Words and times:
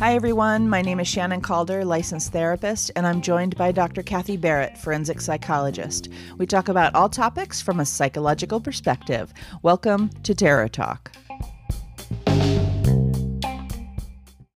Hi, 0.00 0.14
everyone. 0.14 0.70
My 0.70 0.80
name 0.80 1.00
is 1.00 1.06
Shannon 1.06 1.42
Calder, 1.42 1.84
licensed 1.84 2.32
therapist, 2.32 2.90
and 2.96 3.06
I'm 3.06 3.20
joined 3.20 3.56
by 3.56 3.72
Dr. 3.72 4.02
Kathy 4.02 4.38
Barrett, 4.38 4.78
forensic 4.78 5.20
psychologist. 5.20 6.08
We 6.38 6.46
talk 6.46 6.70
about 6.70 6.94
all 6.94 7.10
topics 7.10 7.60
from 7.60 7.78
a 7.78 7.84
psychological 7.84 8.58
perspective. 8.58 9.34
Welcome 9.62 10.08
to 10.22 10.34
Terror 10.34 10.66
Talk. 10.66 11.12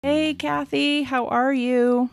Hey, 0.00 0.32
Kathy, 0.38 1.02
how 1.02 1.26
are 1.26 1.52
you? 1.52 2.08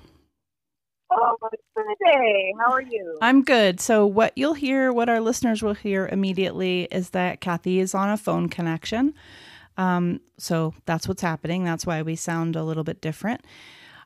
Oh, 1.11 1.37
good 1.41 1.95
day. 2.05 2.53
How 2.59 2.73
are 2.73 2.81
you? 2.81 3.17
I'm 3.21 3.41
good. 3.41 3.79
So, 3.79 4.05
what 4.05 4.37
you'll 4.37 4.55
hear, 4.55 4.91
what 4.91 5.07
our 5.07 5.21
listeners 5.21 5.63
will 5.63 5.75
hear 5.75 6.07
immediately, 6.07 6.89
is 6.91 7.11
that 7.11 7.39
Kathy 7.39 7.79
is 7.79 7.95
on 7.95 8.09
a 8.09 8.17
phone 8.17 8.49
connection. 8.49 9.13
Um, 9.77 10.19
so 10.37 10.73
that's 10.85 11.07
what's 11.07 11.21
happening. 11.21 11.63
That's 11.63 11.85
why 11.85 12.01
we 12.01 12.15
sound 12.15 12.55
a 12.55 12.63
little 12.63 12.83
bit 12.83 13.01
different. 13.01 13.41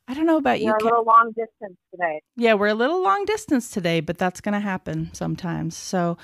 I 0.07 0.13
don't 0.13 0.25
know 0.25 0.37
about 0.37 0.59
We're 0.59 0.67
you. 0.67 0.75
a 0.79 0.83
little 0.83 1.03
long 1.03 1.33
distance 1.35 1.77
today. 1.91 2.21
yeah, 2.37 2.53
we're 2.53 2.67
a 2.67 2.73
little 2.73 3.03
long 3.03 3.25
distance 3.25 3.69
today, 3.69 3.99
but 3.99 4.17
that's 4.17 4.39
going 4.39 4.53
to 4.53 4.59
happen 4.61 5.09
sometimes. 5.13 5.75
So, 5.75 6.17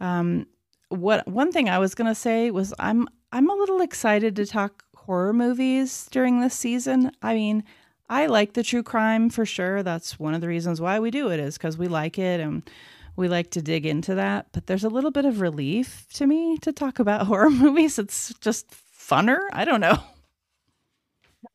um, 0.00 0.46
what 0.88 1.28
one 1.28 1.52
thing 1.52 1.68
I 1.68 1.78
was 1.78 1.94
going 1.94 2.08
to 2.08 2.14
say 2.14 2.50
was 2.50 2.74
I'm 2.78 3.06
I'm 3.30 3.48
a 3.48 3.54
little 3.54 3.80
excited 3.80 4.34
to 4.36 4.46
talk 4.46 4.82
horror 4.96 5.32
movies 5.32 6.08
during 6.10 6.40
this 6.40 6.54
season. 6.54 7.12
I 7.22 7.34
mean, 7.34 7.62
I 8.08 8.26
like 8.26 8.54
the 8.54 8.62
true 8.62 8.82
crime 8.82 9.30
for 9.30 9.44
sure. 9.44 9.82
That's 9.82 10.18
one 10.18 10.34
of 10.34 10.40
the 10.40 10.48
reasons 10.48 10.80
why 10.80 10.98
we 10.98 11.10
do 11.10 11.28
it 11.30 11.38
is 11.38 11.58
because 11.58 11.76
we 11.78 11.88
like 11.88 12.18
it 12.18 12.40
and 12.40 12.68
we 13.16 13.28
like 13.28 13.50
to 13.50 13.62
dig 13.62 13.84
into 13.86 14.14
that. 14.16 14.46
But 14.52 14.66
there's 14.66 14.84
a 14.84 14.88
little 14.88 15.10
bit 15.10 15.26
of 15.26 15.40
relief 15.40 16.06
to 16.14 16.26
me 16.26 16.56
to 16.58 16.72
talk 16.72 16.98
about 16.98 17.26
horror 17.28 17.50
movies. 17.50 17.98
It's 17.98 18.32
just 18.40 18.74
funner. 19.08 19.38
I 19.52 19.64
don't 19.64 19.80
know. 19.80 19.98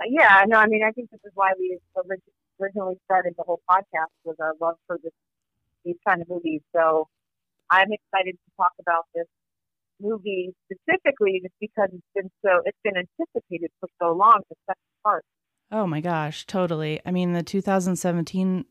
Yeah, 0.08 0.44
no, 0.48 0.58
I 0.58 0.68
mean, 0.68 0.82
I 0.84 0.92
think 0.92 1.12
this 1.12 1.20
is 1.26 1.32
why 1.36 1.52
we 1.60 1.78
originally 2.60 2.96
started 3.06 3.34
the 3.38 3.44
whole 3.44 3.62
podcast 3.70 4.12
was 4.24 4.36
our 4.40 4.54
love 4.60 4.76
for 4.88 4.98
this, 5.04 5.12
these 5.86 5.98
kind 6.08 6.22
of 6.22 6.30
movies. 6.30 6.62
So 6.76 7.08
I'm 7.70 7.92
excited 7.92 8.34
to 8.34 8.52
talk 8.58 8.72
about 8.80 9.06
this 9.14 9.28
movie 10.02 10.54
specifically 10.66 11.42
just 11.44 11.54
because 11.60 11.90
it's 11.94 12.04
been 12.16 12.32
so, 12.44 12.62
it's 12.66 12.78
been 12.84 12.96
anticipated 12.96 13.72
for 13.80 13.90
so 14.02 14.14
long, 14.14 14.42
the 14.50 14.56
second 14.66 14.82
part. 15.04 15.26
Oh 15.72 15.86
my 15.86 16.02
gosh, 16.02 16.46
totally. 16.46 17.02
I 17.06 17.12
mean, 17.12 17.34
the 17.34 17.44
2017 17.44 18.66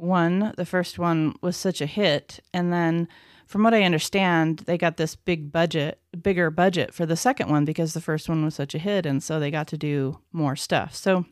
one, 0.00 0.52
the 0.56 0.66
first 0.66 0.98
one 0.98 1.34
was 1.40 1.56
such 1.56 1.80
a 1.80 1.86
hit. 1.86 2.40
And 2.52 2.72
then, 2.72 3.08
from 3.46 3.62
what 3.62 3.74
I 3.74 3.82
understand, 3.82 4.60
they 4.60 4.78
got 4.78 4.96
this 4.96 5.16
big 5.16 5.50
budget, 5.50 6.00
bigger 6.22 6.50
budget 6.50 6.94
for 6.94 7.06
the 7.06 7.16
second 7.16 7.50
one 7.50 7.64
because 7.64 7.94
the 7.94 8.00
first 8.00 8.28
one 8.28 8.44
was 8.44 8.54
such 8.54 8.74
a 8.74 8.78
hit. 8.78 9.06
And 9.06 9.22
so 9.22 9.40
they 9.40 9.50
got 9.50 9.66
to 9.68 9.78
do 9.78 10.18
more 10.32 10.56
stuff. 10.56 10.94
So, 10.94 11.24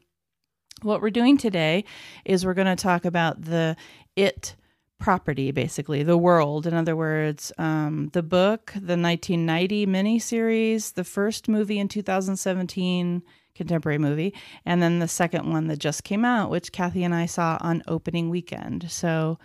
what 0.82 1.00
we're 1.00 1.10
doing 1.10 1.38
today 1.38 1.84
is 2.24 2.44
we're 2.44 2.54
going 2.54 2.76
to 2.76 2.82
talk 2.82 3.04
about 3.04 3.42
the 3.42 3.76
It 4.16 4.54
property, 4.98 5.52
basically, 5.52 6.02
the 6.02 6.18
world. 6.18 6.66
In 6.66 6.74
other 6.74 6.96
words, 6.96 7.52
um, 7.58 8.10
the 8.12 8.22
book, 8.22 8.72
the 8.74 8.96
1990 8.96 9.86
miniseries, 9.86 10.94
the 10.94 11.04
first 11.04 11.48
movie 11.48 11.78
in 11.78 11.88
2017 11.88 13.22
contemporary 13.58 13.98
movie, 13.98 14.32
and 14.64 14.80
then 14.82 14.98
the 14.98 15.08
second 15.08 15.50
one 15.52 15.66
that 15.66 15.78
just 15.78 16.04
came 16.04 16.24
out, 16.24 16.50
which 16.50 16.72
Kathy 16.72 17.04
and 17.04 17.14
I 17.14 17.26
saw 17.26 17.58
on 17.60 17.82
opening 17.86 18.30
weekend. 18.30 18.90
So, 18.90 19.38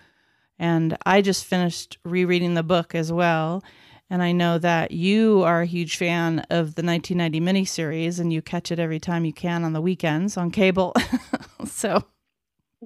and 0.58 0.98
I 1.06 1.22
just 1.22 1.44
finished 1.44 1.98
rereading 2.06 2.54
the 2.54 2.64
book 2.64 2.96
as 2.96 3.12
well. 3.12 3.62
And 4.10 4.22
I 4.22 4.32
know 4.32 4.60
that 4.60 4.92
you 4.92 5.42
are 5.44 5.62
a 5.62 5.66
huge 5.66 5.98
fan 5.98 6.40
of 6.52 6.76
the 6.76 6.84
1990 6.84 7.42
miniseries, 7.42 8.20
and 8.20 8.32
you 8.32 8.42
catch 8.42 8.72
it 8.72 8.80
every 8.80 9.00
time 9.00 9.26
you 9.26 9.34
can 9.34 9.64
on 9.64 9.74
the 9.74 9.82
weekends 9.82 10.38
on 10.38 10.52
cable. 10.52 10.94
so, 11.66 12.04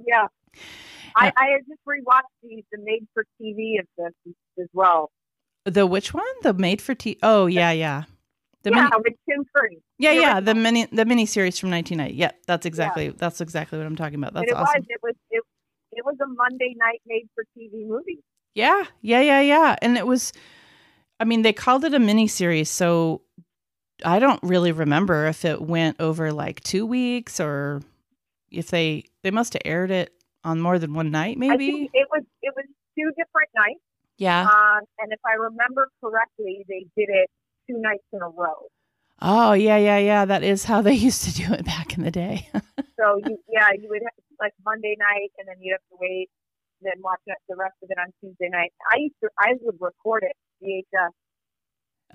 Yeah. 0.07 0.25
Uh, 0.25 0.29
I, 1.15 1.33
I 1.35 1.59
just 1.67 1.81
rewatched 1.85 2.21
the, 2.43 2.63
the 2.71 2.77
made 2.81 3.07
for 3.13 3.25
TV 3.41 3.79
of 3.79 3.87
this 3.97 4.33
as 4.59 4.67
well. 4.73 5.11
the 5.65 5.85
which 5.85 6.13
one? 6.13 6.23
The 6.43 6.53
made 6.53 6.81
for 6.81 6.95
T? 6.95 7.17
Oh, 7.21 7.47
yeah, 7.47 7.71
yeah. 7.71 8.03
The 8.69 8.75
yeah, 8.75 8.89
mini- 8.89 9.03
with 9.05 9.13
Tim 9.29 9.45
Curry. 9.55 9.81
yeah, 9.97 10.13
the 10.13 10.19
yeah. 10.21 10.39
The 10.41 10.55
mini 10.55 10.85
the 10.85 11.03
miniseries 11.05 11.59
from 11.59 11.71
1990. 11.71 12.15
Yeah, 12.15 12.31
that's 12.47 12.65
exactly 12.65 13.09
that's 13.09 13.39
exactly 13.39 13.77
what 13.77 13.87
I'm 13.87 13.95
talking 13.95 14.15
about. 14.15 14.33
That's 14.33 14.51
and 14.51 14.51
it 14.51 14.55
awesome. 14.61 14.81
was, 14.81 14.85
it 14.89 14.99
was, 15.03 15.15
it, 15.31 15.43
it 15.93 16.05
was 16.05 16.15
a 16.21 16.27
Monday 16.27 16.75
night 16.77 17.01
made 17.05 17.29
for 17.33 17.43
TV 17.57 17.87
movie. 17.87 18.19
Yeah, 18.55 18.83
yeah, 19.01 19.21
yeah, 19.21 19.39
yeah. 19.41 19.75
And 19.81 19.97
it 19.97 20.05
was, 20.05 20.33
I 21.19 21.23
mean, 21.23 21.43
they 21.43 21.53
called 21.53 21.85
it 21.85 21.93
a 21.93 21.99
mini 21.99 22.27
series, 22.27 22.69
so 22.69 23.21
I 24.03 24.19
don't 24.19 24.41
really 24.43 24.71
remember 24.71 25.27
if 25.27 25.45
it 25.45 25.61
went 25.61 26.01
over 26.01 26.33
like 26.33 26.59
two 26.61 26.85
weeks 26.85 27.39
or 27.39 27.81
if 28.51 28.67
they 28.69 29.05
they 29.23 29.31
must 29.31 29.53
have 29.53 29.61
aired 29.63 29.91
it 29.91 30.11
on 30.43 30.59
more 30.59 30.77
than 30.79 30.93
one 30.93 31.11
night, 31.11 31.37
maybe. 31.37 31.89
it 31.93 32.07
was 32.11 32.23
it 32.41 32.53
was 32.55 32.65
two 32.97 33.09
different 33.17 33.49
nights, 33.55 33.79
Yeah. 34.17 34.41
um, 34.43 34.81
and 34.99 35.11
if 35.13 35.19
I 35.25 35.33
remember 35.35 35.89
correctly, 36.03 36.65
they 36.67 36.85
did 36.97 37.09
it 37.09 37.29
two 37.67 37.77
nights 37.79 38.03
in 38.13 38.21
a 38.21 38.29
row. 38.29 38.69
Oh, 39.21 39.53
yeah, 39.53 39.77
yeah, 39.77 39.97
yeah. 39.97 40.25
That 40.25 40.43
is 40.43 40.63
how 40.63 40.81
they 40.81 40.93
used 41.07 41.23
to 41.23 41.33
do 41.33 41.53
it 41.53 41.65
back 41.65 41.97
in 41.97 42.03
the 42.03 42.11
day. 42.11 42.49
So 42.99 43.21
you, 43.23 43.37
yeah, 43.47 43.69
you 43.79 43.89
would 43.89 44.01
have 44.01 44.25
like 44.39 44.53
Monday 44.65 44.95
night, 44.97 45.29
and 45.37 45.47
then 45.47 45.57
you'd 45.61 45.73
have 45.73 45.85
to 45.91 45.97
wait, 46.01 46.29
then 46.81 46.93
watch 46.97 47.19
the 47.27 47.55
rest 47.55 47.75
of 47.83 47.91
it 47.91 47.97
on 47.99 48.11
Tuesday 48.19 48.49
night. 48.49 48.73
I 48.91 48.97
used 48.97 49.13
to 49.23 49.29
I 49.37 49.53
would 49.61 49.75
record 49.79 50.23
it 50.23 50.35
VHS, 50.63 51.09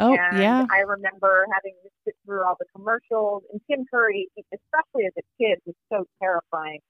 oh, 0.01 0.13
and 0.13 0.43
yeah. 0.43 0.67
I 0.69 0.81
remember 0.81 1.47
having 1.55 1.75
to 1.85 1.91
sit 2.05 2.17
through 2.27 2.43
all 2.45 2.57
the 2.59 2.67
commercials. 2.75 3.45
And 3.53 3.61
Tim 3.71 3.87
Curry, 3.95 4.29
especially 4.37 5.07
as 5.07 5.13
a 5.17 5.23
kid, 5.39 5.61
was 5.65 5.77
so 5.89 6.05
terrifying. 6.21 6.81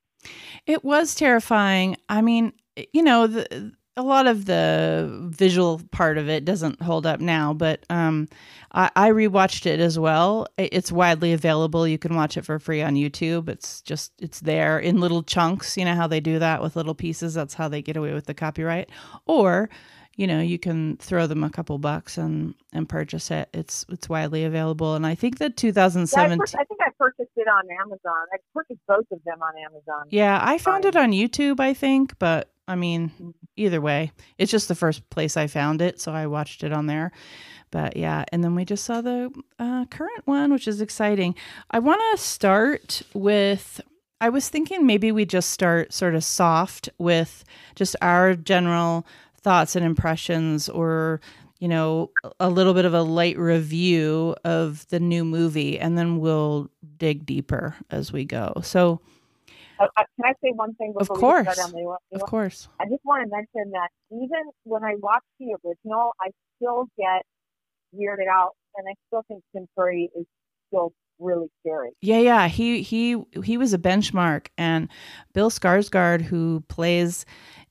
It 0.65 0.83
was 0.83 1.15
terrifying. 1.15 1.99
I 2.09 2.23
mean, 2.23 2.55
you 2.95 3.03
know, 3.03 3.27
the, 3.27 3.75
a 3.97 4.03
lot 4.03 4.27
of 4.27 4.47
the 4.47 5.29
visual 5.31 5.81
part 5.91 6.17
of 6.17 6.29
it 6.29 6.45
doesn't 6.45 6.81
hold 6.81 7.05
up 7.05 7.21
now, 7.21 7.53
but 7.53 7.85
um, 7.91 8.27
I, 8.73 8.91
I 8.97 9.11
rewatched 9.11 9.67
it 9.67 9.81
as 9.81 9.99
well. 9.99 10.47
It's 10.57 10.91
widely 10.91 11.33
available. 11.33 11.87
You 11.87 11.99
can 11.99 12.15
watch 12.17 12.37
it 12.37 12.45
for 12.45 12.59
free 12.59 12.81
on 12.81 12.95
YouTube. 12.95 13.49
It's 13.51 13.83
just 13.83 14.13
it's 14.19 14.41
there 14.41 14.79
in 14.79 15.01
little 15.01 15.23
chunks. 15.23 15.77
You 15.77 15.85
know 15.85 15.95
how 15.95 16.07
they 16.07 16.21
do 16.21 16.39
that 16.39 16.63
with 16.63 16.75
little 16.77 16.95
pieces. 16.95 17.35
That's 17.35 17.55
how 17.55 17.69
they 17.69 17.83
get 17.83 17.99
away 17.99 18.15
with 18.15 18.25
the 18.25 18.35
copyright. 18.35 18.89
Or, 19.27 19.69
you 20.17 20.27
know, 20.27 20.41
you 20.41 20.59
can 20.59 20.97
throw 20.97 21.27
them 21.27 21.45
a 21.45 21.51
couple 21.51 21.77
bucks 21.77 22.17
and 22.17 22.55
and 22.73 22.89
purchase 22.89 23.31
it. 23.31 23.51
It's 23.53 23.85
it's 23.91 24.09
widely 24.09 24.45
available. 24.45 24.95
And 24.95 25.07
I 25.07 25.15
think 25.15 25.37
that 25.39 25.63
Yeah, 25.63 25.69
I, 25.69 25.69
2017. 25.69 26.61
I 26.61 26.65
think 26.65 26.81
I 26.81 26.91
purchased 26.99 27.31
it 27.37 27.47
on 27.47 27.65
Amazon. 27.79 28.27
I 28.33 28.39
purchased 28.55 28.81
both 28.89 29.07
of 29.11 29.23
them 29.25 29.43
on 29.43 29.53
Amazon. 29.67 30.07
Yeah, 30.09 30.41
I 30.43 30.57
found 30.57 30.87
it 30.87 30.97
on 30.97 31.13
YouTube, 31.13 31.61
I 31.61 31.75
think, 31.75 32.19
but 32.19 32.52
I 32.69 32.77
mean, 32.77 33.35
either 33.57 33.81
way, 33.81 34.13
it's 34.39 34.51
just 34.51 34.69
the 34.69 34.75
first 34.75 35.09
place 35.11 35.37
I 35.37 35.47
found 35.47 35.83
it, 35.83 36.01
so 36.01 36.13
I 36.13 36.27
watched 36.27 36.63
it 36.63 36.73
on 36.73 36.87
there. 36.87 37.13
But 37.71 37.97
yeah, 37.97 38.25
and 38.31 38.45
then 38.45 38.55
we 38.55 38.65
just 38.65 38.85
saw 38.85 39.01
the 39.01 39.33
uh, 39.59 39.87
current 39.87 40.27
one, 40.27 40.53
which 40.53 40.69
is 40.69 40.81
exciting. 40.81 41.35
I 41.71 41.79
want 41.81 42.01
to 42.13 42.23
start 42.23 43.03
with. 43.15 43.81
I 44.21 44.29
was 44.29 44.49
thinking 44.49 44.87
maybe 44.87 45.11
we 45.11 45.25
just 45.25 45.51
start 45.51 45.93
sort 45.93 46.15
of 46.15 46.23
soft 46.23 46.89
with 46.99 47.45
just 47.75 47.97
our 48.01 48.37
general 48.37 49.05
thoughts 49.41 49.75
and 49.75 49.85
impressions, 49.85 50.69
or 50.69 51.21
you 51.59 51.69
know, 51.69 52.11
a 52.41 52.51
little 52.51 52.75
bit 52.75 52.85
of 52.85 52.95
a 52.95 53.03
light 53.03 53.39
review 53.39 54.37
of 54.45 54.87
the 54.89 55.01
new 55.01 55.25
movie, 55.25 55.79
and 55.79 55.97
then 55.97 56.19
we'll 56.19 56.71
dig 56.99 57.25
deeper 57.25 57.77
as 57.91 58.13
we 58.13 58.25
go. 58.25 58.53
So, 58.63 59.01
Uh, 59.83 59.89
uh, 59.97 60.05
can 60.17 60.25
I 60.31 60.33
say 60.43 60.53
one 60.55 60.75
thing 60.75 60.93
Of 60.97 61.09
before 61.09 61.17
we 61.17 61.21
course. 61.21 61.53
start 61.53 61.59
on 61.69 61.73
the 61.73 62.17
of 62.17 62.23
course. 62.23 62.69
I 62.81 62.85
just 62.85 63.05
want 63.05 63.25
to 63.25 63.31
mention 63.31 63.73
that 63.73 63.89
even 64.11 64.51
when 64.65 64.85
I 64.85 64.95
watch 64.99 65.23
the 65.41 65.57
original, 65.65 66.13
I 66.21 66.31
still 66.57 66.87
get 66.97 67.23
weirded 67.95 68.29
out, 68.31 68.53
and 68.77 68.87
I 68.89 68.95
still 69.09 69.23
think 69.29 69.43
Tim 69.55 69.67
Curry 69.77 70.11
is 70.17 70.27
still 70.69 70.93
really 71.19 71.49
scary. 71.61 71.91
Yeah, 72.01 72.19
yeah. 72.19 72.49
He 72.49 72.83
he 72.83 73.23
he 73.43 73.57
was 73.57 73.73
a 73.75 73.79
benchmark, 73.79 74.49
and 74.57 74.89
Bill 75.33 75.51
Skarsgård, 75.51 76.23
who 76.23 76.63
plays 76.69 77.25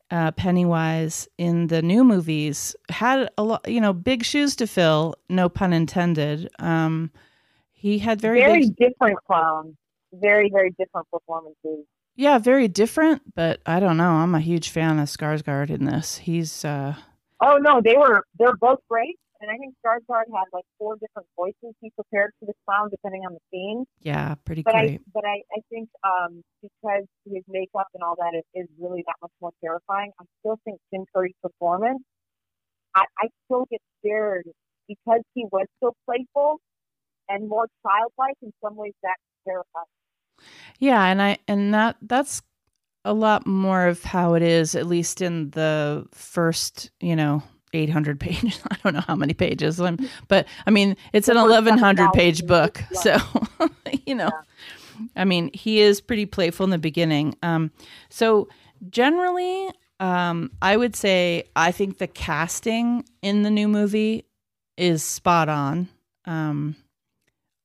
uh, 0.09 0.31
Pennywise 0.31 1.27
in 1.37 1.67
the 1.67 1.81
new 1.81 2.03
movies, 2.03 2.75
had 2.89 3.29
a 3.37 3.43
lot, 3.43 3.67
you 3.67 3.79
know, 3.79 3.93
big 3.93 4.23
shoes 4.25 4.55
to 4.57 4.67
fill. 4.67 5.15
No 5.29 5.47
pun 5.49 5.71
intended. 5.73 6.49
Um, 6.59 7.11
he 7.71 7.97
had 7.97 8.21
very, 8.21 8.39
Very, 8.41 8.59
big, 8.61 8.75
different 8.75 9.17
clowns. 9.25 9.75
Very, 10.13 10.49
very 10.51 10.71
different 10.71 11.07
performances. 11.09 11.85
Yeah, 12.15 12.37
very 12.37 12.67
different. 12.67 13.21
But 13.35 13.61
I 13.65 13.79
don't 13.79 13.97
know. 13.97 14.11
I'm 14.11 14.35
a 14.35 14.39
huge 14.39 14.69
fan 14.69 14.99
of 14.99 15.07
Skarsgård 15.07 15.69
in 15.69 15.85
this. 15.85 16.17
He's 16.17 16.63
uh, 16.65 16.95
Oh 17.41 17.57
no, 17.57 17.81
they 17.83 17.97
were 17.97 18.23
they're 18.37 18.55
both 18.55 18.79
great, 18.89 19.17
and 19.39 19.49
I 19.49 19.57
think 19.57 19.73
Skarsgård 19.85 20.25
had 20.33 20.45
like 20.53 20.65
four 20.77 20.95
different 20.97 21.27
voices 21.35 21.73
he 21.81 21.89
prepared 21.91 22.31
for 22.39 22.45
the 22.45 22.53
clown 22.65 22.89
depending 22.89 23.23
on 23.25 23.33
the 23.33 23.39
scene. 23.51 23.85
yeah, 24.01 24.35
pretty 24.45 24.61
But 24.63 24.75
I 24.75 24.85
great. 24.87 25.01
but 25.13 25.25
I, 25.25 25.41
I 25.55 25.59
think 25.69 25.89
um, 26.03 26.43
because 26.61 27.05
his 27.25 27.43
makeup 27.47 27.87
and 27.93 28.03
all 28.03 28.15
that 28.17 28.37
is, 28.37 28.43
is 28.63 28.67
really 28.79 29.03
that 29.07 29.15
much 29.21 29.31
more 29.41 29.51
terrifying. 29.63 30.11
I 30.19 30.25
still 30.39 30.59
think 30.65 30.79
Tim 30.93 31.05
Curry's 31.15 31.35
performance. 31.41 32.01
I, 32.95 33.05
I 33.19 33.27
still 33.45 33.65
get 33.71 33.81
scared 33.99 34.45
because 34.87 35.21
he 35.33 35.45
was 35.51 35.65
so 35.81 35.93
playful 36.05 36.59
and 37.29 37.47
more 37.47 37.67
childlike 37.81 38.35
in 38.41 38.51
some 38.63 38.75
ways. 38.75 38.93
That's 39.01 39.21
terrifying. 39.47 39.85
Yeah, 40.79 41.03
and 41.05 41.21
I 41.21 41.37
and 41.47 41.73
that 41.73 41.97
that's 42.01 42.41
a 43.05 43.13
lot 43.13 43.47
more 43.47 43.87
of 43.87 44.03
how 44.03 44.35
it 44.35 44.43
is, 44.43 44.75
at 44.75 44.85
least 44.85 45.21
in 45.21 45.49
the 45.51 46.05
first, 46.11 46.91
you 46.99 47.15
know, 47.15 47.41
800 47.73 48.19
pages. 48.19 48.59
I 48.71 48.77
don't 48.83 48.93
know 48.93 49.01
how 49.01 49.15
many 49.15 49.33
pages, 49.33 49.81
but 50.27 50.47
I 50.65 50.71
mean, 50.71 50.97
it's 51.13 51.27
an 51.27 51.37
1100 51.37 52.13
page 52.13 52.45
book. 52.45 52.83
So, 52.93 53.17
you 54.05 54.15
know. 54.15 54.29
I 55.15 55.25
mean, 55.25 55.49
he 55.53 55.81
is 55.81 55.99
pretty 55.99 56.27
playful 56.27 56.63
in 56.63 56.69
the 56.69 56.77
beginning. 56.77 57.35
Um, 57.41 57.71
so, 58.09 58.49
generally, 58.89 59.69
um, 59.99 60.51
I 60.61 60.77
would 60.77 60.95
say 60.95 61.45
I 61.55 61.71
think 61.71 61.97
the 61.97 62.07
casting 62.07 63.03
in 63.21 63.43
the 63.43 63.49
new 63.49 63.67
movie 63.67 64.25
is 64.77 65.03
spot 65.03 65.49
on. 65.49 65.89
Um, 66.25 66.75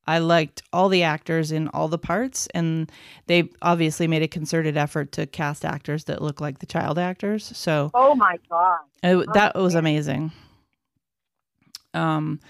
I 0.07 0.19
liked 0.19 0.63
all 0.73 0.89
the 0.89 1.03
actors 1.03 1.51
in 1.51 1.69
all 1.69 1.89
the 1.89 1.99
parts, 1.99 2.47
and 2.55 2.91
they 3.27 3.51
obviously 3.63 4.07
made 4.07 4.23
a 4.23 4.29
concerted 4.29 4.77
effort 4.77 5.13
to 5.13 5.27
cast 5.27 5.65
actors 5.65 6.05
that 6.05 6.23
look 6.23 6.41
like 6.41 6.61
the 6.61 6.67
child 6.67 6.99
actors. 6.99 7.45
So, 7.57 7.91
oh 7.95 8.15
my 8.15 8.39
god, 8.49 8.79
it, 9.03 9.27
that 9.35 9.53
oh, 9.55 9.65
was 9.65 9.75
man. 9.75 9.81
amazing. 9.81 10.33
Um, 11.93 12.41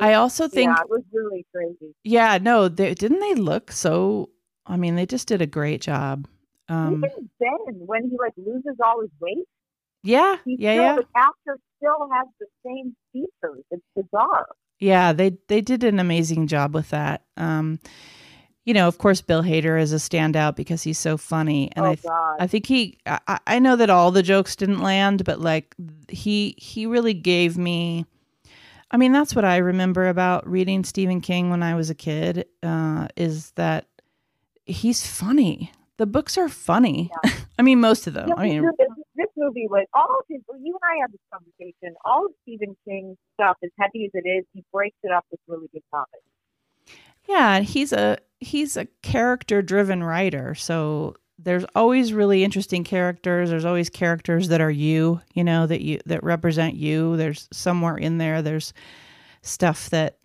I 0.00 0.14
also 0.14 0.48
think 0.48 0.68
yeah, 0.68 0.82
it 0.82 0.90
was 0.90 1.02
really 1.12 1.46
crazy. 1.54 1.94
Yeah, 2.04 2.38
no, 2.40 2.68
they, 2.68 2.94
didn't 2.94 3.20
they 3.20 3.34
look 3.34 3.72
so? 3.72 4.30
I 4.66 4.76
mean, 4.76 4.94
they 4.94 5.06
just 5.06 5.26
did 5.26 5.42
a 5.42 5.46
great 5.46 5.80
job. 5.80 6.28
Um, 6.68 7.04
Even 7.04 7.30
Ben, 7.40 7.86
when 7.86 8.10
he 8.10 8.16
like 8.18 8.34
loses 8.36 8.76
all 8.84 9.00
his 9.00 9.10
weight, 9.20 9.46
yeah, 10.02 10.36
yeah, 10.44 10.72
still, 10.72 10.82
yeah. 10.82 10.96
The 10.96 11.06
actor 11.16 11.58
still 11.78 12.08
has 12.12 12.26
the 12.38 12.46
same 12.64 12.96
features. 13.12 13.64
It's 13.70 13.82
bizarre. 13.96 14.46
Yeah, 14.82 15.12
they 15.12 15.36
they 15.46 15.60
did 15.60 15.84
an 15.84 16.00
amazing 16.00 16.48
job 16.48 16.74
with 16.74 16.90
that. 16.90 17.22
Um, 17.36 17.78
you 18.64 18.74
know, 18.74 18.88
of 18.88 18.98
course, 18.98 19.20
Bill 19.20 19.40
Hader 19.40 19.80
is 19.80 19.92
a 19.92 19.96
standout 19.96 20.56
because 20.56 20.82
he's 20.82 20.98
so 20.98 21.16
funny, 21.16 21.70
and 21.76 21.86
oh, 21.86 21.90
I 21.90 21.94
th- 21.94 22.12
I 22.40 22.46
think 22.48 22.66
he 22.66 22.98
I, 23.06 23.38
I 23.46 23.58
know 23.60 23.76
that 23.76 23.90
all 23.90 24.10
the 24.10 24.24
jokes 24.24 24.56
didn't 24.56 24.82
land, 24.82 25.24
but 25.24 25.40
like 25.40 25.76
he 26.08 26.56
he 26.58 26.86
really 26.86 27.14
gave 27.14 27.56
me. 27.56 28.06
I 28.90 28.96
mean, 28.96 29.12
that's 29.12 29.36
what 29.36 29.44
I 29.44 29.58
remember 29.58 30.08
about 30.08 30.50
reading 30.50 30.82
Stephen 30.82 31.20
King 31.20 31.48
when 31.48 31.62
I 31.62 31.76
was 31.76 31.88
a 31.88 31.94
kid. 31.94 32.46
Uh, 32.60 33.06
is 33.16 33.52
that 33.52 33.86
he's 34.66 35.06
funny. 35.06 35.70
The 35.98 36.06
books 36.06 36.36
are 36.36 36.48
funny. 36.48 37.12
Yeah. 37.24 37.32
I 37.58 37.62
mean, 37.62 37.80
most 37.80 38.08
of 38.08 38.14
them. 38.14 38.30
Yeah, 38.30 38.34
I 38.36 38.48
mean, 38.48 38.68
movie 39.42 39.66
was 39.68 39.86
all 39.94 40.18
of 40.18 40.24
his. 40.28 40.40
You 40.48 40.78
and 40.80 40.90
I 40.90 41.02
had 41.02 41.12
this 41.12 41.20
conversation. 41.32 41.96
All 42.04 42.26
of 42.26 42.32
Stephen 42.42 42.76
King's 42.86 43.16
stuff, 43.34 43.56
as 43.62 43.70
heavy 43.78 44.04
as 44.06 44.10
it 44.14 44.28
is, 44.28 44.44
he 44.52 44.64
breaks 44.72 44.96
it 45.02 45.10
up 45.10 45.24
with 45.30 45.40
really 45.48 45.68
good 45.72 45.82
topics. 45.90 46.22
Yeah, 47.28 47.60
he's 47.60 47.92
a 47.92 48.18
he's 48.40 48.76
a 48.76 48.86
character 49.02 49.62
driven 49.62 50.02
writer. 50.02 50.54
So 50.54 51.16
there's 51.38 51.64
always 51.74 52.12
really 52.12 52.44
interesting 52.44 52.84
characters. 52.84 53.50
There's 53.50 53.64
always 53.64 53.90
characters 53.90 54.48
that 54.48 54.60
are 54.60 54.70
you, 54.70 55.20
you 55.34 55.44
know, 55.44 55.66
that 55.66 55.82
you 55.82 56.00
that 56.06 56.22
represent 56.22 56.74
you. 56.74 57.16
There's 57.16 57.48
somewhere 57.52 57.96
in 57.96 58.18
there. 58.18 58.42
There's 58.42 58.72
stuff 59.42 59.90
that 59.90 60.18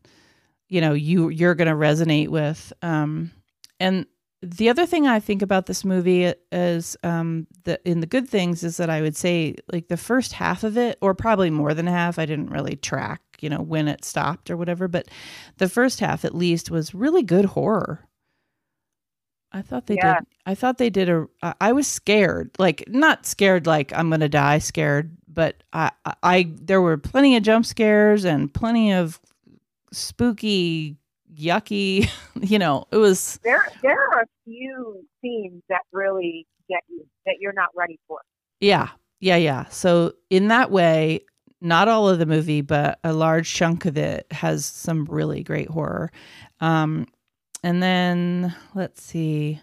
you 0.69 0.81
know 0.81 0.93
you 0.93 1.29
you're 1.29 1.55
going 1.55 1.69
to 1.69 1.73
resonate 1.73 2.29
with. 2.29 2.73
Um, 2.81 3.31
and 3.79 4.05
the 4.42 4.69
other 4.69 4.86
thing 4.86 5.07
I 5.07 5.19
think 5.19 5.42
about 5.42 5.66
this 5.66 5.84
movie 5.84 6.31
is 6.51 6.95
um, 7.04 7.48
the 7.63 7.80
in 7.89 8.01
the 8.01 8.07
good 8.07 8.30
things 8.30 8.63
is 8.63 8.78
that 8.78 8.89
I 8.89 9.01
would 9.01 9.16
say 9.16 9.56
like 9.72 9.88
the 9.88 9.98
first 9.98 10.34
half 10.34 10.63
of 10.63 10.78
it, 10.78 10.98
or 11.01 11.16
probably 11.16 11.50
more 11.50 11.74
than 11.74 11.88
half. 11.88 12.19
I 12.19 12.25
didn't 12.25 12.51
really 12.51 12.75
track, 12.75 13.22
you 13.39 13.50
know, 13.50 13.62
when 13.62 13.88
it 13.88 14.06
stopped 14.06 14.51
or 14.51 14.57
whatever, 14.57 14.88
but 14.88 15.07
the 15.57 15.69
first 15.69 16.00
half 16.00 16.24
at 16.24 16.36
least 16.36 16.69
was 16.69 16.94
really 16.94 17.24
good 17.24 17.45
horror. 17.45 18.07
I 19.51 19.63
thought 19.63 19.88
they 19.88 19.95
yeah. 19.95 20.16
did. 20.16 20.28
I 20.45 20.54
thought 20.54 20.78
they 20.78 20.92
did 20.92 21.10
a. 21.10 21.28
I 21.60 21.72
was 21.72 21.88
scared, 21.88 22.51
like 22.60 22.84
not 22.88 23.25
scared, 23.25 23.66
like 23.66 23.92
I'm 23.94 24.10
gonna 24.12 24.30
die, 24.30 24.60
scared, 24.60 25.18
but 25.28 25.63
I, 25.74 25.92
I, 26.22 26.51
there 26.62 26.81
were 26.81 26.98
plenty 26.98 27.36
of 27.38 27.44
jump 27.44 27.66
scares 27.66 28.24
and 28.24 28.54
plenty 28.54 28.94
of 28.94 29.19
spooky 29.92 30.98
yucky. 31.38 32.10
you 32.42 32.60
know, 32.60 32.86
it 32.92 32.98
was. 32.98 33.39
There, 33.44 33.66
there 33.81 34.00
are 34.10 34.22
a 34.22 34.28
few 34.45 35.06
scenes 35.22 35.63
that 35.69 35.81
really 35.92 36.48
get 36.69 36.84
you 36.89 37.06
that 37.25 37.36
you're 37.39 37.54
not 37.54 37.69
ready 37.75 38.00
for. 38.07 38.19
Yeah, 38.60 38.89
yeah, 39.19 39.36
yeah. 39.36 39.66
So 39.69 40.13
in 40.30 40.48
that 40.48 40.72
way, 40.72 41.22
not 41.62 41.88
all 41.88 42.10
of 42.10 42.19
the 42.19 42.25
movie, 42.25 42.62
but 42.62 43.00
a 43.04 43.13
large 43.13 43.54
chunk 43.54 43.86
of 43.86 43.98
it 43.98 44.28
has 44.31 44.66
some 44.66 45.06
really 45.06 45.44
great 45.44 45.69
horror. 45.69 46.12
Um, 46.60 47.07
and 47.63 47.81
then 47.81 48.56
let's 48.75 49.01
see, 49.01 49.60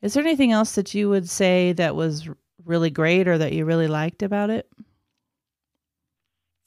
is 0.00 0.14
there 0.14 0.22
anything 0.22 0.52
else 0.52 0.74
that 0.76 0.94
you 0.94 1.08
would 1.08 1.28
say 1.28 1.72
that 1.72 1.96
was 1.96 2.28
really 2.64 2.90
great 2.90 3.26
or 3.26 3.38
that 3.38 3.52
you 3.52 3.64
really 3.64 3.88
liked 3.88 4.22
about 4.22 4.50
it? 4.50 4.68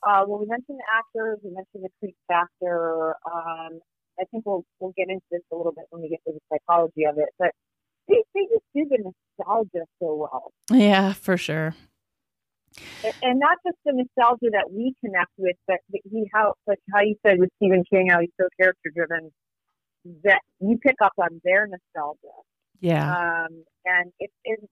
Uh, 0.06 0.24
well, 0.28 0.40
we 0.40 0.46
mentioned 0.46 0.78
the 0.78 0.84
actors, 0.94 1.40
we 1.44 1.50
mentioned 1.52 1.84
the 1.84 1.90
creep 2.00 2.16
factor. 2.28 3.16
Um, 3.26 3.80
I 4.20 4.24
think 4.26 4.46
we'll 4.46 4.64
we'll 4.80 4.94
get 4.96 5.10
into 5.10 5.26
this 5.32 5.42
a 5.52 5.56
little 5.56 5.72
bit 5.72 5.86
when 5.90 6.02
we 6.02 6.10
get 6.10 6.20
to 6.28 6.34
the 6.34 6.40
psychology 6.52 7.06
of 7.06 7.18
it, 7.18 7.30
but 7.38 7.52
they 8.08 8.24
they 8.34 8.42
just 8.52 8.66
do 8.74 8.86
the 8.90 9.12
nostalgia 9.38 9.86
so 10.00 10.16
well. 10.16 10.52
Yeah, 10.72 11.14
for 11.14 11.38
sure. 11.38 11.76
And, 13.24 13.40
not 13.40 13.58
just 13.66 13.78
the 13.86 13.94
nostalgia 13.94 14.52
that 14.52 14.68
we 14.70 14.94
connect 15.00 15.32
with, 15.38 15.56
but 15.66 15.78
he 15.92 16.30
how 16.34 16.54
like 16.68 16.80
how 16.94 17.02
you 17.02 17.16
said 17.26 17.40
with 17.40 17.50
Stephen 17.58 17.84
King, 17.90 18.10
how 18.10 18.20
he's 18.20 18.32
so 18.40 18.48
character 18.60 18.92
driven 18.94 19.32
that 20.24 20.42
you 20.60 20.78
pick 20.78 20.96
up 21.02 21.14
on 21.18 21.42
their 21.44 21.68
nostalgia. 21.68 22.36
Yeah. 22.82 23.46
Um, 23.46 23.64
and 23.86 24.12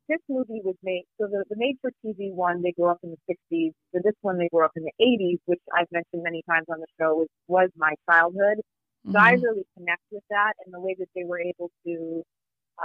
this 0.09 0.19
movie 0.27 0.61
was 0.63 0.75
made, 0.83 1.05
so 1.19 1.27
the, 1.27 1.43
the 1.49 1.55
made 1.55 1.77
for 1.81 1.91
TV 2.05 2.33
one, 2.33 2.61
they 2.61 2.71
grew 2.71 2.89
up 2.89 2.99
in 3.03 3.11
the 3.11 3.35
60s. 3.53 3.71
For 3.91 4.01
this 4.03 4.13
one, 4.21 4.37
they 4.37 4.49
grew 4.49 4.65
up 4.65 4.71
in 4.75 4.83
the 4.83 4.91
80s, 5.01 5.39
which 5.45 5.61
I've 5.75 5.87
mentioned 5.91 6.23
many 6.23 6.43
times 6.49 6.65
on 6.69 6.79
the 6.79 6.87
show 6.99 7.15
was, 7.15 7.27
was 7.47 7.69
my 7.75 7.93
childhood. 8.09 8.61
So 9.05 9.09
mm-hmm. 9.09 9.17
I 9.17 9.31
really 9.31 9.65
connect 9.77 10.03
with 10.11 10.23
that 10.29 10.53
and 10.65 10.73
the 10.73 10.79
way 10.79 10.95
that 10.97 11.09
they 11.15 11.23
were 11.25 11.39
able 11.39 11.71
to, 11.85 12.23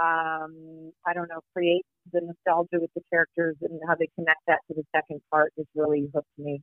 um, 0.01 0.91
I 1.07 1.13
don't 1.13 1.29
know, 1.29 1.39
create 1.53 1.85
the 2.11 2.21
nostalgia 2.21 2.79
with 2.81 2.91
the 2.93 3.01
characters 3.09 3.55
and 3.61 3.79
how 3.87 3.95
they 3.95 4.09
connect 4.15 4.41
that 4.47 4.59
to 4.67 4.73
the 4.73 4.83
second 4.93 5.21
part 5.31 5.53
is 5.57 5.65
really 5.75 6.09
hooked 6.13 6.27
me. 6.37 6.61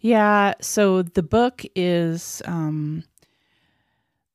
Yeah. 0.00 0.54
So 0.60 1.02
the 1.02 1.22
book 1.22 1.64
is, 1.74 2.40
um, 2.46 3.04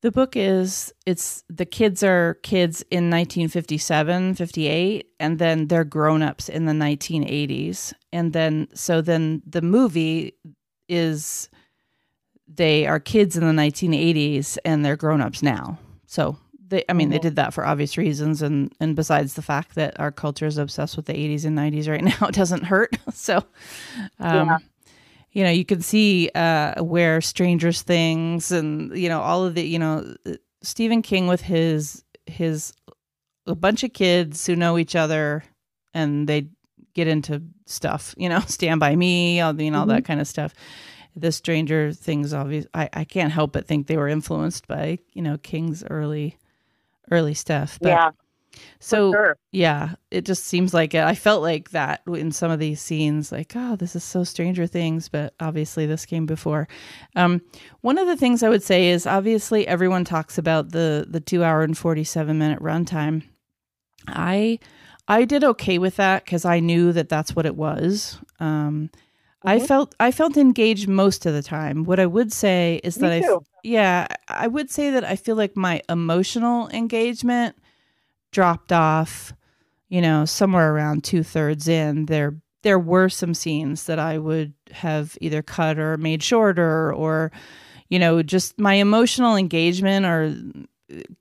the 0.02 0.12
book 0.12 0.36
is 0.36 0.92
it's 1.06 1.44
the 1.48 1.64
kids 1.64 2.02
are 2.02 2.34
kids 2.42 2.82
in 2.90 3.08
1957 3.08 4.34
58 4.34 5.06
and 5.18 5.38
then 5.38 5.68
they're 5.68 5.82
grown-ups 5.82 6.50
in 6.50 6.66
the 6.66 6.74
1980s 6.74 7.94
and 8.12 8.34
then 8.34 8.68
so 8.74 9.00
then 9.00 9.42
the 9.46 9.62
movie 9.62 10.34
is 10.90 11.48
they 12.46 12.86
are 12.86 13.00
kids 13.00 13.36
in 13.36 13.44
the 13.44 13.62
1980s 13.62 14.58
and 14.64 14.84
they're 14.84 14.96
grown-ups 14.96 15.42
now. 15.42 15.78
So 16.06 16.36
they, 16.68 16.84
I 16.88 16.92
mean, 16.92 17.10
they 17.10 17.16
mm-hmm. 17.16 17.22
did 17.22 17.36
that 17.36 17.54
for 17.54 17.64
obvious 17.64 17.96
reasons, 17.96 18.42
and 18.42 18.72
and 18.80 18.96
besides 18.96 19.34
the 19.34 19.42
fact 19.42 19.74
that 19.74 19.98
our 20.00 20.10
culture 20.10 20.46
is 20.46 20.58
obsessed 20.58 20.96
with 20.96 21.06
the 21.06 21.12
80s 21.12 21.44
and 21.44 21.56
90s 21.58 21.88
right 21.88 22.04
now, 22.20 22.28
it 22.28 22.34
doesn't 22.34 22.64
hurt. 22.64 22.96
So, 23.12 23.38
um, 24.18 24.48
yeah. 24.48 24.58
you 25.32 25.44
know, 25.44 25.50
you 25.50 25.64
can 25.64 25.80
see 25.80 26.30
uh, 26.34 26.82
where 26.82 27.20
Stranger 27.20 27.72
Things 27.72 28.50
and 28.50 28.96
you 28.96 29.08
know 29.08 29.20
all 29.20 29.44
of 29.44 29.54
the 29.54 29.64
you 29.64 29.78
know 29.78 30.14
Stephen 30.62 31.02
King 31.02 31.26
with 31.26 31.42
his 31.42 32.04
his 32.26 32.72
a 33.46 33.54
bunch 33.54 33.84
of 33.84 33.92
kids 33.92 34.46
who 34.46 34.56
know 34.56 34.78
each 34.78 34.96
other 34.96 35.44
and 35.92 36.26
they 36.28 36.48
get 36.94 37.06
into 37.06 37.42
stuff, 37.66 38.14
you 38.16 38.28
know, 38.28 38.40
Stand 38.46 38.80
by 38.80 38.96
Me, 38.96 39.40
all 39.40 39.60
you 39.60 39.70
know, 39.70 39.78
all 39.78 39.84
mm-hmm. 39.84 39.96
that 39.96 40.04
kind 40.04 40.20
of 40.20 40.26
stuff 40.26 40.54
the 41.16 41.32
Stranger 41.32 41.92
Things, 41.92 42.32
obviously, 42.32 42.70
I, 42.74 42.88
I 42.92 43.04
can't 43.04 43.32
help 43.32 43.52
but 43.52 43.66
think 43.66 43.86
they 43.86 43.96
were 43.96 44.08
influenced 44.08 44.66
by 44.66 44.98
you 45.12 45.22
know 45.22 45.38
King's 45.38 45.84
early 45.84 46.36
early 47.10 47.34
stuff. 47.34 47.78
But, 47.80 47.88
yeah. 47.88 48.10
So 48.78 49.12
sure. 49.12 49.36
yeah, 49.50 49.94
it 50.10 50.24
just 50.24 50.44
seems 50.44 50.72
like 50.72 50.94
it. 50.94 51.02
I 51.02 51.14
felt 51.14 51.42
like 51.42 51.70
that 51.70 52.02
in 52.06 52.30
some 52.30 52.50
of 52.50 52.60
these 52.60 52.80
scenes, 52.80 53.32
like 53.32 53.52
oh, 53.56 53.76
this 53.76 53.96
is 53.96 54.04
so 54.04 54.24
Stranger 54.24 54.66
Things, 54.66 55.08
but 55.08 55.34
obviously 55.40 55.86
this 55.86 56.06
came 56.06 56.26
before. 56.26 56.68
Um, 57.16 57.42
one 57.80 57.98
of 57.98 58.06
the 58.06 58.16
things 58.16 58.42
I 58.42 58.48
would 58.48 58.62
say 58.62 58.88
is 58.88 59.06
obviously 59.06 59.66
everyone 59.66 60.04
talks 60.04 60.38
about 60.38 60.70
the 60.70 61.06
the 61.08 61.20
two 61.20 61.42
hour 61.42 61.62
and 61.62 61.76
forty 61.76 62.04
seven 62.04 62.38
minute 62.38 62.60
runtime. 62.60 63.24
I 64.06 64.58
I 65.08 65.24
did 65.24 65.44
okay 65.44 65.78
with 65.78 65.96
that 65.96 66.24
because 66.24 66.44
I 66.44 66.60
knew 66.60 66.92
that 66.92 67.08
that's 67.08 67.34
what 67.34 67.46
it 67.46 67.56
was. 67.56 68.18
Um, 68.40 68.90
I 69.44 69.58
mm-hmm. 69.58 69.66
felt 69.66 69.94
I 70.00 70.10
felt 70.10 70.36
engaged 70.36 70.88
most 70.88 71.26
of 71.26 71.34
the 71.34 71.42
time. 71.42 71.84
What 71.84 72.00
I 72.00 72.06
would 72.06 72.32
say 72.32 72.80
is 72.82 72.98
Me 72.98 73.08
that 73.08 73.22
too. 73.22 73.42
I 73.42 73.58
yeah, 73.62 74.06
I 74.28 74.46
would 74.46 74.70
say 74.70 74.90
that 74.90 75.04
I 75.04 75.16
feel 75.16 75.36
like 75.36 75.56
my 75.56 75.82
emotional 75.88 76.68
engagement 76.70 77.56
dropped 78.32 78.72
off, 78.72 79.32
you 79.88 80.00
know, 80.00 80.24
somewhere 80.24 80.74
around 80.74 81.04
two 81.04 81.22
thirds 81.22 81.68
in. 81.68 82.06
There 82.06 82.36
there 82.62 82.78
were 82.78 83.08
some 83.10 83.34
scenes 83.34 83.84
that 83.84 83.98
I 83.98 84.18
would 84.18 84.54
have 84.72 85.18
either 85.20 85.42
cut 85.42 85.78
or 85.78 85.98
made 85.98 86.22
shorter 86.22 86.92
or 86.92 87.30
you 87.90 87.98
know, 87.98 88.22
just 88.22 88.58
my 88.58 88.74
emotional 88.74 89.36
engagement 89.36 90.06
or 90.06 90.34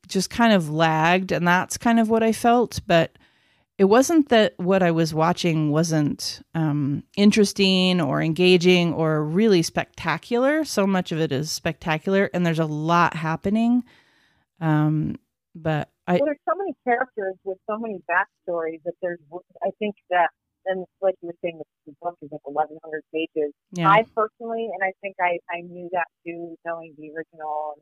just 0.08 0.30
kind 0.30 0.54
of 0.54 0.70
lagged 0.70 1.32
and 1.32 1.48
that's 1.48 1.78
kind 1.78 2.00
of 2.00 2.10
what 2.10 2.24
I 2.24 2.32
felt, 2.32 2.80
but 2.88 3.18
it 3.78 3.86
wasn't 3.86 4.30
that 4.30 4.54
what 4.58 4.84
I 4.84 4.92
was 4.92 5.14
watching 5.14 5.72
wasn't 5.72 6.42
um, 6.54 7.04
interesting 7.18 8.00
or 8.00 8.22
engaging 8.22 8.94
or 8.94 9.24
really 9.24 9.64
spectacular. 9.64 10.64
So 10.64 10.86
much 10.86 11.12
of 11.12 11.20
it 11.20 11.32
is 11.32 11.52
spectacular, 11.52 12.30
and 12.34 12.46
there's 12.46 12.60
a 12.60 12.66
lot 12.66 13.16
happening. 13.16 13.84
Um, 14.62 15.16
but 15.56 15.90
I 16.08 16.14
well, 16.14 16.26
there's 16.26 16.38
so 16.48 16.56
many 16.56 16.74
characters 16.84 17.36
with 17.44 17.58
so 17.70 17.78
many 17.80 18.00
backstories 18.10 18.82
that 18.86 18.94
there's. 19.02 19.20
I 19.64 19.70
think 19.80 19.96
that, 20.12 20.30
and 20.66 20.86
like 21.02 21.16
you 21.22 21.28
were 21.30 21.36
saying, 21.42 21.60
the 21.88 21.94
book 22.02 22.18
is 22.22 22.30
like 22.32 22.42
1,100 22.44 23.04
pages. 23.14 23.54
Yeah. 23.72 23.90
I 23.90 24.06
personally, 24.16 24.70
and 24.72 24.84
I 24.84 24.92
think 25.02 25.16
I 25.20 25.40
I 25.50 25.62
knew 25.62 25.90
that 25.94 26.08
too, 26.26 26.56
knowing 26.66 26.94
the 26.98 27.10
original. 27.16 27.76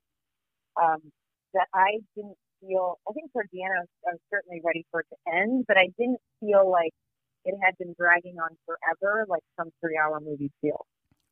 Um, 0.81 1.11
that 1.53 1.67
I 1.73 1.99
didn't 2.15 2.37
feel, 2.61 2.99
I 3.09 3.13
think 3.13 3.31
for 3.31 3.43
Deanna, 3.43 3.85
I 4.07 4.11
was 4.11 4.19
certainly 4.29 4.61
ready 4.63 4.85
for 4.91 5.01
it 5.01 5.07
to 5.09 5.33
end, 5.33 5.65
but 5.67 5.77
I 5.77 5.87
didn't 5.97 6.21
feel 6.39 6.69
like 6.69 6.93
it 7.45 7.55
had 7.63 7.77
been 7.77 7.93
dragging 7.97 8.37
on 8.39 8.49
forever, 8.65 9.25
like 9.27 9.43
some 9.57 9.71
three 9.81 9.97
hour 9.97 10.19
movie 10.19 10.51
feel. 10.61 10.85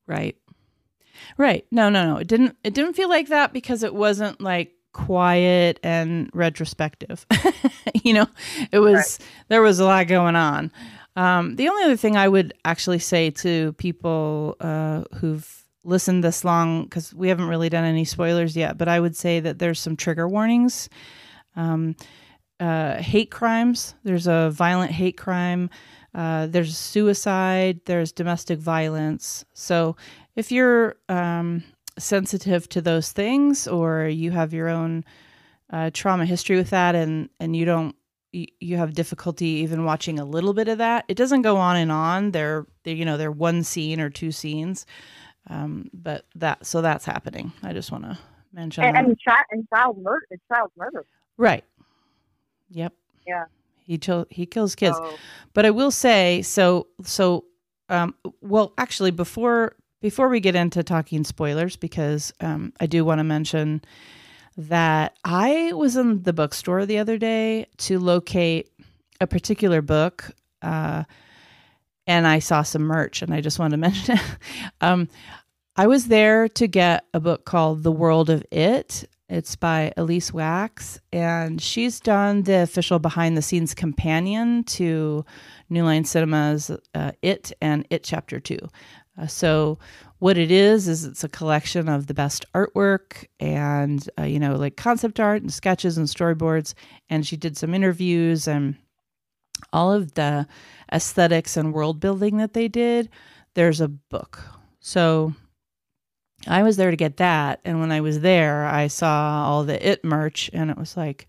Right. 0.07 0.35
Right. 1.37 1.65
No, 1.71 1.89
no, 1.89 2.05
no. 2.13 2.17
It 2.17 2.27
didn't, 2.27 2.57
it 2.63 2.73
didn't 2.73 2.93
feel 2.93 3.09
like 3.09 3.27
that 3.27 3.53
because 3.53 3.83
it 3.83 3.93
wasn't 3.93 4.41
like 4.41 4.71
quiet 4.93 5.79
and 5.83 6.29
retrospective. 6.33 7.25
you 8.03 8.13
know, 8.13 8.27
it 8.71 8.79
was, 8.79 8.95
right. 8.95 9.27
there 9.49 9.61
was 9.61 9.79
a 9.79 9.85
lot 9.85 10.07
going 10.07 10.35
on. 10.35 10.71
Um, 11.15 11.55
the 11.57 11.67
only 11.67 11.83
other 11.83 11.97
thing 11.97 12.15
I 12.15 12.27
would 12.27 12.53
actually 12.63 12.99
say 12.99 13.29
to 13.31 13.73
people 13.73 14.55
uh, 14.61 15.03
who've 15.15 15.65
listened 15.83 16.23
this 16.23 16.43
long 16.43 16.83
because 16.83 17.13
we 17.13 17.29
haven't 17.29 17.47
really 17.47 17.69
done 17.69 17.83
any 17.83 18.05
spoilers 18.05 18.55
yet, 18.55 18.77
but 18.77 18.87
I 18.87 18.99
would 18.99 19.15
say 19.15 19.39
that 19.39 19.59
there's 19.59 19.79
some 19.79 19.95
trigger 19.95 20.27
warnings. 20.27 20.89
Um, 21.55 21.95
uh, 22.59 23.01
hate 23.01 23.31
crimes. 23.31 23.95
There's 24.03 24.27
a 24.27 24.49
violent 24.51 24.91
hate 24.91 25.17
crime. 25.17 25.69
Uh, 26.13 26.47
there's 26.47 26.77
suicide. 26.77 27.79
There's 27.85 28.11
domestic 28.11 28.59
violence. 28.59 29.45
So 29.53 29.95
if 30.35 30.51
you're 30.51 30.95
um, 31.07 31.63
sensitive 31.97 32.67
to 32.69 32.81
those 32.81 33.11
things, 33.11 33.67
or 33.67 34.07
you 34.07 34.31
have 34.31 34.53
your 34.53 34.67
own 34.67 35.05
uh, 35.71 35.91
trauma 35.93 36.25
history 36.25 36.57
with 36.57 36.71
that, 36.71 36.95
and 36.95 37.29
and 37.39 37.55
you 37.55 37.65
don't 37.65 37.95
you 38.31 38.77
have 38.77 38.93
difficulty 38.93 39.47
even 39.47 39.85
watching 39.85 40.19
a 40.19 40.25
little 40.25 40.53
bit 40.53 40.67
of 40.67 40.77
that. 40.77 41.05
It 41.07 41.17
doesn't 41.17 41.41
go 41.41 41.57
on 41.57 41.77
and 41.77 41.91
on. 41.91 42.31
They're, 42.31 42.67
they're 42.83 42.93
you 42.93 43.05
know 43.05 43.17
they're 43.17 43.31
one 43.31 43.63
scene 43.63 43.99
or 43.99 44.09
two 44.09 44.31
scenes, 44.31 44.85
um, 45.47 45.89
but 45.93 46.25
that 46.35 46.65
so 46.65 46.81
that's 46.81 47.05
happening. 47.05 47.51
I 47.63 47.73
just 47.73 47.91
want 47.91 48.03
to 48.03 48.17
mention 48.53 48.83
and, 48.83 48.97
and, 48.97 49.19
child, 49.19 49.45
and 49.51 49.67
child 49.73 49.97
murder, 50.01 50.25
child 50.51 50.71
murder. 50.77 51.05
Right. 51.39 51.63
Yep. 52.69 52.93
Yeah. 53.25 53.45
He 53.79 53.97
ch- 53.97 54.27
he 54.29 54.45
kills 54.45 54.75
kids, 54.75 54.97
oh. 54.99 55.17
but 55.53 55.65
I 55.65 55.71
will 55.71 55.89
say 55.89 56.43
so. 56.43 56.87
So, 57.03 57.45
um, 57.87 58.13
well, 58.41 58.73
actually, 58.77 59.09
before 59.11 59.75
before 60.01 60.27
we 60.27 60.41
get 60.41 60.53
into 60.53 60.83
talking 60.83 61.23
spoilers, 61.23 61.75
because 61.75 62.31
um, 62.41 62.73
I 62.79 62.85
do 62.85 63.03
want 63.03 63.19
to 63.19 63.23
mention 63.23 63.81
that 64.57 65.17
I 65.23 65.71
was 65.73 65.95
in 65.95 66.21
the 66.23 66.33
bookstore 66.33 66.85
the 66.85 66.99
other 66.99 67.17
day 67.17 67.67
to 67.77 67.97
locate 67.97 68.69
a 69.21 69.25
particular 69.25 69.81
book. 69.81 70.29
Uh, 70.61 71.05
and 72.05 72.27
I 72.27 72.39
saw 72.39 72.63
some 72.63 72.81
merch, 72.81 73.21
and 73.21 73.33
I 73.33 73.39
just 73.39 73.59
wanted 73.59 73.71
to 73.71 73.77
mention 73.87 74.17
it. 74.17 74.21
um, 74.81 75.07
I 75.77 75.87
was 75.87 76.07
there 76.07 76.49
to 76.49 76.67
get 76.67 77.05
a 77.13 77.21
book 77.21 77.45
called 77.45 77.83
The 77.83 77.91
World 77.91 78.29
of 78.29 78.43
It. 78.51 79.07
It's 79.29 79.55
by 79.55 79.93
Elise 79.95 80.33
Wax, 80.33 80.99
and 81.13 81.61
she's 81.61 81.99
done 81.99 82.43
the 82.43 82.63
official 82.63 82.97
behind 82.97 83.37
the 83.37 83.43
scenes 83.43 83.75
companion 83.75 84.63
to 84.65 85.23
New 85.69 85.83
Line 85.83 86.03
Cinema's 86.03 86.71
uh, 86.95 87.11
It 87.21 87.53
and 87.61 87.85
It 87.91 88.03
Chapter 88.03 88.39
2. 88.39 88.57
Uh, 89.19 89.27
so, 89.27 89.77
what 90.17 90.37
it 90.37 90.49
is, 90.49 90.87
is 90.87 91.05
it's 91.05 91.23
a 91.23 91.29
collection 91.29 91.87
of 91.87 92.07
the 92.07 92.13
best 92.13 92.43
artwork 92.53 93.27
and, 93.39 94.09
uh, 94.19 94.23
you 94.23 94.39
know, 94.39 94.55
like 94.55 94.75
concept 94.77 95.19
art 95.19 95.41
and 95.41 95.53
sketches 95.53 95.97
and 95.97 96.07
storyboards. 96.07 96.73
And 97.09 97.25
she 97.25 97.37
did 97.37 97.55
some 97.55 97.73
interviews 97.73 98.47
and 98.47 98.75
all 99.71 99.93
of 99.93 100.15
the 100.15 100.47
aesthetics 100.91 101.55
and 101.55 101.73
world 101.73 101.99
building 101.99 102.37
that 102.37 102.53
they 102.53 102.67
did, 102.67 103.09
there's 103.53 103.81
a 103.81 103.87
book. 103.87 104.43
So 104.79 105.33
I 106.47 106.63
was 106.63 106.77
there 106.77 106.91
to 106.91 106.97
get 106.97 107.17
that. 107.17 107.59
And 107.65 107.79
when 107.79 107.91
I 107.91 108.01
was 108.01 108.21
there, 108.21 108.65
I 108.65 108.87
saw 108.87 109.45
all 109.45 109.63
the 109.63 109.91
IT 109.91 110.03
merch, 110.03 110.49
and 110.53 110.71
it 110.71 110.77
was 110.77 110.95
like 110.95 111.27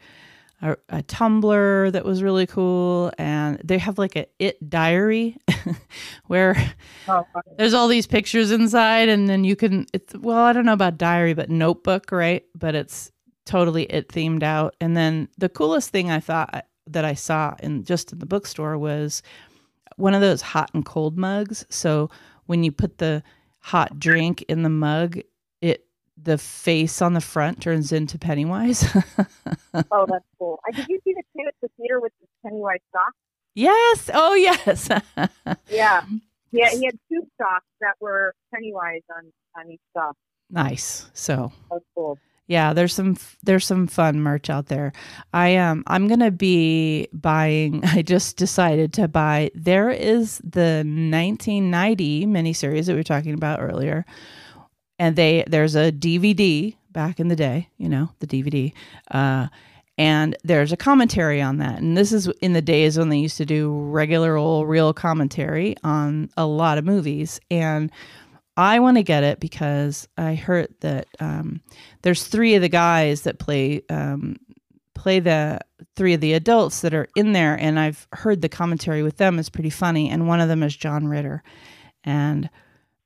a, 0.62 0.76
a 0.88 1.02
tumbler 1.02 1.90
that 1.90 2.05
was 2.05 2.23
really 2.23 2.47
cool. 2.47 3.12
And 3.19 3.61
they 3.64 3.79
have 3.79 3.99
like 3.99 4.17
a 4.17 4.26
IT 4.38 4.69
diary 4.71 5.37
where 6.26 6.57
oh, 7.09 7.26
there's 7.59 7.75
all 7.75 7.88
these 7.88 8.07
pictures 8.07 8.50
inside. 8.50 9.09
And 9.09 9.29
then 9.29 9.45
you 9.45 9.57
can, 9.57 9.87
it's, 9.93 10.14
well, 10.14 10.38
I 10.38 10.52
don't 10.52 10.67
know 10.67 10.73
about 10.73 10.99
diary, 10.99 11.35
but 11.35 11.50
notebook, 11.50 12.12
right? 12.12 12.45
But 12.55 12.75
it's 12.75 13.11
totally 13.47 13.85
it 13.85 14.09
themed 14.09 14.43
out. 14.43 14.76
And 14.81 14.97
then 14.97 15.29
the 15.38 15.49
coolest 15.49 15.90
thing 15.90 16.11
I 16.11 16.21
thought 16.21 16.50
uh, 16.52 16.62
that 16.87 17.05
I 17.05 17.14
saw 17.14 17.55
in 17.61 17.85
just 17.85 18.12
in 18.12 18.19
the 18.19 18.26
bookstore 18.26 18.79
was 18.79 19.23
one 19.97 20.14
of 20.14 20.21
those 20.21 20.40
hot 20.40 20.71
and 20.73 20.85
cold 20.85 21.19
mugs. 21.19 21.64
So 21.69 22.11
when 22.47 22.64
you 22.64 22.73
put 22.73 22.99
the 22.99 23.23
hot 23.61 23.99
drink 23.99 24.43
in 24.43 24.62
the 24.62 24.69
mug, 24.69 25.19
it 25.61 25.87
the 26.23 26.38
face 26.38 27.00
on 27.00 27.14
the 27.14 27.21
front 27.21 27.62
turns 27.62 27.93
into 27.93 28.19
Pennywise. 28.19 28.85
oh, 29.90 30.07
that's 30.07 30.25
cool. 30.38 30.61
I 30.67 30.73
did 30.73 30.87
you 30.88 31.00
see 31.05 31.14
the 31.14 31.23
kid 31.37 31.47
at 31.49 31.55
the 31.62 31.69
theater 31.79 32.00
with 32.00 32.12
the 32.21 32.26
Pennywise 32.45 32.81
socks? 32.93 33.17
Yes. 33.55 34.11
Oh, 34.12 34.35
yes. 34.35 34.88
yeah. 35.69 36.02
Yeah, 36.52 36.71
he 36.71 36.85
had 36.85 36.99
two 37.09 37.26
socks 37.38 37.67
that 37.81 37.95
were 38.00 38.35
Pennywise 38.52 39.02
on 39.17 39.33
on 39.57 39.71
each 39.71 39.81
sock. 39.93 40.17
Nice. 40.50 41.11
So 41.14 41.52
that's 41.71 41.85
cool 41.95 42.19
yeah 42.50 42.73
there's 42.73 42.92
some 42.92 43.16
there's 43.45 43.64
some 43.64 43.87
fun 43.87 44.21
merch 44.21 44.50
out 44.50 44.66
there. 44.66 44.92
I 45.33 45.57
um 45.57 45.85
i'm 45.87 46.09
gonna 46.09 46.33
be 46.33 47.09
buying 47.12 47.83
i 47.85 48.02
just 48.02 48.37
decided 48.37 48.92
to 48.95 49.09
buy 49.09 49.50
there 49.54 49.88
is 49.88 50.38
the 50.38 50.83
1990 50.85 52.26
miniseries 52.26 52.87
that 52.87 52.92
we 52.92 52.99
were 52.99 53.02
talking 53.04 53.35
about 53.35 53.61
earlier. 53.62 54.04
And 54.99 55.16
they 55.16 55.45
there's 55.47 55.76
a 55.76 55.92
dvd 55.92 56.76
back 56.90 57.21
in 57.21 57.28
the 57.28 57.37
day 57.37 57.69
you 57.78 57.88
know 57.88 58.11
the 58.19 58.26
dvd 58.26 58.73
uh 59.12 59.47
and 59.97 60.35
there's 60.45 60.73
a 60.73 60.78
commentary 60.78 61.42
on 61.42 61.59
that. 61.59 61.78
And 61.78 61.95
this 61.95 62.11
is 62.11 62.26
in 62.40 62.54
the 62.54 62.62
days 62.62 62.97
when 62.97 63.11
they 63.11 63.19
used 63.19 63.37
to 63.37 63.45
do 63.45 63.71
regular 63.71 64.35
old 64.35 64.66
real 64.66 64.95
commentary 64.95 65.76
on 65.85 66.30
a 66.38 66.47
lot 66.47 66.78
of 66.78 66.87
movies. 66.87 67.38
And 67.50 67.92
I 68.57 68.80
want 68.80 68.97
to 68.97 69.02
get 69.02 69.25
it 69.25 69.40
because 69.40 70.09
I 70.19 70.35
heard 70.35 70.75
that 70.80 71.07
um, 71.19 71.61
there's 72.02 72.26
three 72.26 72.54
of 72.54 72.62
the 72.62 72.69
guys 72.69 73.23
that 73.23 73.38
play 73.38 73.83
um, 73.88 74.37
play 74.95 75.19
the 75.19 75.61
three 75.97 76.12
of 76.12 76.21
the 76.21 76.35
adults 76.35 76.80
that 76.83 76.92
are 76.92 77.09
in 77.16 77.33
there, 77.33 77.54
and 77.54 77.78
I've 77.78 78.07
heard 78.12 78.42
the 78.42 78.49
commentary 78.49 79.02
with 79.02 79.16
them 79.16 79.38
is 79.38 79.49
pretty 79.49 79.71
funny. 79.71 80.11
And 80.11 80.28
one 80.28 80.40
of 80.40 80.49
them 80.49 80.62
is 80.62 80.76
John 80.76 81.07
Ritter, 81.07 81.42
and 82.04 82.50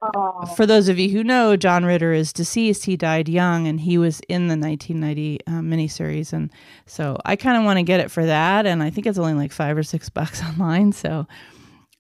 oh. 0.03 0.47
for 0.57 0.67
those 0.67 0.89
of 0.89 0.99
you 0.99 1.11
who 1.11 1.23
know, 1.23 1.57
John 1.57 1.85
Ritter 1.85 2.13
is 2.13 2.33
deceased. 2.33 2.87
He 2.87 2.97
died 2.97 3.29
young, 3.29 3.69
and 3.69 3.81
he 3.81 3.99
was 3.99 4.21
in 4.29 4.49
the 4.49 4.57
1990 4.57 5.41
uh, 5.47 5.51
miniseries, 5.61 6.33
and 6.33 6.51
so 6.87 7.19
I 7.25 7.37
kind 7.37 7.59
of 7.59 7.65
want 7.65 7.79
to 7.79 7.85
get 7.85 8.01
it 8.01 8.11
for 8.11 8.27
that. 8.27 8.67
And 8.67 8.83
I 8.83 8.91
think 8.91 9.07
it's 9.07 9.19
only 9.19 9.35
like 9.35 9.53
five 9.53 9.77
or 9.77 9.85
six 9.85 10.09
bucks 10.09 10.43
online, 10.43 10.93
so 10.93 11.27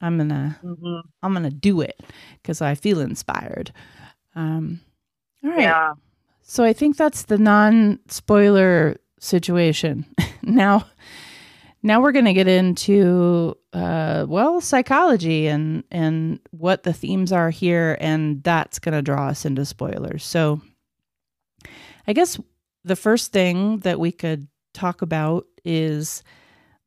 I'm 0.00 0.18
gonna 0.18 0.58
mm-hmm. 0.62 1.08
I'm 1.22 1.32
gonna 1.32 1.50
do 1.50 1.80
it 1.80 2.00
because 2.42 2.60
I 2.60 2.74
feel 2.74 3.00
inspired. 3.00 3.72
Um, 4.34 4.80
all 5.42 5.50
right. 5.50 5.60
Yeah. 5.60 5.92
So 6.42 6.64
I 6.64 6.72
think 6.72 6.96
that's 6.96 7.24
the 7.24 7.38
non 7.38 8.00
spoiler 8.08 8.96
situation. 9.18 10.06
now, 10.42 10.86
now 11.82 12.00
we're 12.00 12.12
gonna 12.12 12.34
get 12.34 12.48
into 12.48 13.56
uh, 13.72 14.26
well 14.28 14.60
psychology 14.60 15.46
and 15.46 15.84
and 15.90 16.40
what 16.50 16.82
the 16.82 16.92
themes 16.92 17.32
are 17.32 17.50
here, 17.50 17.96
and 18.00 18.42
that's 18.42 18.78
gonna 18.78 19.02
draw 19.02 19.28
us 19.28 19.44
into 19.44 19.64
spoilers. 19.64 20.24
So, 20.24 20.60
I 22.06 22.12
guess 22.12 22.38
the 22.84 22.96
first 22.96 23.32
thing 23.32 23.78
that 23.80 24.00
we 24.00 24.12
could 24.12 24.48
talk 24.72 25.02
about 25.02 25.46
is 25.64 26.22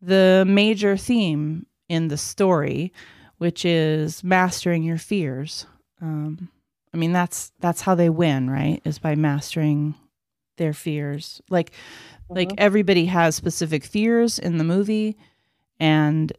the 0.02 0.46
major 0.48 0.98
theme 0.98 1.66
in 1.90 2.08
the 2.08 2.18
story, 2.18 2.92
which 3.38 3.66
is 3.66 4.24
mastering 4.24 4.84
your 4.84 4.98
fears. 4.98 5.66
Um, 6.02 6.50
I 6.94 6.98
mean, 6.98 7.14
that's 7.14 7.52
that's 7.60 7.82
how 7.82 7.96
they 7.96 8.10
win, 8.10 8.50
right? 8.50 8.82
Is 8.86 9.00
by 9.00 9.16
mastering 9.16 9.96
their 10.58 10.74
fears. 10.74 11.42
Like, 11.50 11.72
mm-hmm. 11.72 12.36
like 12.36 12.52
everybody 12.58 13.06
has 13.06 13.36
specific 13.36 13.84
fears 13.84 14.40
in 14.40 14.58
the 14.58 14.64
movie, 14.64 15.18
and 15.80 16.32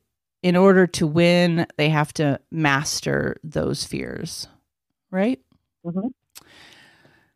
in 0.42 0.56
order 0.56 0.86
to 0.86 1.06
win, 1.06 1.66
they 1.76 1.88
have 1.88 2.12
to 2.14 2.40
master 2.50 3.36
those 3.42 3.84
fears, 3.84 4.46
right? 5.10 5.40
Mm-hmm. 5.84 6.08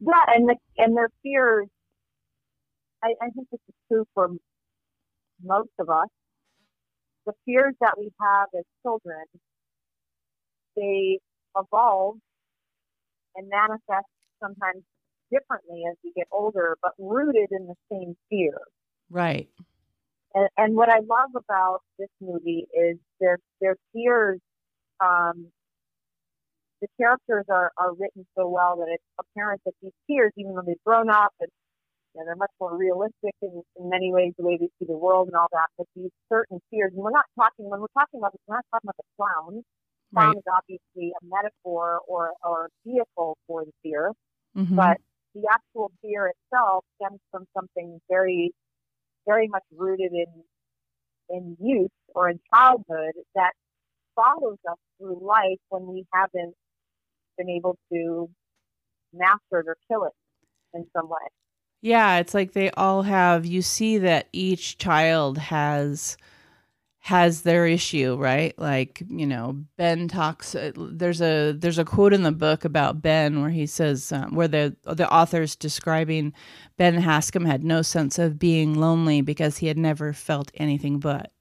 Yeah, 0.01 0.35
and 0.35 0.49
the 0.49 0.57
and 0.79 0.97
their 0.97 1.11
fears. 1.23 1.69
I, 3.05 3.15
I 3.21 3.31
think 3.31 3.49
this 3.51 3.61
is 3.69 3.75
true 3.89 4.07
for 4.15 4.29
most 5.43 5.71
of 5.79 5.91
us. 5.91 6.09
The 7.27 7.33
fears 7.45 7.75
that 7.81 7.95
we 7.99 8.11
have 8.21 8.49
as 8.57 8.65
children, 8.83 9.25
they 10.77 11.19
evolve 11.57 12.17
and 13.37 13.49
manifest 13.49 14.09
sometimes 14.41 14.83
differently 15.31 15.83
as 15.91 15.97
we 16.05 16.13
get 16.15 16.27
older, 16.31 16.77
but 16.83 16.93
rooted 16.99 17.51
in 17.51 17.67
the 17.67 17.75
same 17.91 18.17
fear. 18.29 18.59
Right. 19.11 19.49
And, 20.35 20.49
and 20.57 20.75
what 20.75 20.89
I 20.89 20.99
love 20.99 21.31
about 21.37 21.81
this 21.99 22.09
movie 22.21 22.67
is 22.75 22.97
their 23.21 23.39
their 23.61 23.77
fears. 23.93 24.41
Um, 25.01 25.49
the 26.81 26.89
characters 27.01 27.45
are, 27.49 27.71
are 27.77 27.93
written 27.93 28.27
so 28.37 28.49
well 28.49 28.77
that 28.77 28.89
it's 28.89 29.05
apparent 29.19 29.61
that 29.65 29.73
these 29.81 29.93
fears, 30.09 30.33
even 30.37 30.55
though 30.55 30.63
they've 30.67 30.83
grown 30.85 31.09
up 31.09 31.33
and 31.41 31.49
know, 32.21 32.27
they're 32.27 32.37
much 32.37 32.53
more 32.61 32.77
realistic 32.77 33.35
in, 33.41 33.63
in 33.77 33.89
many 33.89 34.13
ways, 34.13 34.33
the 34.37 34.45
way 34.45 34.57
they 34.59 34.69
see 34.79 34.87
the 34.87 34.97
world 34.97 35.29
and 35.29 35.37
all 35.37 35.49
that. 35.53 35.69
But 35.79 35.87
these 35.97 36.11
certain 36.29 36.61
fears, 36.71 36.93
and 36.95 37.03
we're 37.03 37.11
not 37.11 37.27
talking 37.39 37.69
when 37.69 37.81
we're 37.81 37.97
talking 37.99 38.21
about 38.21 38.33
this, 38.33 38.41
we're 38.47 38.57
not 38.57 38.67
talking 38.73 38.89
about 38.89 38.97
the 38.97 39.11
clown. 39.17 39.63
Clown 40.13 40.29
right. 40.29 40.37
is 40.37 40.45
obviously 40.53 41.13
a 41.17 41.25
metaphor 41.25 42.01
or 42.07 42.33
or 42.45 42.67
a 42.67 42.89
vehicle 42.89 43.37
for 43.47 43.65
the 43.65 43.73
fear, 43.83 44.13
mm-hmm. 44.57 44.77
but 44.77 44.99
the 45.35 45.43
actual 45.51 45.91
fear 46.03 46.31
itself 46.31 46.85
stems 47.01 47.21
from 47.31 47.47
something 47.57 47.99
very, 48.11 48.53
very 49.27 49.49
much 49.49 49.65
rooted 49.75 50.13
in 50.13 50.27
in 51.31 51.57
youth 51.61 51.91
or 52.15 52.29
in 52.29 52.39
childhood 52.53 53.13
that 53.35 53.53
follows 54.15 54.59
us 54.69 54.77
through 54.99 55.19
life 55.25 55.59
when 55.71 55.87
we 55.87 56.05
haven't 56.13 56.55
been 57.39 57.49
able 57.49 57.79
to 57.91 58.29
master 59.15 59.61
it 59.61 59.67
or 59.67 59.77
kill 59.89 60.05
it 60.05 60.13
in 60.75 60.87
some 60.95 61.09
way. 61.09 61.17
Yeah, 61.83 62.19
it's 62.19 62.33
like 62.33 62.53
they 62.53 62.71
all 62.71 63.03
have 63.03 63.45
you 63.45 63.61
see 63.61 63.99
that 63.99 64.29
each 64.33 64.79
child 64.79 65.37
has 65.37 66.17
has 67.01 67.43
their 67.43 67.67
issue, 67.67 68.15
right? 68.17 68.57
Like, 68.57 69.03
you 69.09 69.27
know, 69.27 69.65
Ben 69.77 70.07
talks 70.07 70.55
uh, 70.55 70.71
there's 70.77 71.21
a 71.21 71.51
there's 71.51 71.81
a 71.81 71.85
quote 71.85 72.13
in 72.13 72.23
the 72.23 72.31
book 72.31 72.65
about 72.65 73.03
Ben 73.03 73.41
where 73.41 73.51
he 73.51 73.67
says 73.67 74.13
um, 74.13 74.37
where 74.37 74.47
the 74.47 74.77
the 74.85 75.13
author's 75.13 75.57
describing 75.57 76.33
Ben 76.77 77.03
Hanscom 77.03 77.45
had 77.45 77.65
no 77.65 77.83
sense 77.83 78.17
of 78.21 78.39
being 78.39 78.75
lonely 78.75 79.21
because 79.21 79.59
he 79.59 79.67
had 79.67 79.77
never 79.77 80.13
felt 80.13 80.53
anything 80.55 81.01
but, 81.01 81.33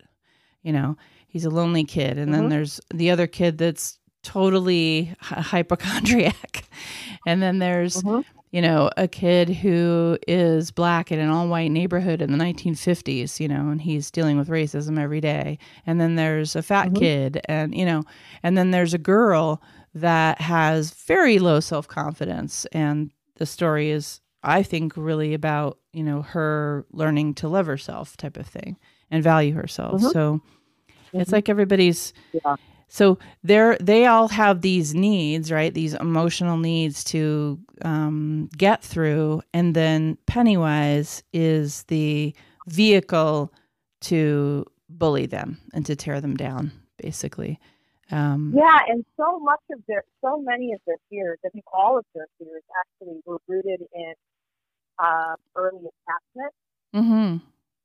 you 0.64 0.74
know, 0.74 0.98
he's 1.28 1.46
a 1.46 1.52
lonely 1.52 1.84
kid 1.84 2.18
and 2.18 2.32
mm-hmm. 2.32 2.42
then 2.42 2.50
there's 2.50 2.82
the 2.92 3.12
other 3.12 3.28
kid 3.28 3.60
that's 3.60 4.00
totally 4.24 5.16
hypochondriac. 5.22 6.64
and 7.26 7.42
then 7.42 7.60
there's 7.60 8.02
mm-hmm 8.02 8.22
you 8.52 8.62
know, 8.62 8.90
a 8.98 9.08
kid 9.08 9.50
who 9.50 10.18
is 10.28 10.72
black 10.72 11.12
in 11.12 11.20
an 11.20 11.30
all 11.30 11.48
white 11.48 11.72
neighborhood 11.72 12.22
in 12.22 12.32
the 12.32 12.38
1950s, 12.38 13.40
you 13.40 13.48
know, 13.48 13.70
and 13.70 13.82
he's 13.82 14.12
dealing 14.12 14.38
with 14.38 14.50
racism 14.50 15.00
every 15.00 15.22
day. 15.22 15.58
And 15.86 16.02
then 16.02 16.16
there's 16.16 16.56
a 16.56 16.62
fat 16.62 16.88
mm-hmm. 16.88 16.98
kid, 16.98 17.42
and, 17.46 17.74
you 17.74 17.86
know, 17.86 18.04
and 18.44 18.58
then 18.58 18.72
there's 18.72 18.94
a 18.94 18.98
girl 18.98 19.62
that 19.96 20.42
has 20.42 20.92
very 20.92 21.40
low 21.40 21.62
self 21.62 21.88
confidence. 21.88 22.66
And 22.74 23.12
the 23.36 23.46
story 23.46 23.90
is, 23.90 24.20
I 24.44 24.64
think, 24.64 24.94
really 24.98 25.34
about, 25.34 25.80
you 25.94 26.04
know, 26.04 26.22
her 26.22 26.86
learning 26.92 27.36
to 27.36 27.48
love 27.48 27.68
herself 27.68 28.18
type 28.18 28.36
of 28.36 28.48
thing 28.48 28.78
and 29.10 29.24
value 29.24 29.54
herself. 29.54 30.02
Mm-hmm. 30.02 30.10
So 30.10 30.42
it's 31.14 31.32
like 31.32 31.48
everybody's. 31.48 32.14
Yeah 32.34 32.58
so 32.94 33.18
they're 33.42 33.78
they 33.78 34.06
all 34.06 34.28
have 34.28 34.60
these 34.60 34.94
needs 34.94 35.50
right? 35.50 35.74
These 35.74 35.94
emotional 35.94 36.58
needs 36.58 37.06
to 37.06 37.58
um, 37.84 38.50
get 38.58 38.84
through. 38.84 39.44
And 39.54 39.74
then 39.74 40.18
pennywise 40.26 41.24
is 41.32 41.84
the 41.84 42.36
vehicle 42.68 43.54
to 44.02 44.66
bully 44.90 45.26
them 45.26 45.58
and 45.74 45.86
to 45.86 45.96
tear 45.96 46.20
them 46.20 46.36
down 46.36 46.74
basically. 47.02 47.60
Um, 48.12 48.52
yeah 48.54 48.80
and 48.90 49.06
so 49.16 49.40
much 49.40 49.62
of 49.72 49.80
their 49.88 50.04
so 50.20 50.42
many 50.42 50.74
of 50.74 50.82
their 50.86 50.98
fears 51.10 51.40
i 51.46 51.50
think 51.50 51.64
all 51.72 51.98
of 51.98 52.04
their 52.14 52.28
fears 52.38 52.62
actually 52.78 53.22
were 53.26 53.38
rooted 53.48 53.80
in 53.94 54.14
uh, 55.00 55.36
early 55.56 55.78
attachment. 55.78 56.54
Mm-hmm. 56.94 57.38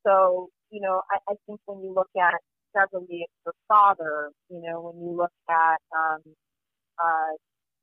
so 0.04 0.50
you 0.72 0.80
know 0.80 1.02
I, 1.08 1.18
I 1.30 1.34
think 1.46 1.60
when 1.66 1.80
you 1.80 1.94
look 1.94 2.10
at 2.20 2.40
Beverly, 2.76 3.24
it's 3.24 3.34
her 3.46 3.54
father. 3.68 4.32
You 4.50 4.62
know, 4.62 4.82
when 4.92 5.02
you 5.04 5.16
look 5.16 5.32
at 5.50 5.80
um, 5.96 6.22
uh, 7.02 7.34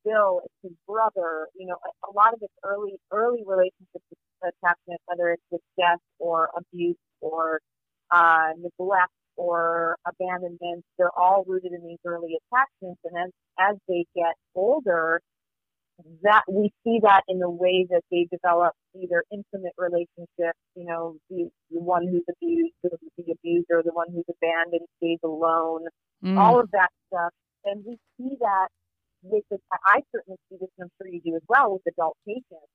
Bill, 0.06 0.42
it's 0.46 0.56
his 0.64 0.74
brother. 0.88 1.48
You 1.56 1.68
know, 1.68 1.78
a, 1.78 2.12
a 2.12 2.14
lot 2.14 2.34
of 2.34 2.40
its 2.42 2.54
early 2.66 2.96
early 3.12 3.44
relationships 3.48 4.06
attachment, 4.44 5.02
whether 5.08 5.32
it's 5.34 5.44
with 5.52 5.62
death 5.80 6.00
or 6.20 6.50
abuse 6.58 6.98
or 7.22 7.62
uh, 8.12 8.52
neglect 8.58 9.14
or 9.38 9.98
abandonment, 10.08 10.84
they're 10.98 11.18
all 11.18 11.46
rooted 11.48 11.74
in 11.74 11.88
these 11.88 12.00
early 12.06 12.38
attachments. 12.54 13.02
And 13.06 13.18
as 13.26 13.32
as 13.60 13.78
they 13.90 14.06
get 14.16 14.36
older, 14.56 15.22
that 16.24 16.44
we 16.50 16.72
see 16.84 17.00
that 17.04 17.22
in 17.28 17.40
the 17.40 17.50
way 17.50 17.86
that 17.90 18.02
they 18.12 18.28
develop 18.32 18.74
either 18.96 19.24
intimate 19.32 19.74
relationships, 19.78 20.60
you 20.76 20.86
know, 20.86 21.16
the, 21.30 21.50
the 21.72 21.80
one 21.80 22.08
who's 22.08 22.24
abused, 22.30 22.74
the, 22.84 22.98
the 23.18 23.32
abuser, 23.32 23.84
the 23.84 23.94
one 23.94 24.08
who's 24.12 24.26
abandoned 24.30 24.88
stays 24.98 25.20
alone, 25.24 25.86
mm. 26.24 26.38
all 26.38 26.60
of 26.60 26.70
that 26.72 26.90
stuff. 27.08 27.32
And 27.66 27.84
we 27.86 27.98
see 28.18 28.36
that 28.40 28.68
with 29.22 29.44
the, 29.50 29.58
I 29.86 30.02
certainly 30.12 30.38
see 30.50 30.58
this, 30.60 30.70
and 30.78 30.86
I'm 30.86 30.92
sure 30.98 31.12
you 31.12 31.22
do 31.24 31.36
as 31.36 31.44
well, 31.48 31.74
with 31.74 31.94
adult 31.94 32.18
patients, 32.28 32.72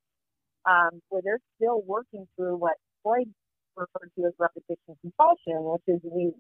um, 0.65 1.01
where 1.09 1.23
they're 1.23 1.41
still 1.57 1.83
working 1.87 2.27
through 2.37 2.57
what 2.57 2.75
Freud 3.03 3.29
referred 3.77 4.11
to 4.19 4.27
as 4.27 4.33
repetition 4.39 4.97
compulsion, 5.01 5.63
which 5.63 5.83
is 5.87 6.01
we 6.03 6.33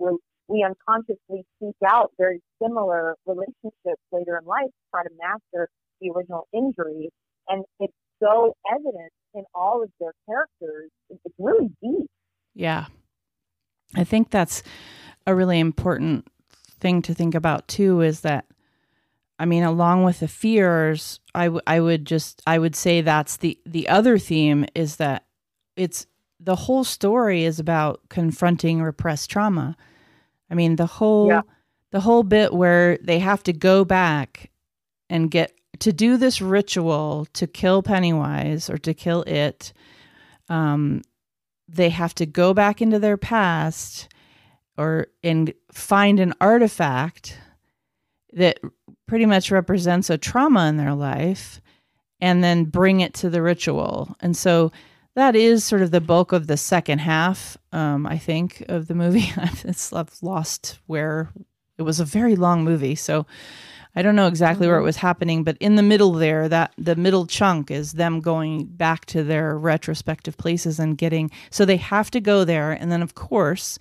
we 0.49 0.65
unconsciously 0.65 1.45
seek 1.61 1.77
out 1.87 2.11
very 2.19 2.41
similar 2.61 3.15
relationships 3.27 4.03
later 4.11 4.39
in 4.41 4.47
life 4.47 4.67
to 4.67 4.85
try 4.91 5.03
to 5.05 5.11
master 5.21 5.69
the 6.01 6.11
original 6.15 6.47
injury. 6.53 7.11
And 7.49 7.65
it's 7.81 7.93
so 8.23 8.55
evident 8.71 9.13
in 9.35 9.45
all 9.55 9.83
of 9.83 9.91
their 10.01 10.13
characters. 10.27 10.91
It's 11.11 11.21
really 11.39 11.71
deep. 11.83 12.11
Yeah. 12.55 12.87
I 13.95 14.05
think 14.05 14.31
that's 14.31 14.63
a 15.27 15.35
really 15.35 15.59
important 15.59 16.27
thing 16.81 17.03
to 17.03 17.15
think 17.15 17.35
about 17.35 17.67
too 17.69 18.01
is 18.01 18.21
that 18.21 18.47
I 19.39 19.45
mean 19.45 19.65
along 19.65 20.05
with 20.05 20.21
the 20.21 20.29
fears 20.29 21.21
I, 21.35 21.45
w- 21.45 21.61
I 21.67 21.81
would 21.81 22.05
just 22.05 22.43
I 22.47 22.59
would 22.59 22.77
say 22.77 23.01
that's 23.01 23.37
the 23.39 23.59
the 23.67 23.89
other 23.89 24.19
theme 24.19 24.65
is 24.75 24.97
that 24.97 25.27
it's 25.77 26.07
the 26.41 26.55
whole 26.55 26.85
story 26.85 27.45
is 27.45 27.59
about 27.59 28.01
confronting 28.09 28.81
repressed 28.81 29.29
trauma. 29.31 29.77
I 30.51 30.55
mean 30.55 30.77
the 30.77 30.87
whole 30.87 31.29
yeah. 31.29 31.43
the 31.91 32.01
whole 32.01 32.23
bit 32.23 32.55
where 32.55 32.99
they 32.99 33.19
have 33.19 33.43
to 33.45 33.53
go 33.53 33.85
back 33.85 34.51
and 35.11 35.31
get 35.31 35.53
to 35.81 35.93
do 35.93 36.17
this 36.17 36.41
ritual 36.41 37.27
to 37.35 37.47
kill 37.47 37.83
Pennywise 37.83 38.69
or 38.69 38.79
to 38.79 38.95
kill 38.95 39.23
it, 39.23 39.73
um, 40.49 41.03
they 41.69 41.91
have 41.91 42.15
to 42.17 42.27
go 42.27 42.55
back 42.55 42.81
into 42.81 42.99
their 42.99 43.17
past 43.17 44.09
or 44.77 45.09
and 45.23 45.53
find 45.73 46.21
an 46.21 46.35
artifact 46.41 47.39
that 48.33 48.61
pretty 49.07 49.27
much 49.27 49.51
represents 49.51 50.11
a 50.11 50.19
trauma 50.19 50.69
in 50.69 50.77
their 50.77 50.95
life 50.95 51.61
and 52.21 52.43
then 52.43 52.65
bring 52.65 53.01
it 53.01 53.15
to 53.15 53.31
the 53.31 53.43
ritual. 53.43 54.17
And 54.21 54.37
so 54.37 54.73
that 55.15 55.35
is 55.35 55.65
sort 55.65 55.83
of 55.83 55.91
the 55.91 56.01
bulk 56.01 56.33
of 56.33 56.47
the 56.47 56.57
second 56.57 57.01
half, 57.01 57.57
um, 57.73 58.07
I 58.07 58.19
think, 58.19 58.65
of 58.69 58.87
the 58.87 58.95
movie. 58.95 59.33
I've 59.37 60.23
lost 60.23 60.79
where 60.87 61.33
it 61.79 61.83
was 61.83 62.01
a 62.01 62.05
very 62.05 62.37
long 62.37 62.65
movie. 62.65 62.95
So 62.95 63.25
I 63.95 64.03
don't 64.03 64.17
know 64.17 64.27
exactly 64.27 64.65
mm-hmm. 64.65 64.71
where 64.71 64.77
it 64.77 64.81
mm-hmm. 64.81 64.87
was 64.87 64.97
happening, 64.97 65.45
but 65.45 65.57
in 65.59 65.77
the 65.77 65.83
middle 65.83 66.13
there, 66.13 66.49
that 66.49 66.73
the 66.77 66.97
middle 66.97 67.27
chunk 67.27 67.71
is 67.71 67.93
them 67.93 68.21
going 68.21 68.67
back 68.67 69.07
to 69.07 69.25
their 69.25 69.57
retrospective 69.57 70.37
places 70.37 70.79
and 70.79 70.99
getting. 70.99 71.31
So 71.51 71.65
they 71.65 71.79
have 71.79 72.11
to 72.13 72.21
go 72.21 72.45
there, 72.45 72.73
and 72.73 72.93
then 72.93 73.03
of 73.03 73.15
course, 73.15 73.79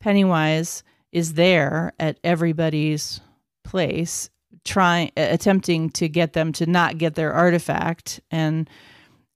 Pennywise 0.00 0.82
is 1.12 1.34
there 1.34 1.92
at 2.00 2.18
everybody's 2.24 3.20
place, 3.62 4.30
trying 4.64 5.12
attempting 5.16 5.90
to 5.90 6.08
get 6.08 6.32
them 6.32 6.52
to 6.54 6.66
not 6.66 6.98
get 6.98 7.14
their 7.14 7.32
artifact 7.32 8.20
and 8.30 8.68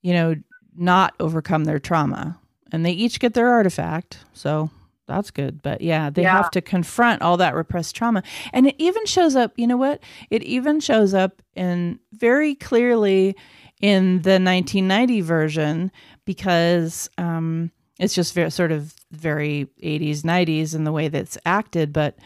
you 0.02 0.12
know 0.12 0.34
not 0.76 1.14
overcome 1.20 1.64
their 1.64 1.78
trauma. 1.78 2.38
And 2.70 2.84
they 2.84 2.92
each 2.92 3.18
get 3.20 3.34
their 3.34 3.48
artifact, 3.48 4.18
so 4.32 4.70
that's 5.08 5.30
good. 5.32 5.62
But 5.62 5.80
yeah, 5.80 6.10
they 6.10 6.22
yeah. 6.22 6.36
have 6.36 6.50
to 6.52 6.60
confront 6.60 7.22
all 7.22 7.36
that 7.38 7.54
repressed 7.54 7.96
trauma. 7.96 8.22
And 8.52 8.68
it 8.68 8.76
even 8.78 9.06
shows 9.06 9.34
up, 9.34 9.52
you 9.56 9.66
know 9.66 9.76
what? 9.76 10.00
It 10.30 10.42
even 10.44 10.80
shows 10.80 11.14
up 11.14 11.42
in 11.56 11.98
very 12.12 12.54
clearly 12.54 13.36
in 13.80 14.22
the 14.22 14.38
1990 14.38 15.20
version 15.22 15.92
because 16.24 17.10
um, 17.18 17.70
it's 17.98 18.14
just 18.14 18.34
very 18.34 18.50
sort 18.50 18.72
of 18.72 18.94
very 19.10 19.68
80s, 19.82 20.20
90s 20.22 20.74
in 20.74 20.84
the 20.84 20.92
way 20.92 21.08
that's 21.08 21.38
acted. 21.46 21.92
But 21.92 22.16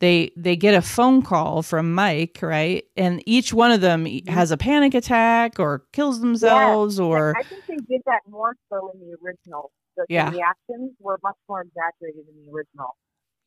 they 0.00 0.32
they 0.36 0.56
get 0.56 0.74
a 0.74 0.82
phone 0.82 1.22
call 1.22 1.62
from 1.62 1.94
Mike, 1.94 2.38
right? 2.42 2.84
And 2.96 3.22
each 3.26 3.52
one 3.52 3.70
of 3.70 3.80
them 3.82 4.06
Mm-hmm. 4.06 4.32
has 4.32 4.50
a 4.50 4.56
panic 4.56 4.94
attack 4.94 5.60
or 5.60 5.84
kills 5.92 6.20
themselves 6.20 6.98
or 6.98 7.34
I 7.38 7.42
think 7.42 7.66
they 7.66 7.76
did 7.76 8.02
that 8.06 8.20
more 8.28 8.56
so 8.70 8.90
in 8.94 9.00
the 9.00 9.16
original. 9.24 9.72
The, 9.96 10.06
Yeah. 10.08 10.30
the 10.30 10.36
reactions 10.38 10.92
were 11.00 11.18
much 11.22 11.36
more 11.48 11.62
exaggerated 11.62 12.24
in 12.28 12.44
the 12.46 12.52
original. 12.52 12.96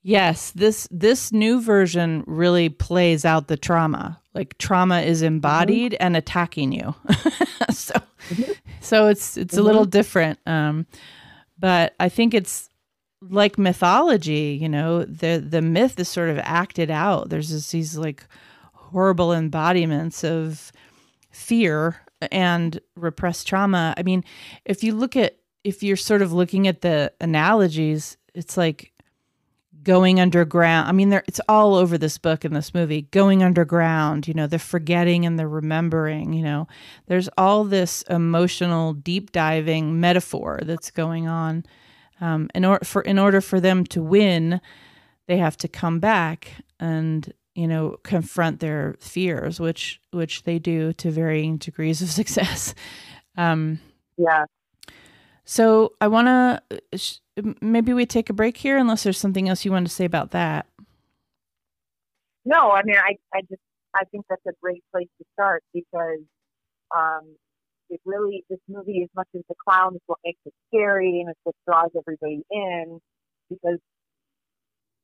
Yes, 0.05 0.51
this 0.51 0.87
this 0.91 1.31
new 1.31 1.61
version 1.61 2.23
really 2.27 2.67
plays 2.69 3.23
out 3.23 3.47
the 3.47 3.55
trauma. 3.57 4.19
Like 4.33 4.57
trauma 4.57 4.99
is 5.01 5.21
embodied 5.21 5.95
and 5.99 6.17
attacking 6.17 6.73
you. 6.73 6.93
so 7.71 7.93
Mhm. 8.29 8.55
so 8.81 9.07
it's 9.07 9.37
it's 9.37 9.57
a 9.57 9.61
little 9.63 9.85
different. 9.85 10.39
Um 10.45 10.85
but 11.57 11.93
I 11.99 12.09
think 12.09 12.33
it's 12.33 12.69
like 13.21 13.57
mythology, 13.57 14.57
you 14.61 14.67
know, 14.67 15.05
the 15.05 15.37
the 15.47 15.61
myth 15.61 15.97
is 15.97 16.09
sort 16.09 16.29
of 16.29 16.37
acted 16.39 16.91
out. 16.91 17.29
There's 17.29 17.49
this, 17.51 17.71
these 17.71 17.97
like 17.97 18.25
horrible 18.73 19.31
embodiments 19.31 20.23
of 20.25 20.73
fear 21.31 22.01
and 22.31 22.79
repressed 22.97 23.47
trauma. 23.47 23.93
I 23.97 24.03
mean, 24.03 24.25
if 24.65 24.83
you 24.83 24.93
look 24.93 25.15
at 25.15 25.37
if 25.63 25.83
you're 25.83 25.97
sort 25.97 26.21
of 26.21 26.33
looking 26.33 26.67
at 26.67 26.81
the 26.81 27.11
analogies, 27.21 28.17
it's 28.33 28.57
like 28.57 28.93
going 29.83 30.19
underground. 30.19 30.87
I 30.87 30.91
mean, 30.91 31.09
there 31.09 31.23
it's 31.27 31.41
all 31.47 31.75
over 31.75 31.97
this 31.97 32.17
book 32.17 32.43
and 32.43 32.55
this 32.55 32.73
movie. 32.73 33.03
Going 33.03 33.43
underground, 33.43 34.27
you 34.27 34.33
know, 34.33 34.47
the 34.47 34.59
forgetting 34.59 35.25
and 35.25 35.37
the 35.37 35.47
remembering. 35.47 36.33
You 36.33 36.43
know, 36.43 36.67
there's 37.07 37.29
all 37.37 37.63
this 37.63 38.01
emotional 38.03 38.93
deep 38.93 39.31
diving 39.31 39.99
metaphor 39.99 40.61
that's 40.63 40.91
going 40.91 41.27
on. 41.27 41.65
Um, 42.21 42.49
in 42.55 42.63
order 42.65 42.85
for 42.85 43.01
in 43.01 43.19
order 43.19 43.41
for 43.41 43.59
them 43.59 43.83
to 43.87 44.01
win, 44.01 44.61
they 45.27 45.37
have 45.37 45.57
to 45.57 45.67
come 45.67 45.99
back 45.99 46.53
and 46.79 47.33
you 47.55 47.67
know 47.67 47.97
confront 48.03 48.59
their 48.59 48.95
fears, 48.99 49.59
which 49.59 49.99
which 50.11 50.43
they 50.43 50.59
do 50.59 50.93
to 50.93 51.11
varying 51.11 51.57
degrees 51.57 52.01
of 52.01 52.09
success. 52.11 52.73
Um, 53.37 53.79
Yeah. 54.17 54.45
So 55.45 55.93
I 55.99 56.07
want 56.07 56.27
to 56.27 56.97
sh- 56.97 57.19
maybe 57.61 57.93
we 57.93 58.05
take 58.05 58.29
a 58.29 58.33
break 58.33 58.57
here, 58.57 58.77
unless 58.77 59.03
there's 59.03 59.17
something 59.17 59.49
else 59.49 59.65
you 59.65 59.71
want 59.71 59.87
to 59.87 59.93
say 59.93 60.05
about 60.05 60.31
that. 60.31 60.67
No, 62.45 62.71
I 62.71 62.83
mean, 62.83 62.97
I, 62.97 63.15
I 63.33 63.41
just, 63.41 63.61
I 63.95 64.03
think 64.11 64.25
that's 64.29 64.45
a 64.47 64.53
great 64.61 64.83
place 64.91 65.07
to 65.19 65.25
start 65.33 65.63
because 65.73 66.19
um, 66.95 67.35
it 67.89 68.01
really, 68.05 68.43
this 68.49 68.59
movie, 68.67 69.01
as 69.03 69.09
much 69.15 69.27
as 69.35 69.41
the 69.47 69.55
clown 69.67 69.95
is 69.95 70.01
what 70.07 70.19
makes 70.25 70.39
it 70.45 70.53
scary 70.67 71.21
and 71.21 71.29
it's 71.29 71.39
what 71.43 71.55
draws 71.65 71.89
everybody 71.97 72.43
in, 72.51 72.99
because 73.49 73.79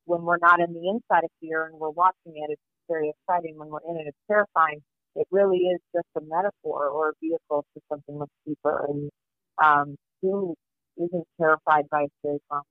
when 0.05 0.23
we're 0.23 0.37
not 0.41 0.59
in 0.59 0.73
the 0.73 0.89
inside 0.89 1.23
of 1.23 1.29
fear 1.39 1.65
and 1.65 1.75
we're 1.79 1.89
watching 1.89 2.33
it, 2.35 2.49
it's 2.49 2.61
very 2.89 3.09
exciting. 3.09 3.57
When 3.57 3.69
we're 3.69 3.79
in 3.87 3.97
it, 3.97 4.07
it's 4.07 4.17
terrifying. 4.27 4.81
It 5.15 5.27
really 5.31 5.57
is 5.57 5.79
just 5.95 6.07
a 6.17 6.21
metaphor 6.21 6.87
or 6.87 7.09
a 7.09 7.13
vehicle 7.21 7.65
to 7.73 7.81
something 7.89 8.17
much 8.17 8.29
deeper. 8.45 8.85
And 8.89 9.09
um, 9.63 9.95
isn't 10.23 11.27
terrified 11.39 11.89
by 11.89 12.03
a 12.03 12.07
scary 12.19 12.39
clown? 12.49 12.63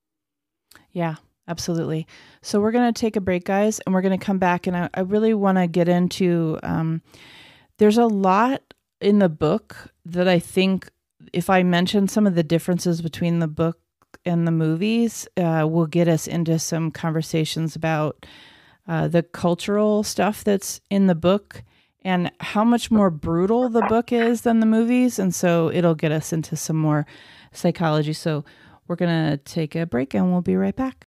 Yeah, 0.93 1.17
absolutely. 1.47 2.07
So 2.43 2.61
we're 2.61 2.73
going 2.73 2.93
to 2.93 3.01
take 3.01 3.17
a 3.17 3.21
break, 3.21 3.45
guys, 3.45 3.81
and 3.81 3.95
we're 3.95 4.03
going 4.03 4.19
to 4.19 4.25
come 4.25 4.39
back. 4.39 4.67
And 4.67 4.77
I, 4.77 4.89
I 4.95 5.01
really 5.01 5.35
want 5.35 5.59
to 5.59 5.67
get 5.67 5.89
into 5.89 6.59
um, 6.63 7.03
there's 7.79 7.99
a 7.99 8.07
lot 8.07 8.63
in 9.01 9.19
the 9.19 9.29
book 9.29 9.93
that 10.05 10.29
I 10.29 10.39
think 10.39 10.91
if 11.33 11.51
I 11.51 11.63
mention 11.63 12.09
some 12.09 12.27
of 12.27 12.35
the 12.35 12.43
differences 12.43 13.03
between 13.03 13.39
the 13.39 13.49
book 13.49 13.79
and 14.25 14.47
the 14.47 14.53
movies, 14.53 15.29
uh, 15.37 15.67
will 15.69 15.87
get 15.87 16.09
us 16.09 16.27
into 16.27 16.59
some 16.59 16.91
conversations 16.91 17.77
about 17.77 18.27
uh, 18.87 19.09
the 19.09 19.23
cultural 19.23 20.03
stuff 20.03 20.43
that's 20.43 20.81
in 20.91 21.07
the 21.07 21.15
book 21.15 21.63
and 22.03 22.31
how 22.41 22.65
much 22.65 22.91
more 22.91 23.11
brutal 23.11 23.69
the 23.69 23.83
book 23.83 24.13
is 24.13 24.43
than 24.43 24.61
the 24.61 24.67
movies. 24.67 25.19
And 25.19 25.35
so 25.35 25.71
it'll 25.71 25.95
get 25.95 26.13
us 26.13 26.33
into 26.33 26.57
some 26.57 26.77
more 26.77 27.07
psychology. 27.53 28.13
So 28.13 28.45
we're 28.87 28.97
going 28.97 29.31
to 29.31 29.37
take 29.39 29.75
a 29.75 29.87
break 29.87 30.15
and 30.15 30.33
we'll 30.33 30.43
be 30.43 30.57
right 30.57 30.77
back. 30.77 31.07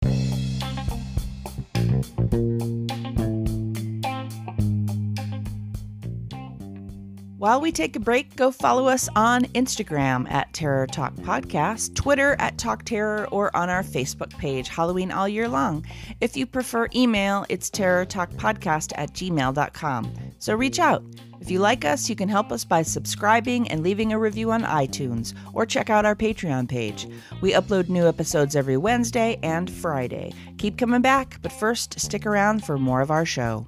While 7.38 7.60
we 7.60 7.70
take 7.70 7.94
a 7.94 8.00
break, 8.00 8.34
go 8.34 8.50
follow 8.50 8.88
us 8.88 9.08
on 9.14 9.44
Instagram 9.54 10.28
at 10.28 10.52
Terror 10.52 10.88
Talk 10.88 11.14
Podcast, 11.14 11.94
Twitter 11.94 12.34
at 12.40 12.58
Talk 12.58 12.82
Terror, 12.82 13.28
or 13.30 13.56
on 13.56 13.70
our 13.70 13.84
Facebook 13.84 14.36
page, 14.38 14.68
Halloween 14.68 15.12
All 15.12 15.28
Year 15.28 15.48
Long. 15.48 15.86
If 16.20 16.36
you 16.36 16.46
prefer 16.46 16.88
email, 16.96 17.46
it's 17.48 17.70
terrortalkpodcast 17.70 18.92
at 18.96 19.12
gmail.com. 19.12 20.14
So 20.40 20.56
reach 20.56 20.80
out. 20.80 21.04
If 21.40 21.50
you 21.50 21.60
like 21.60 21.84
us, 21.84 22.10
you 22.10 22.16
can 22.16 22.28
help 22.28 22.52
us 22.52 22.64
by 22.64 22.82
subscribing 22.82 23.70
and 23.70 23.82
leaving 23.82 24.12
a 24.12 24.18
review 24.18 24.50
on 24.52 24.62
iTunes, 24.62 25.34
or 25.54 25.64
check 25.64 25.88
out 25.88 26.04
our 26.04 26.16
Patreon 26.16 26.68
page. 26.68 27.06
We 27.40 27.52
upload 27.52 27.88
new 27.88 28.06
episodes 28.06 28.56
every 28.56 28.76
Wednesday 28.76 29.38
and 29.42 29.70
Friday. 29.70 30.34
Keep 30.58 30.78
coming 30.78 31.00
back, 31.00 31.38
but 31.40 31.52
first, 31.52 31.98
stick 32.00 32.26
around 32.26 32.64
for 32.64 32.76
more 32.76 33.00
of 33.00 33.10
our 33.10 33.24
show. 33.24 33.66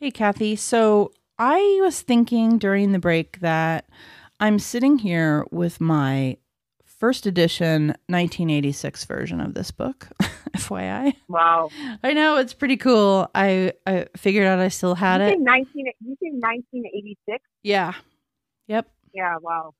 Hey, 0.00 0.10
Kathy. 0.10 0.56
So 0.56 1.12
I 1.38 1.80
was 1.82 2.00
thinking 2.00 2.58
during 2.58 2.92
the 2.92 2.98
break 2.98 3.40
that 3.40 3.88
I'm 4.40 4.58
sitting 4.58 4.98
here 4.98 5.44
with 5.50 5.80
my 5.80 6.36
first 6.98 7.26
edition 7.26 7.88
1986 8.08 9.04
version 9.04 9.40
of 9.40 9.54
this 9.54 9.70
book. 9.70 10.08
FYI. 10.56 11.14
Wow. 11.28 11.68
I 12.02 12.12
know 12.12 12.38
it's 12.38 12.54
pretty 12.54 12.76
cool. 12.76 13.30
I 13.34 13.72
I 13.86 14.06
figured 14.16 14.46
out 14.46 14.58
I 14.58 14.68
still 14.68 14.94
had 14.94 15.20
you 15.20 15.28
it. 15.28 15.40
19, 15.40 15.86
you 16.00 16.16
say 16.22 16.30
1986? 16.32 17.44
Yeah. 17.62 17.92
Yep. 18.68 18.88
Yeah, 19.12 19.36
wow. 19.40 19.74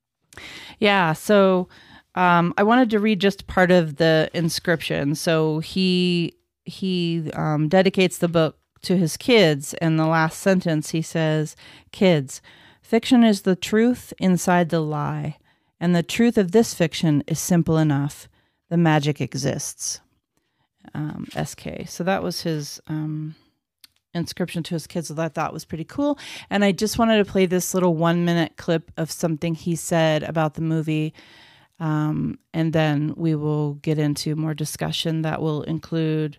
Yeah. 0.79 1.13
So 1.13 1.67
um, 2.15 2.53
I 2.57 2.63
wanted 2.63 2.89
to 2.91 2.99
read 2.99 3.19
just 3.19 3.47
part 3.47 3.71
of 3.71 3.97
the 3.97 4.29
inscription. 4.33 5.15
So 5.15 5.59
he 5.59 6.33
he 6.65 7.31
um, 7.33 7.69
dedicates 7.69 8.17
the 8.17 8.27
book 8.27 8.57
to 8.83 8.97
his 8.97 9.17
kids. 9.17 9.73
And 9.75 9.97
the 9.97 10.05
last 10.05 10.39
sentence 10.39 10.91
he 10.91 11.01
says, 11.01 11.55
"Kids, 11.91 12.41
fiction 12.81 13.23
is 13.23 13.41
the 13.41 13.55
truth 13.55 14.13
inside 14.19 14.69
the 14.69 14.79
lie, 14.79 15.37
and 15.79 15.95
the 15.95 16.03
truth 16.03 16.37
of 16.37 16.51
this 16.51 16.73
fiction 16.73 17.23
is 17.27 17.39
simple 17.39 17.77
enough. 17.77 18.27
The 18.69 18.77
magic 18.77 19.21
exists." 19.21 20.01
Um, 20.93 21.27
SK. 21.31 21.87
So 21.87 22.03
that 22.03 22.23
was 22.23 22.41
his. 22.41 22.79
Um, 22.87 23.35
inscription 24.13 24.63
to 24.63 24.75
his 24.75 24.87
kids 24.87 25.07
that 25.09 25.19
I 25.19 25.29
thought 25.29 25.53
was 25.53 25.65
pretty 25.65 25.83
cool. 25.83 26.17
And 26.49 26.65
I 26.65 26.71
just 26.71 26.97
wanted 26.97 27.17
to 27.17 27.31
play 27.31 27.45
this 27.45 27.73
little 27.73 27.95
one 27.95 28.25
minute 28.25 28.53
clip 28.57 28.91
of 28.97 29.11
something 29.11 29.55
he 29.55 29.75
said 29.75 30.23
about 30.23 30.55
the 30.55 30.61
movie. 30.61 31.13
Um, 31.79 32.39
and 32.53 32.73
then 32.73 33.13
we 33.15 33.35
will 33.35 33.75
get 33.75 33.99
into 33.99 34.35
more 34.35 34.53
discussion 34.53 35.21
that 35.21 35.41
will 35.41 35.61
include 35.63 36.37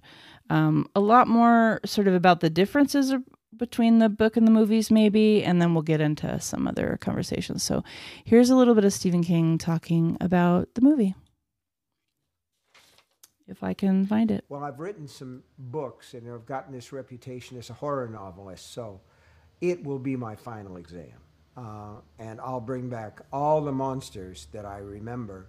um, 0.51 0.89
a 0.95 1.01
lot 1.01 1.29
more 1.29 1.81
sort 1.85 2.09
of 2.09 2.15
about 2.15 2.41
the 2.41 2.51
differences 2.51 3.15
between 3.57 3.99
the 3.99 4.09
book 4.09 4.37
and 4.37 4.47
the 4.47 4.51
movies, 4.51 4.91
maybe. 4.91 5.43
And 5.43 5.61
then 5.61 5.75
we'll 5.75 5.83
get 5.83 6.01
into 6.01 6.39
some 6.41 6.67
other 6.69 6.99
conversations. 7.01 7.63
So 7.63 7.83
here's 8.25 8.51
a 8.51 8.57
little 8.57 8.75
bit 8.75 8.85
of 8.85 8.93
Stephen 8.93 9.23
King 9.23 9.59
talking 9.59 10.17
about 10.21 10.75
the 10.75 10.81
movie. 10.81 11.15
If 13.47 13.63
I 13.63 13.73
can 13.73 14.05
find 14.05 14.31
it. 14.31 14.45
Well, 14.51 14.63
I've 14.63 14.79
written 14.79 15.09
some 15.09 15.43
books 15.59 16.13
and 16.13 16.31
I've 16.31 16.45
gotten 16.45 16.73
this 16.73 16.93
reputation 16.93 17.57
as 17.57 17.71
a 17.71 17.73
horror 17.73 18.07
novelist, 18.07 18.75
so 18.75 19.01
it 19.63 19.83
will 19.83 19.99
be 19.99 20.17
my 20.17 20.37
final 20.37 20.77
exam. 20.77 21.15
Uh, 21.57 21.97
and 22.19 22.41
I'll 22.41 22.61
bring 22.61 22.91
back 22.91 23.23
all 23.33 23.63
the 23.63 23.73
monsters 23.73 24.49
that 24.53 24.67
I 24.67 24.79
remember 24.79 25.49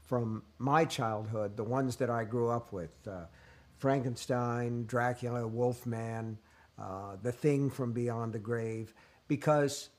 from 0.00 0.42
my 0.58 0.84
childhood, 0.84 1.56
the 1.56 1.64
ones 1.64 1.96
that 1.96 2.08
I 2.08 2.24
grew 2.24 2.50
up 2.50 2.72
with 2.72 2.92
uh, 3.06 3.24
Frankenstein, 3.78 4.86
Dracula, 4.86 5.46
Wolfman, 5.46 6.38
uh, 6.78 7.16
The 7.22 7.32
Thing 7.32 7.70
from 7.70 7.92
Beyond 7.92 8.32
the 8.32 8.38
Grave, 8.38 8.94
because 9.28 9.90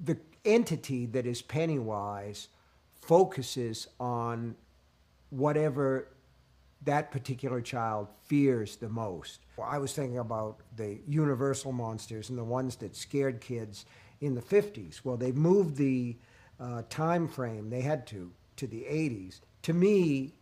the 0.00 0.18
entity 0.44 1.06
that 1.06 1.26
is 1.26 1.42
Pennywise 1.42 2.48
focuses 2.94 3.88
on 3.98 4.56
whatever 5.30 6.08
that 6.84 7.10
particular 7.10 7.60
child 7.60 8.08
fears 8.24 8.76
the 8.76 8.88
most. 8.88 9.40
Well, 9.56 9.68
I 9.70 9.78
was 9.78 9.92
thinking 9.92 10.18
about 10.18 10.60
the 10.76 10.98
universal 11.06 11.72
monsters 11.72 12.30
and 12.30 12.38
the 12.38 12.44
ones 12.44 12.76
that 12.76 12.94
scared 12.94 13.40
kids 13.40 13.86
in 14.20 14.34
the 14.34 14.42
50s. 14.42 15.00
Well, 15.04 15.16
they've 15.16 15.36
moved 15.36 15.76
the 15.76 16.16
uh, 16.60 16.82
time 16.88 17.28
frame, 17.28 17.70
they 17.70 17.80
had 17.80 18.06
to, 18.08 18.30
to 18.56 18.66
the 18.66 18.82
80s. 18.82 19.40
To 19.62 19.72
me, 19.72 20.34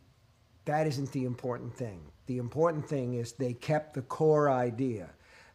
that 0.65 0.87
isn't 0.87 1.13
the 1.13 1.25
important 1.25 1.75
thing. 1.75 2.01
The 2.27 2.39
important 2.39 2.89
thing 2.89 3.15
is 3.15 3.33
they 3.33 3.53
kept 3.53 3.95
the 3.95 4.03
core 4.03 4.51
idea 4.51 5.11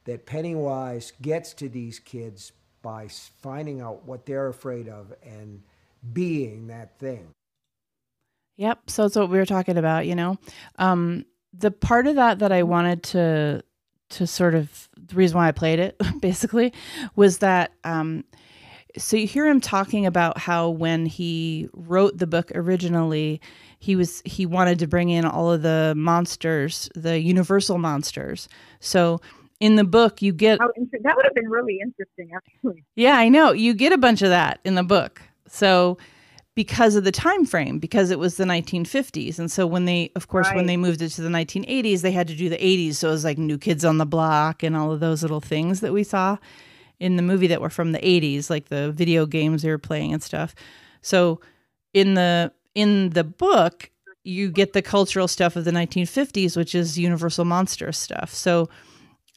that 0.06 0.26
Pennywise 0.26 1.14
gets 1.22 1.54
to 1.56 1.70
these 1.70 2.00
kids 2.00 2.52
by 2.82 3.08
finding 3.42 3.82
out 3.82 4.06
what 4.06 4.26
they're 4.26 4.48
afraid 4.48 4.88
of 4.88 5.14
and 5.24 5.62
being 6.14 6.68
that 6.68 6.98
thing. 7.00 7.30
Yep. 8.58 8.90
So 8.90 9.04
that's 9.04 9.16
what 9.16 9.30
we 9.30 9.38
were 9.38 9.46
talking 9.46 9.78
about, 9.78 10.06
you 10.06 10.16
know. 10.16 10.38
Um, 10.78 11.26
the 11.54 11.72
part 11.72 12.08
of 12.08 12.16
that 12.16 12.40
that 12.40 12.52
I 12.52 12.64
wanted 12.64 13.04
to 13.04 13.64
to 14.12 14.26
sort 14.26 14.56
of 14.56 14.90
the 14.98 15.16
reason 15.16 15.38
why 15.38 15.48
I 15.48 15.52
played 15.52 15.80
it 15.80 15.96
basically 16.20 16.74
was 17.16 17.40
that 17.40 17.72
um, 17.84 18.24
so 18.98 19.18
you 19.18 19.28
hear 19.28 19.46
him 19.46 19.62
talking 19.62 20.06
about 20.06 20.38
how 20.38 20.70
when 20.70 21.06
he 21.06 21.70
wrote 21.74 22.18
the 22.18 22.28
book 22.28 22.52
originally 22.56 23.40
he 23.80 23.96
was 23.96 24.22
he 24.26 24.46
wanted 24.46 24.80
to 24.80 24.88
bring 24.88 25.10
in 25.10 25.26
all 25.26 25.52
of 25.52 25.62
the 25.62 25.94
monsters 25.98 26.90
the 26.96 27.20
universal 27.20 27.78
monsters. 27.78 28.48
So 28.80 29.22
in 29.60 29.76
the 29.76 29.84
book 29.84 30.22
you 30.22 30.32
get 30.32 30.60
inter- 30.76 31.00
that 31.04 31.16
would 31.16 31.26
have 31.26 31.36
been 31.36 31.50
really 31.50 31.80
interesting, 31.82 32.30
actually. 32.36 32.86
yeah 32.96 33.18
i 33.18 33.30
know. 33.30 33.52
You 33.52 33.74
get 33.74 33.92
a 33.92 33.98
bunch 33.98 34.22
of 34.22 34.30
that 34.30 34.60
in 34.64 34.76
the 34.76 34.84
book. 34.84 35.22
So 35.48 35.98
because 36.56 36.96
of 36.96 37.06
the 37.06 37.12
time 37.12 37.46
frame 37.46 37.80
because 37.80 38.12
it 38.12 38.20
was 38.20 38.36
the 38.36 38.44
1950s 38.44 39.40
and 39.40 39.50
so 39.50 39.66
when 39.66 39.86
they 39.86 40.12
of 40.18 40.28
course 40.28 40.50
when 40.54 40.66
they 40.66 40.76
moved 40.76 41.02
it 41.02 41.08
to 41.08 41.22
the 41.22 41.30
1980s 41.30 42.02
they 42.02 42.12
had 42.12 42.28
to 42.28 42.36
do 42.36 42.50
the 42.50 42.58
80s 42.58 42.96
so 42.96 43.08
it 43.08 43.12
was 43.12 43.24
like 43.24 43.38
new 43.38 43.58
kids 43.58 43.86
on 43.86 43.98
the 43.98 44.06
block 44.06 44.62
and 44.62 44.76
all 44.76 44.92
of 44.92 45.00
those 45.00 45.22
little 45.22 45.40
things 45.40 45.80
that 45.80 45.94
we 45.94 46.04
saw 46.04 46.38
in 47.00 47.16
the 47.16 47.22
movie 47.22 47.48
that 47.48 47.62
were 47.62 47.70
from 47.70 47.92
the 47.92 48.00
80s 48.00 48.50
like 48.50 48.70
the 48.70 48.92
video 48.92 49.26
games 49.26 49.62
they 49.62 49.70
were 49.70 49.78
playing 49.78 50.14
and 50.14 50.22
stuff. 50.22 50.54
So 51.02 51.40
in 51.94 52.14
the 52.14 52.52
in 52.76 53.10
the 53.12 53.24
book 53.24 53.92
you 54.24 54.52
get 54.52 54.74
the 54.74 54.82
cultural 54.82 55.28
stuff 55.28 55.56
of 55.56 55.66
the 55.66 55.72
1950s 55.72 56.56
which 56.56 56.76
is 56.76 56.98
universal 57.00 57.46
monster 57.46 57.92
stuff 57.92 58.34
so 58.34 58.70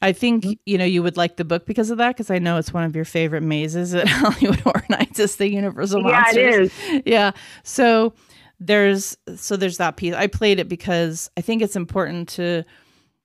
I 0.02 0.12
think 0.12 0.42
mm-hmm. 0.42 0.52
you 0.66 0.76
know 0.76 0.84
you 0.84 1.02
would 1.02 1.16
like 1.16 1.36
the 1.36 1.44
book 1.44 1.64
because 1.64 1.90
of 1.90 1.98
that 1.98 2.08
because 2.08 2.30
I 2.30 2.40
know 2.40 2.58
it's 2.58 2.74
one 2.74 2.84
of 2.84 2.94
your 2.94 3.04
favorite 3.04 3.42
mazes 3.42 3.94
at 3.94 4.08
Hollywood 4.08 4.60
Horror 4.60 4.84
Nights. 4.90 5.20
It's 5.20 5.36
the 5.36 5.48
Universal 5.48 6.02
Yeah, 6.02 6.10
Monsters. 6.10 6.72
it 6.88 6.94
is. 6.94 7.02
Yeah. 7.06 7.30
So 7.62 8.12
there's 8.58 9.16
so 9.36 9.56
there's 9.56 9.78
that 9.78 9.96
piece. 9.96 10.14
I 10.14 10.26
played 10.26 10.58
it 10.58 10.68
because 10.68 11.30
I 11.36 11.40
think 11.40 11.62
it's 11.62 11.76
important 11.76 12.28
to 12.30 12.64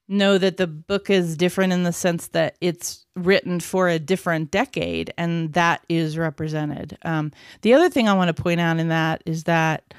know 0.08 0.38
that 0.38 0.58
the 0.58 0.68
book 0.68 1.10
is 1.10 1.36
different 1.36 1.74
in 1.74 1.84
the 1.84 1.92
sense 1.92 2.28
that 2.30 2.56
it's 2.62 3.06
written 3.16 3.60
for 3.60 3.90
a 3.90 4.00
different 4.00 4.52
decade 4.52 5.14
and 5.18 5.54
that 5.54 5.84
is 5.90 6.18
represented. 6.18 6.98
Um, 7.04 7.32
the 7.62 7.74
other 7.74 7.90
thing 7.90 8.08
I 8.08 8.14
want 8.14 8.36
to 8.36 8.42
point 8.42 8.62
out 8.62 8.80
in 8.80 8.88
that 8.90 9.22
is 9.26 9.44
that 9.46 9.94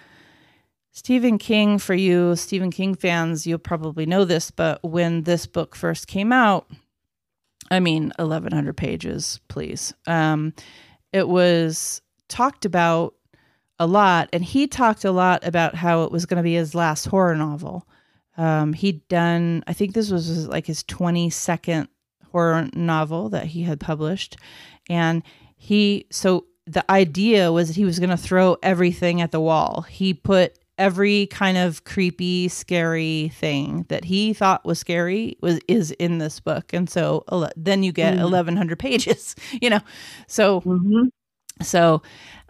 Stephen 0.93 1.39
King, 1.39 1.79
for 1.79 1.95
you 1.95 2.35
Stephen 2.37 2.71
King 2.71 2.95
fans, 2.95 3.47
you'll 3.47 3.59
probably 3.59 4.07
know 4.07 4.25
this, 4.25 4.51
but 4.51 4.83
when 4.83 5.23
this 5.23 5.47
book 5.47 5.77
first 5.77 6.09
came 6.09 6.33
out, 6.33 6.69
I 7.71 7.81
mean, 7.81 8.13
1,100 8.17 8.77
pages, 8.77 9.41
please. 9.49 9.93
Um, 10.07 10.55
it 11.13 11.29
was 11.29 12.01
talked 12.29 12.65
about 12.65 13.15
a 13.79 13.87
lot, 13.87 14.29
and 14.33 14.45
he 14.45 14.67
talked 14.67 15.05
a 15.05 15.13
lot 15.13 15.47
about 15.47 15.75
how 15.75 16.03
it 16.05 16.11
was 16.11 16.27
going 16.27 16.39
to 16.39 16.43
be 16.43 16.55
his 16.55 16.75
last 16.75 17.05
horror 17.05 17.37
novel. 17.37 17.87
Um, 18.39 18.73
he'd 18.73 19.07
done, 19.09 19.63
I 19.67 19.73
think 19.75 19.93
this 19.93 20.11
was 20.11 20.49
like 20.49 20.65
his 20.67 20.83
22nd 20.85 21.89
horror 22.33 22.69
novel 22.73 23.29
that 23.31 23.47
he 23.47 23.63
had 23.65 23.81
published. 23.81 24.37
And 24.89 25.23
he, 25.57 26.07
so 26.11 26.47
the 26.67 26.89
idea 26.91 27.53
was 27.53 27.69
that 27.69 27.77
he 27.77 27.85
was 27.85 27.99
going 27.99 28.11
to 28.11 28.17
throw 28.17 28.57
everything 28.63 29.21
at 29.21 29.33
the 29.33 29.41
wall. 29.41 29.83
He 29.83 30.15
put 30.15 30.57
every 30.79 31.27
kind 31.27 31.59
of 31.59 31.83
creepy, 31.83 32.47
scary 32.47 33.33
thing 33.35 33.85
that 33.89 34.05
he 34.05 34.33
thought 34.33 34.65
was 34.65 34.79
scary 34.79 35.37
was 35.43 35.59
is 35.67 35.91
in 35.93 36.19
this 36.19 36.39
book. 36.39 36.73
And 36.73 36.89
so 36.89 37.25
ele- 37.33 37.51
then 37.57 37.83
you 37.83 37.91
get 37.91 38.15
Mm. 38.15 38.23
1100 38.23 38.79
pages, 38.79 39.35
you 39.61 39.69
know. 39.71 39.81
So 40.29 40.61
Mm-hmm. 40.61 41.09
so 41.63 42.03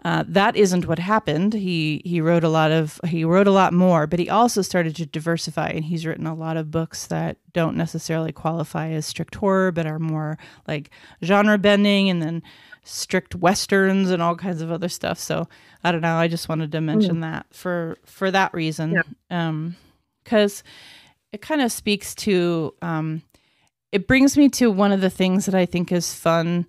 uh, 0.05 0.23
that 0.27 0.55
isn't 0.55 0.85
what 0.87 0.99
happened. 0.99 1.53
He 1.53 2.01
he 2.05 2.21
wrote 2.21 2.43
a 2.45 2.49
lot 2.49 2.71
of 2.71 2.99
he 3.05 3.25
wrote 3.25 3.47
a 3.47 3.51
lot 3.51 3.73
more, 3.73 4.07
but 4.07 4.19
he 4.19 4.29
also 4.29 4.61
started 4.61 4.95
to 4.95 5.05
diversify, 5.05 5.67
and 5.69 5.83
he's 5.83 6.05
written 6.05 6.25
a 6.27 6.33
lot 6.33 6.55
of 6.57 6.71
books 6.71 7.07
that 7.07 7.37
don't 7.53 7.75
necessarily 7.75 8.31
qualify 8.31 8.89
as 8.91 9.05
strict 9.05 9.35
horror, 9.35 9.71
but 9.73 9.85
are 9.85 9.99
more 9.99 10.37
like 10.67 10.89
genre 11.23 11.57
bending, 11.57 12.09
and 12.09 12.21
then 12.21 12.41
strict 12.83 13.35
westerns 13.35 14.09
and 14.09 14.21
all 14.21 14.35
kinds 14.37 14.61
of 14.61 14.71
other 14.71 14.87
stuff. 14.89 15.19
So 15.19 15.47
I 15.83 15.91
don't 15.91 16.01
know. 16.01 16.15
I 16.15 16.27
just 16.29 16.47
wanted 16.47 16.71
to 16.71 16.81
mention 16.81 17.19
that 17.19 17.45
for 17.51 17.97
for 18.05 18.31
that 18.31 18.53
reason, 18.53 19.01
Yeah. 19.29 19.51
because 20.23 20.63
it 21.33 21.41
kind 21.41 21.61
of 21.61 21.71
speaks 21.71 22.15
to. 22.15 22.73
Um, 22.81 23.21
it 23.91 24.07
brings 24.07 24.37
me 24.37 24.49
to 24.49 24.71
one 24.71 24.91
of 24.91 25.01
the 25.01 25.09
things 25.09 25.45
that 25.45 25.55
I 25.55 25.65
think 25.65 25.91
is 25.91 26.13
fun 26.13 26.67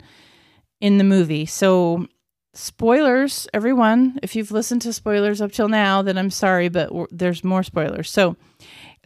in 0.80 0.96
the 0.98 1.04
movie. 1.04 1.44
So, 1.46 2.06
spoilers, 2.54 3.48
everyone. 3.54 4.18
If 4.22 4.34
you've 4.36 4.50
listened 4.52 4.82
to 4.82 4.92
spoilers 4.92 5.40
up 5.40 5.52
till 5.52 5.68
now, 5.68 6.02
then 6.02 6.18
I'm 6.18 6.30
sorry, 6.30 6.68
but 6.68 6.88
w- 6.88 7.06
there's 7.10 7.44
more 7.44 7.62
spoilers. 7.62 8.10
So, 8.10 8.36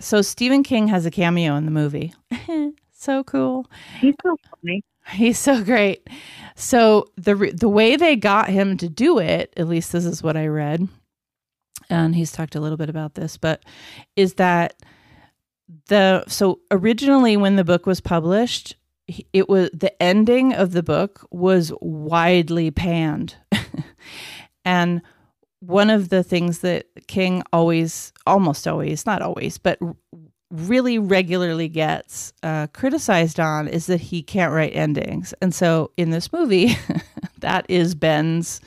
so 0.00 0.22
Stephen 0.22 0.62
King 0.62 0.88
has 0.88 1.06
a 1.06 1.10
cameo 1.10 1.54
in 1.56 1.64
the 1.64 1.70
movie. 1.70 2.14
so 2.92 3.24
cool. 3.24 3.66
He's 4.00 4.14
so 4.22 4.36
funny. 4.50 4.82
He's 5.12 5.38
so 5.38 5.62
great. 5.62 6.08
So 6.56 7.06
the 7.16 7.36
re- 7.36 7.52
the 7.52 7.68
way 7.68 7.96
they 7.96 8.16
got 8.16 8.48
him 8.48 8.76
to 8.78 8.88
do 8.88 9.18
it, 9.18 9.52
at 9.56 9.68
least 9.68 9.92
this 9.92 10.06
is 10.06 10.22
what 10.22 10.36
I 10.36 10.46
read, 10.46 10.88
and 11.90 12.14
he's 12.14 12.32
talked 12.32 12.54
a 12.54 12.60
little 12.60 12.78
bit 12.78 12.88
about 12.90 13.14
this, 13.14 13.36
but 13.36 13.62
is 14.16 14.34
that 14.34 14.76
the 15.88 16.24
so 16.28 16.60
originally 16.70 17.36
when 17.36 17.56
the 17.56 17.64
book 17.64 17.86
was 17.86 18.00
published, 18.00 18.70
he- 18.70 18.76
it 19.32 19.48
was 19.48 19.70
the 19.72 20.00
ending 20.02 20.52
of 20.52 20.72
the 20.72 20.82
book 20.82 21.26
was 21.30 21.72
widely 21.80 22.70
panned, 22.70 23.36
and 24.64 25.02
one 25.60 25.90
of 25.90 26.08
the 26.10 26.22
things 26.22 26.60
that 26.60 26.86
King 27.06 27.42
always, 27.52 28.12
almost 28.26 28.68
always, 28.68 29.06
not 29.06 29.22
always, 29.22 29.58
but 29.58 29.78
really 30.50 30.98
regularly 30.98 31.68
gets 31.68 32.32
uh, 32.42 32.66
criticized 32.68 33.40
on 33.40 33.66
is 33.66 33.86
that 33.86 34.00
he 34.00 34.22
can't 34.22 34.52
write 34.52 34.74
endings. 34.74 35.34
And 35.40 35.54
so 35.54 35.90
in 35.96 36.10
this 36.10 36.32
movie, 36.32 36.76
that 37.38 37.66
is 37.68 37.94
Ben's. 37.94 38.60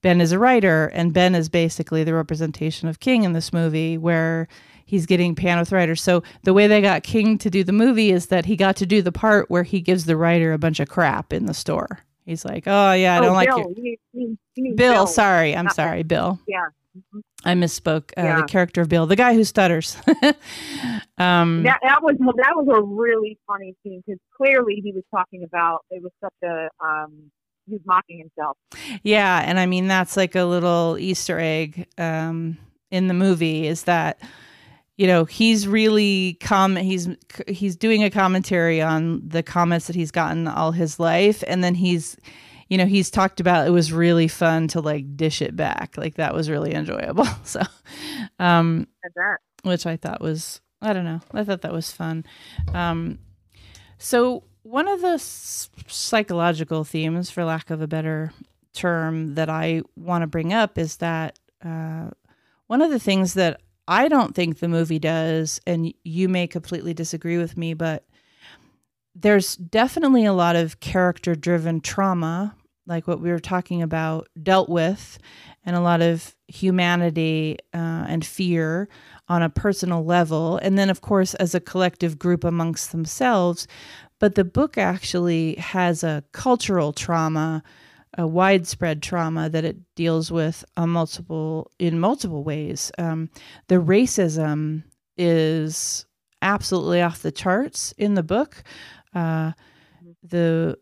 Ben 0.00 0.20
is 0.20 0.32
a 0.32 0.38
writer, 0.38 0.86
and 0.86 1.12
Ben 1.12 1.34
is 1.36 1.48
basically 1.48 2.02
the 2.02 2.14
representation 2.14 2.88
of 2.88 2.98
King 2.98 3.22
in 3.22 3.34
this 3.34 3.52
movie, 3.52 3.96
where 3.96 4.48
he's 4.92 5.06
getting 5.06 5.34
pan 5.34 5.58
with 5.58 5.72
writers. 5.72 6.02
So 6.02 6.22
the 6.42 6.52
way 6.52 6.66
they 6.66 6.82
got 6.82 7.02
King 7.02 7.38
to 7.38 7.48
do 7.48 7.64
the 7.64 7.72
movie 7.72 8.10
is 8.12 8.26
that 8.26 8.44
he 8.44 8.56
got 8.56 8.76
to 8.76 8.84
do 8.84 9.00
the 9.00 9.10
part 9.10 9.50
where 9.50 9.62
he 9.62 9.80
gives 9.80 10.04
the 10.04 10.18
writer 10.18 10.52
a 10.52 10.58
bunch 10.58 10.80
of 10.80 10.88
crap 10.88 11.32
in 11.32 11.46
the 11.46 11.54
store. 11.54 12.00
He's 12.26 12.44
like, 12.44 12.64
"Oh 12.66 12.92
yeah, 12.92 13.14
I 13.14 13.18
oh, 13.18 13.22
don't 13.22 13.34
like 13.34 13.48
Bill. 13.48 13.58
You 13.58 13.64
mean- 13.64 13.96
you 14.12 14.20
mean- 14.20 14.38
you 14.54 14.64
mean 14.64 14.76
Bill. 14.76 15.06
Sorry, 15.06 15.56
I'm 15.56 15.64
Not 15.64 15.76
Ben. 15.76 15.86
sorry, 15.86 16.02
Bill. 16.02 16.38
Yeah. 16.46 16.66
I 17.42 17.54
misspoke. 17.54 18.10
Uh, 18.18 18.22
Yeah. 18.22 18.36
The 18.42 18.46
character 18.46 18.82
of 18.82 18.90
Bill, 18.90 19.06
the 19.06 19.16
guy 19.16 19.32
who 19.32 19.44
stutters. 19.44 19.96
um, 21.16 21.62
That 21.62 21.80
that 21.82 22.02
was 22.02 22.16
that 22.18 22.52
was 22.54 22.68
a 22.70 22.82
really 22.82 23.38
funny 23.46 23.74
scene 23.82 24.02
because 24.06 24.20
clearly 24.36 24.82
he 24.84 24.92
was 24.92 25.04
talking 25.10 25.42
about 25.42 25.86
it 25.90 26.02
was 26.02 26.12
such 26.20 26.34
a 26.44 26.68
um 26.84 27.30
he 27.66 27.72
was 27.72 27.80
mocking 27.86 28.18
himself. 28.18 28.58
Yeah, 29.02 29.42
and 29.42 29.58
I 29.58 29.64
mean 29.64 29.88
that's 29.88 30.18
like 30.18 30.34
a 30.34 30.44
little 30.44 30.98
Easter 30.98 31.38
egg 31.40 31.86
um, 31.96 32.58
in 32.90 33.08
the 33.08 33.14
movie 33.14 33.66
is 33.66 33.84
that 33.84 34.20
you 34.96 35.06
know 35.06 35.24
he's 35.24 35.66
really 35.66 36.38
com 36.40 36.76
he's 36.76 37.08
he's 37.48 37.76
doing 37.76 38.04
a 38.04 38.10
commentary 38.10 38.80
on 38.80 39.26
the 39.26 39.42
comments 39.42 39.86
that 39.86 39.96
he's 39.96 40.10
gotten 40.10 40.46
all 40.48 40.72
his 40.72 41.00
life, 41.00 41.42
and 41.46 41.64
then 41.64 41.74
he's 41.74 42.16
you 42.68 42.78
know 42.78 42.86
he's 42.86 43.10
talked 43.10 43.40
about 43.40 43.66
it 43.66 43.70
was 43.70 43.92
really 43.92 44.28
fun 44.28 44.68
to 44.68 44.80
like 44.80 45.16
dish 45.16 45.42
it 45.42 45.56
back, 45.56 45.96
like 45.96 46.16
that 46.16 46.34
was 46.34 46.50
really 46.50 46.74
enjoyable. 46.74 47.26
So, 47.44 47.60
um, 48.38 48.86
which 49.62 49.86
I 49.86 49.96
thought 49.96 50.20
was 50.20 50.60
I 50.80 50.92
don't 50.92 51.04
know 51.04 51.20
I 51.32 51.44
thought 51.44 51.62
that 51.62 51.72
was 51.72 51.90
fun. 51.90 52.24
Um, 52.74 53.18
so 53.98 54.44
one 54.62 54.88
of 54.88 55.00
the 55.00 55.18
psychological 55.18 56.84
themes, 56.84 57.30
for 57.30 57.44
lack 57.44 57.70
of 57.70 57.82
a 57.82 57.86
better 57.86 58.32
term, 58.72 59.34
that 59.34 59.48
I 59.48 59.82
want 59.96 60.22
to 60.22 60.26
bring 60.26 60.52
up 60.52 60.78
is 60.78 60.98
that 60.98 61.38
uh, 61.64 62.10
one 62.68 62.82
of 62.82 62.90
the 62.90 62.98
things 62.98 63.34
that 63.34 63.60
I 63.88 64.08
don't 64.08 64.34
think 64.34 64.58
the 64.58 64.68
movie 64.68 64.98
does, 64.98 65.60
and 65.66 65.92
you 66.04 66.28
may 66.28 66.46
completely 66.46 66.94
disagree 66.94 67.38
with 67.38 67.56
me, 67.56 67.74
but 67.74 68.04
there's 69.14 69.56
definitely 69.56 70.24
a 70.24 70.32
lot 70.32 70.56
of 70.56 70.80
character 70.80 71.34
driven 71.34 71.80
trauma, 71.80 72.54
like 72.86 73.06
what 73.06 73.20
we 73.20 73.30
were 73.30 73.38
talking 73.38 73.82
about, 73.82 74.28
dealt 74.42 74.68
with, 74.68 75.18
and 75.64 75.76
a 75.76 75.80
lot 75.80 76.00
of 76.00 76.34
humanity 76.48 77.58
uh, 77.74 78.06
and 78.08 78.24
fear 78.24 78.88
on 79.28 79.42
a 79.42 79.50
personal 79.50 80.04
level. 80.04 80.58
And 80.58 80.78
then, 80.78 80.90
of 80.90 81.00
course, 81.00 81.34
as 81.34 81.54
a 81.54 81.60
collective 81.60 82.18
group 82.18 82.44
amongst 82.44 82.92
themselves. 82.92 83.66
But 84.18 84.34
the 84.34 84.44
book 84.44 84.78
actually 84.78 85.56
has 85.56 86.02
a 86.02 86.24
cultural 86.32 86.92
trauma, 86.92 87.62
a 88.18 88.26
widespread 88.26 89.02
trauma 89.02 89.48
that 89.48 89.64
it 89.64 89.76
deals 89.94 90.30
with 90.30 90.64
on 90.76 90.90
multiple 90.90 91.70
in 91.78 91.98
multiple 91.98 92.44
ways. 92.44 92.92
Um, 92.98 93.30
the 93.68 93.76
racism 93.76 94.84
is 95.16 96.06
absolutely 96.42 97.00
off 97.00 97.22
the 97.22 97.32
charts 97.32 97.92
in 97.96 98.14
the 98.14 98.22
book. 98.22 98.62
Uh, 99.14 99.52
the 100.22 100.78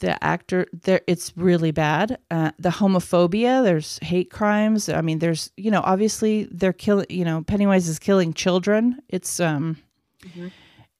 the 0.00 0.22
actor 0.22 0.66
there 0.82 1.00
it's 1.06 1.32
really 1.36 1.70
bad 1.70 2.18
uh, 2.30 2.50
the 2.58 2.68
homophobia 2.68 3.62
there's 3.62 3.98
hate 4.02 4.30
crimes 4.30 4.88
i 4.88 5.00
mean 5.00 5.20
there's 5.20 5.50
you 5.56 5.70
know 5.70 5.80
obviously 5.84 6.48
they're 6.50 6.72
killing 6.72 7.06
you 7.08 7.24
know 7.24 7.42
pennywise 7.44 7.88
is 7.88 7.98
killing 7.98 8.34
children 8.34 8.98
it's 9.08 9.40
um 9.40 9.76
mm-hmm. 10.22 10.48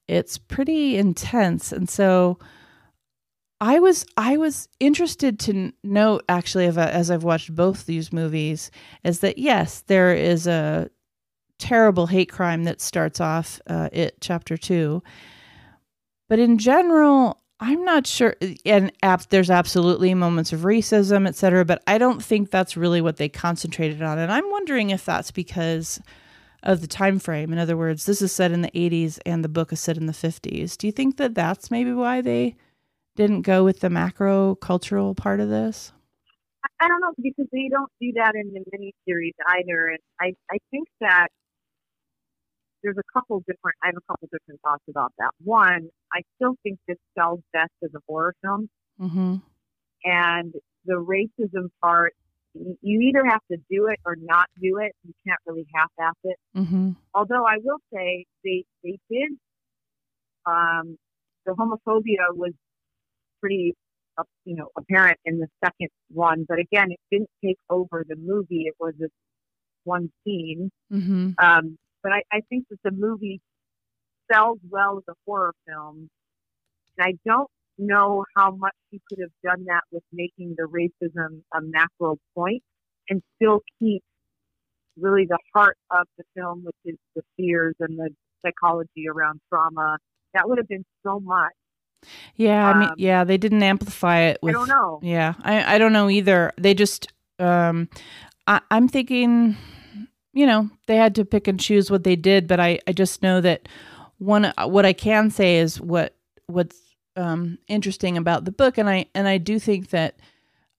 it's 0.09 0.39
pretty 0.39 0.97
intense 0.97 1.73
and 1.73 1.91
so 1.91 2.39
i 3.61 3.79
was 3.79 4.07
i 4.17 4.37
was 4.37 4.69
interested 4.79 5.39
to 5.39 5.73
note 5.83 6.25
actually 6.29 6.67
as 6.67 7.11
i've 7.11 7.25
watched 7.25 7.55
both 7.55 7.87
these 7.87 8.13
movies 8.13 8.71
is 9.05 9.21
that 9.21 9.39
yes 9.39 9.81
there 9.87 10.15
is 10.15 10.47
a 10.47 10.89
terrible 11.59 12.07
hate 12.07 12.31
crime 12.31 12.65
that 12.65 12.81
starts 12.81 13.21
off 13.21 13.61
uh, 13.67 13.89
it 13.93 14.17
chapter 14.21 14.57
two 14.57 15.03
but 16.29 16.39
in 16.39 16.59
general 16.59 17.41
I'm 17.63 17.85
not 17.85 18.07
sure. 18.07 18.37
And 18.65 18.91
there's 19.29 19.51
absolutely 19.51 20.15
moments 20.15 20.53
of 20.53 20.61
racism, 20.61 21.29
et 21.29 21.37
cetera, 21.37 21.65
but 21.67 21.83
I 21.87 21.99
don't 21.99 22.23
think 22.25 22.51
that's 22.51 22.77
really 22.77 23.03
what 23.03 23.19
they 23.19 23.29
concentrated 23.29 24.01
on. 24.01 24.19
And 24.19 24.33
I'm 24.33 24.51
wondering 24.51 24.91
if 24.91 25.05
that's 25.05 25.31
because 25.31 26.01
of 26.63 26.81
the 26.81 26.87
time 26.87 27.19
frame. 27.19 27.53
In 27.53 27.59
other 27.59 27.77
words, 27.77 28.07
this 28.07 28.23
is 28.23 28.33
set 28.33 28.51
in 28.51 28.63
the 28.63 28.71
80s 28.71 29.19
and 29.27 29.45
the 29.45 29.49
book 29.49 29.73
is 29.73 29.81
set 29.81 29.99
in 29.99 30.07
the 30.07 30.13
50s. 30.13 30.77
Do 30.77 30.87
you 30.87 30.93
think 30.93 31.19
that 31.19 31.35
that's 31.35 31.71
maybe 31.71 31.93
why 31.93 32.23
they 32.23 32.57
didn't 33.17 33.43
go 33.43 33.65
with 33.65 33.81
the 33.81 33.91
macro 33.91 34.55
cultural 34.57 35.15
part 35.15 35.41
of 35.41 35.49
this? 35.49 35.93
I 36.81 36.89
don't 36.89 37.01
know 37.01 37.13
because 37.21 37.47
they 37.53 37.69
don't 37.71 37.91
do 38.01 38.13
that 38.17 38.35
in 38.35 38.53
the 38.53 38.61
miniseries 38.71 39.33
either. 39.49 39.89
And 39.89 39.99
I, 40.21 40.35
I 40.51 40.59
think 40.71 40.89
that 41.01 41.29
there's 42.83 42.97
a 42.99 43.19
couple 43.19 43.41
different, 43.41 43.77
I 43.83 43.89
have 43.89 43.97
a 43.97 44.13
couple 44.13 44.29
different 44.33 44.61
thoughts 44.63 44.85
about 44.89 45.13
that. 45.19 45.31
One, 45.43 45.89
I 46.13 46.23
still 46.37 46.55
think 46.63 46.79
this 46.89 46.97
sells 47.19 47.41
best 47.53 47.73
as 47.83 47.91
a 47.95 48.01
horror 48.09 48.35
film. 48.43 48.69
Mm-hmm. 49.01 49.37
And 50.05 50.55
the 50.87 50.95
racism 50.95 51.69
part, 51.83 52.15
you 52.55 53.01
either 53.01 53.25
have 53.27 53.41
to 53.51 53.59
do 53.71 53.87
it 53.89 54.01
or 54.05 54.17
not 54.19 54.47
do 54.61 54.79
it. 54.79 54.93
You 55.05 55.13
can't 55.27 55.39
really 55.47 55.67
half-ass 55.75 56.15
it. 56.25 56.37
Mm-hmm. 56.57 56.91
Although 57.15 57.45
I 57.47 57.59
will 57.63 57.79
say 57.93 58.25
they 58.43 58.65
they 58.83 58.99
did. 59.11 59.31
Um, 60.47 60.97
the 61.47 61.53
homophobia 61.53 62.35
was 62.35 62.53
pretty, 63.41 63.75
uh, 64.19 64.25
you 64.45 64.57
know, 64.57 64.69
apparent 64.77 65.19
in 65.25 65.39
the 65.39 65.49
second 65.65 65.89
one. 66.11 66.45
But 66.49 66.59
again, 66.59 66.93
it 66.93 67.01
didn't 67.11 67.31
take 67.45 67.59
over 67.69 68.05
the 68.09 68.17
movie. 68.17 68.65
It 68.67 68.75
was 68.79 68.95
this 68.99 69.11
one 69.85 70.11
scene. 70.25 70.71
Mm-hmm. 70.93 71.31
Um, 71.39 71.79
but 72.03 72.13
I, 72.13 72.23
I 72.33 72.41
think 72.49 72.67
that 72.71 72.79
the 72.85 72.93
movie 72.93 73.41
sells 74.33 74.59
well 74.69 74.99
as 74.99 75.05
a 75.09 75.15
horror 75.27 75.55
film. 75.67 76.09
And 76.99 77.07
I 77.07 77.13
don't 77.29 77.51
know 77.79 78.25
how 78.37 78.51
much 78.51 78.75
he 78.91 79.01
could 79.09 79.19
have 79.21 79.31
done 79.43 79.65
that 79.67 79.83
with 79.91 80.03
making 80.13 80.55
the 80.57 80.65
racism 80.65 81.43
a 81.55 81.61
macro 81.63 82.17
point 82.35 82.63
and 83.09 83.23
still 83.37 83.61
keep 83.79 84.03
really 84.99 85.27
the 85.27 85.39
heart 85.55 85.77
of 85.91 86.07
the 86.19 86.25
film, 86.37 86.65
which 86.65 86.77
is 86.85 86.99
the 87.17 87.23
fears 87.37 87.75
and 87.81 87.99
the 87.99 88.11
psychology 88.45 89.09
around 89.09 89.41
trauma. 89.49 89.99
That 90.35 90.49
would 90.49 90.59
have 90.59 90.69
been 90.69 90.85
so 91.05 91.21
much. 91.21 91.53
Yeah, 92.37 92.71
um, 92.71 92.77
I 92.77 92.81
mean, 92.81 92.89
um, 92.91 92.95
yeah, 92.99 93.25
they 93.25 93.37
didn't 93.37 93.63
amplify 93.63 94.21
it. 94.21 94.39
With, 94.43 94.55
I 94.55 94.59
don't 94.59 94.69
know. 94.69 95.01
Yeah, 95.03 95.35
I, 95.43 95.75
I 95.75 95.79
don't 95.79 95.93
know 95.93 96.09
either. 96.11 96.53
They 96.59 96.75
just, 96.75 97.09
um, 97.39 97.89
I, 98.47 98.61
I'm 98.71 98.89
thinking 98.89 99.57
you 100.33 100.47
know, 100.47 100.71
they 100.87 100.97
had 100.97 101.15
to 101.17 101.25
pick 101.25 101.49
and 101.49 101.59
choose 101.59 101.91
what 101.91 102.05
they 102.05 102.17
did, 102.17 102.47
but 102.47 102.61
I, 102.61 102.79
I 102.87 102.93
just 102.93 103.23
know 103.23 103.41
that 103.41 103.69
one 104.19 104.53
what 104.59 104.85
I 104.85 104.93
can 104.93 105.31
say 105.31 105.57
is 105.57 105.81
what 105.81 106.15
what's 106.47 106.79
um, 107.17 107.59
interesting 107.69 108.17
about 108.17 108.45
the 108.45 108.53
book, 108.53 108.79
and 108.79 108.89
I 108.89 109.07
and 109.15 109.27
I 109.27 109.39
do 109.39 109.59
think 109.59 109.91
that 109.91 110.17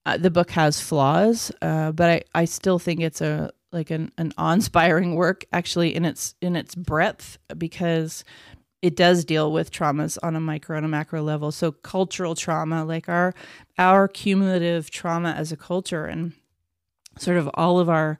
uh, 0.05 0.17
the 0.17 0.31
book 0.31 0.51
has 0.51 0.79
flaws, 0.79 1.51
uh, 1.61 1.91
but 1.91 2.09
I, 2.09 2.41
I 2.41 2.45
still 2.45 2.79
think 2.79 3.01
it's 3.01 3.21
a 3.21 3.51
like 3.71 3.89
an, 3.89 4.11
an 4.17 4.33
awe-inspiring 4.37 5.15
work 5.15 5.45
actually 5.53 5.95
in 5.95 6.05
its 6.05 6.35
in 6.41 6.55
its 6.55 6.75
breadth 6.75 7.37
because 7.57 8.23
it 8.81 8.95
does 8.95 9.25
deal 9.25 9.51
with 9.51 9.71
traumas 9.71 10.17
on 10.23 10.35
a 10.35 10.39
micro 10.39 10.77
and 10.77 10.85
a 10.85 10.89
macro 10.89 11.21
level. 11.21 11.51
So 11.51 11.71
cultural 11.71 12.35
trauma, 12.35 12.83
like 12.85 13.07
our 13.09 13.33
our 13.77 14.07
cumulative 14.07 14.89
trauma 14.89 15.31
as 15.31 15.51
a 15.51 15.57
culture, 15.57 16.05
and 16.05 16.33
sort 17.17 17.37
of 17.37 17.49
all 17.53 17.79
of 17.79 17.89
our 17.89 18.17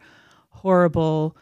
horrible 0.49 1.35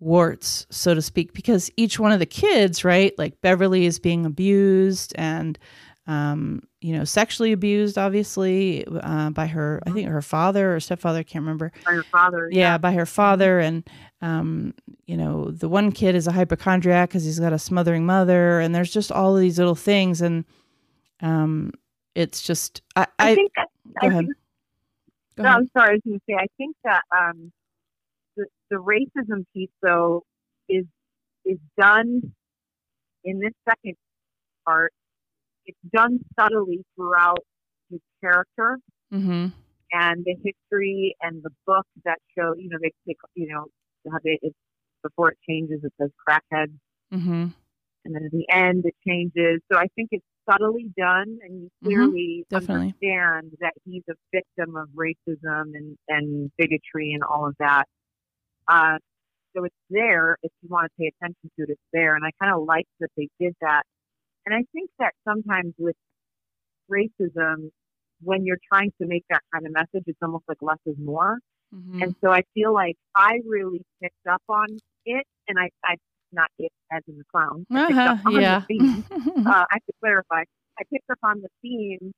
warts, 0.00 0.66
so 0.70 0.94
to 0.94 1.02
speak, 1.02 1.32
because 1.32 1.70
each 1.76 1.98
one 1.98 2.12
of 2.12 2.18
the 2.18 2.26
kids, 2.26 2.84
right, 2.84 3.12
like 3.18 3.40
Beverly 3.40 3.86
is 3.86 3.98
being 3.98 4.26
abused 4.26 5.14
and, 5.16 5.58
um, 6.06 6.62
you 6.84 6.94
know, 6.94 7.04
sexually 7.04 7.52
abused, 7.52 7.96
obviously, 7.96 8.86
uh, 8.86 9.30
by 9.30 9.46
her, 9.46 9.80
I 9.86 9.90
think 9.90 10.06
her 10.06 10.20
father 10.20 10.76
or 10.76 10.80
stepfather, 10.80 11.20
I 11.20 11.22
can't 11.22 11.42
remember. 11.42 11.72
By 11.82 11.92
her 11.92 12.02
father. 12.02 12.50
Yeah, 12.52 12.72
yeah. 12.72 12.78
by 12.78 12.92
her 12.92 13.06
father. 13.06 13.58
And, 13.58 13.88
um, 14.20 14.74
you 15.06 15.16
know, 15.16 15.50
the 15.50 15.66
one 15.66 15.92
kid 15.92 16.14
is 16.14 16.26
a 16.26 16.32
hypochondriac 16.32 17.08
because 17.08 17.24
he's 17.24 17.40
got 17.40 17.54
a 17.54 17.58
smothering 17.58 18.04
mother. 18.04 18.60
And 18.60 18.74
there's 18.74 18.92
just 18.92 19.10
all 19.10 19.34
of 19.34 19.40
these 19.40 19.56
little 19.56 19.74
things. 19.74 20.20
And 20.20 20.44
um, 21.22 21.72
it's 22.14 22.42
just, 22.42 22.82
I, 22.96 23.06
I, 23.18 23.30
I 23.30 23.34
think 23.34 23.52
that, 23.56 23.68
go 24.02 24.06
I 24.06 24.10
ahead. 24.10 24.24
Think, 24.26 24.36
go 25.36 25.42
no, 25.44 25.48
ahead. 25.48 25.58
I'm 25.60 25.70
sorry. 25.74 25.88
I 25.88 25.92
was 25.94 26.00
going 26.04 26.18
to 26.18 26.24
say, 26.28 26.34
I 26.34 26.46
think 26.58 26.76
that, 26.84 27.02
um, 27.16 27.50
the, 28.36 28.44
the 28.70 28.76
racism 28.76 29.46
piece, 29.54 29.70
though, 29.80 30.22
is 30.68 30.84
is 31.46 31.56
done 31.80 32.34
in 33.24 33.40
this 33.40 33.54
second 33.66 33.96
part. 34.66 34.92
It's 35.66 35.78
done 35.94 36.20
subtly 36.38 36.84
throughout 36.96 37.40
his 37.90 38.00
character 38.20 38.78
mm-hmm. 39.12 39.48
and 39.92 40.24
the 40.24 40.36
history 40.44 41.16
and 41.20 41.42
the 41.42 41.50
book 41.66 41.86
that 42.04 42.18
show. 42.36 42.54
You 42.56 42.68
know, 42.70 42.78
they, 42.80 42.92
they 43.06 43.14
you 43.34 43.48
know 43.48 43.66
they 44.22 44.38
it, 44.42 44.54
before 45.02 45.30
it 45.30 45.38
changes, 45.48 45.80
it 45.82 45.92
says 46.00 46.10
crackhead, 46.26 46.72
mm-hmm. 47.12 47.46
and 48.04 48.14
then 48.14 48.24
at 48.24 48.30
the 48.30 48.46
end 48.50 48.84
it 48.86 48.94
changes. 49.06 49.60
So 49.70 49.78
I 49.78 49.86
think 49.94 50.08
it's 50.12 50.24
subtly 50.50 50.90
done, 50.96 51.38
and 51.42 51.62
you 51.62 51.66
mm-hmm. 51.66 51.86
clearly 51.86 52.44
mm-hmm. 52.52 52.70
understand 52.70 53.52
that 53.60 53.72
he's 53.84 54.02
a 54.10 54.14
victim 54.32 54.76
of 54.76 54.88
racism 54.90 55.74
and 55.74 55.96
and 56.08 56.50
bigotry 56.58 57.12
and 57.12 57.22
all 57.22 57.46
of 57.46 57.54
that. 57.58 57.84
Uh, 58.68 58.98
so 59.56 59.64
it's 59.64 59.74
there 59.90 60.36
if 60.42 60.50
you 60.62 60.68
want 60.68 60.86
to 60.86 60.90
pay 60.98 61.12
attention 61.18 61.50
to 61.56 61.62
it. 61.64 61.70
It's 61.70 61.80
there, 61.92 62.16
and 62.16 62.24
I 62.24 62.30
kind 62.42 62.54
of 62.54 62.64
like 62.66 62.86
that 63.00 63.10
they 63.16 63.28
did 63.38 63.54
that. 63.60 63.82
And 64.46 64.54
I 64.54 64.64
think 64.72 64.90
that 64.98 65.12
sometimes 65.26 65.74
with 65.78 65.96
racism, 66.90 67.70
when 68.22 68.44
you're 68.44 68.58
trying 68.72 68.92
to 69.00 69.06
make 69.06 69.24
that 69.30 69.42
kind 69.52 69.66
of 69.66 69.72
message, 69.72 70.04
it's 70.06 70.18
almost 70.22 70.44
like 70.48 70.58
less 70.60 70.78
is 70.86 70.96
more. 71.02 71.38
Mm-hmm. 71.74 72.02
And 72.02 72.14
so 72.22 72.30
I 72.30 72.42
feel 72.54 72.72
like 72.72 72.96
I 73.16 73.40
really 73.46 73.82
picked 74.02 74.26
up 74.30 74.42
on 74.48 74.66
it, 75.06 75.26
and 75.48 75.58
I, 75.58 75.70
I 75.84 75.96
not 76.32 76.48
it 76.58 76.72
as 76.92 77.02
in 77.08 77.16
the 77.16 77.24
clown. 77.30 77.66
Uh-huh, 77.70 78.30
yeah. 78.30 78.62
The 78.68 79.02
uh, 79.46 79.64
I 79.70 79.78
should 79.84 79.94
clarify. 80.00 80.42
I 80.78 80.82
picked 80.92 81.08
up 81.10 81.18
on 81.22 81.40
the 81.40 81.48
theme, 81.62 82.12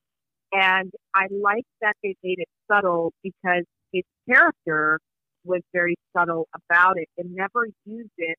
and 0.53 0.91
I 1.15 1.27
like 1.31 1.65
that 1.81 1.95
they 2.03 2.17
made 2.23 2.39
it 2.39 2.49
subtle 2.71 3.13
because 3.23 3.65
his 3.93 4.05
character 4.29 4.99
was 5.45 5.63
very 5.73 5.97
subtle 6.17 6.49
about 6.55 6.99
it 6.99 7.09
and 7.17 7.35
never 7.35 7.69
used 7.85 8.11
it, 8.19 8.37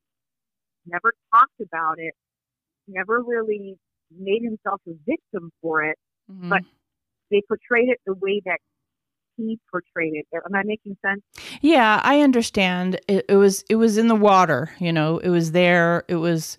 never 0.86 1.13
talked 1.34 1.60
about 1.62 1.95
it, 1.97 2.13
never 2.88 3.21
really 3.21 3.78
made 4.17 4.43
himself 4.43 4.82
a 4.88 4.91
victim 5.06 5.52
for 5.62 5.84
it, 5.84 5.97
mm-hmm. 6.32 6.50
but 6.50 6.62
they 7.32 7.41
portrayed 7.47 7.89
it 7.89 8.00
the 8.06 8.13
way 8.13 8.41
that 8.45 8.60
he 9.36 9.60
portrayed 9.69 10.13
it. 10.13 10.26
Am 10.34 10.56
I 10.56 10.63
making 10.63 10.97
sense? 11.06 11.21
Yeah, 11.62 12.02
I 12.04 12.21
understand. 12.21 13.00
It, 13.08 13.26
it 13.30 13.36
was 13.36 13.63
it 13.69 13.76
was 13.76 13.97
in 13.97 14.08
the 14.08 14.15
water, 14.15 14.71
you 14.80 14.91
know. 14.91 15.19
It 15.19 15.30
was 15.30 15.52
there. 15.52 16.04
It 16.08 16.15
was 16.15 16.58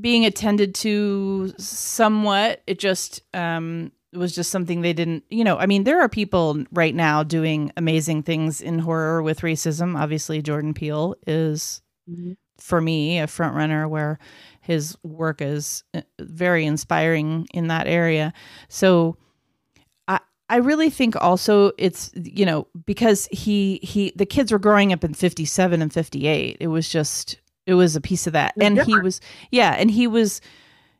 being 0.00 0.24
attended 0.24 0.74
to 0.76 1.52
somewhat. 1.58 2.62
It 2.66 2.78
just 2.78 3.22
um 3.34 3.92
it 4.12 4.18
was 4.18 4.34
just 4.34 4.50
something 4.50 4.82
they 4.82 4.92
didn't, 4.92 5.24
you 5.30 5.42
know, 5.42 5.56
I 5.56 5.64
mean, 5.64 5.84
there 5.84 6.00
are 6.02 6.08
people 6.08 6.64
right 6.70 6.94
now 6.94 7.22
doing 7.22 7.72
amazing 7.78 8.24
things 8.24 8.60
in 8.60 8.80
horror 8.80 9.22
with 9.22 9.40
racism. 9.40 9.98
Obviously, 9.98 10.42
Jordan 10.42 10.74
Peele 10.74 11.14
is, 11.26 11.80
mm-hmm. 12.08 12.32
for 12.58 12.82
me, 12.82 13.20
a 13.20 13.26
front 13.26 13.56
runner 13.56 13.88
where 13.88 14.18
his 14.62 14.96
work 15.02 15.42
is 15.42 15.84
uh, 15.92 16.00
very 16.20 16.64
inspiring 16.64 17.46
in 17.52 17.66
that 17.68 17.86
area. 17.86 18.32
So, 18.68 19.16
I 20.08 20.20
I 20.48 20.56
really 20.56 20.88
think 20.88 21.14
also 21.16 21.72
it's 21.78 22.10
you 22.14 22.46
know 22.46 22.66
because 22.86 23.28
he 23.30 23.80
he 23.82 24.12
the 24.16 24.26
kids 24.26 24.50
were 24.52 24.58
growing 24.58 24.92
up 24.92 25.04
in 25.04 25.12
57 25.14 25.82
and 25.82 25.92
58 25.92 26.56
it 26.60 26.68
was 26.68 26.88
just 26.88 27.40
it 27.66 27.74
was 27.74 27.94
a 27.96 28.00
piece 28.00 28.26
of 28.26 28.32
that 28.32 28.54
and 28.60 28.76
different. 28.76 29.00
he 29.00 29.04
was 29.04 29.20
yeah 29.50 29.74
and 29.78 29.90
he 29.90 30.06
was 30.06 30.40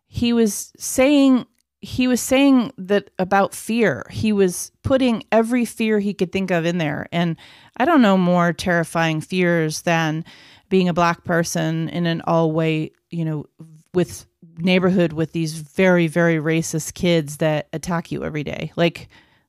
he 0.06 0.32
was 0.32 0.72
saying 0.76 1.46
he 1.82 2.06
was 2.06 2.20
saying 2.20 2.72
that 2.78 3.10
about 3.18 3.54
fear. 3.54 4.06
He 4.08 4.32
was 4.32 4.70
putting 4.84 5.24
every 5.32 5.64
fear 5.64 5.98
he 5.98 6.14
could 6.14 6.30
think 6.30 6.52
of 6.52 6.64
in 6.64 6.78
there. 6.78 7.08
And 7.10 7.36
I 7.76 7.84
don't 7.84 8.02
know 8.02 8.16
more 8.16 8.52
terrifying 8.52 9.20
fears 9.20 9.82
than 9.82 10.24
being 10.68 10.88
a 10.88 10.94
black 10.94 11.24
person 11.24 11.88
in 11.88 12.06
an 12.06 12.22
all 12.24 12.52
white, 12.52 12.92
you 13.12 13.24
know, 13.24 13.46
with 13.94 14.26
neighborhood 14.58 15.12
with 15.12 15.32
these 15.32 15.52
very 15.54 16.06
very 16.08 16.36
racist 16.36 16.94
kids 16.94 17.36
that 17.38 17.68
attack 17.72 18.10
you 18.10 18.24
every 18.24 18.42
day. 18.44 18.72
Like 18.76 19.08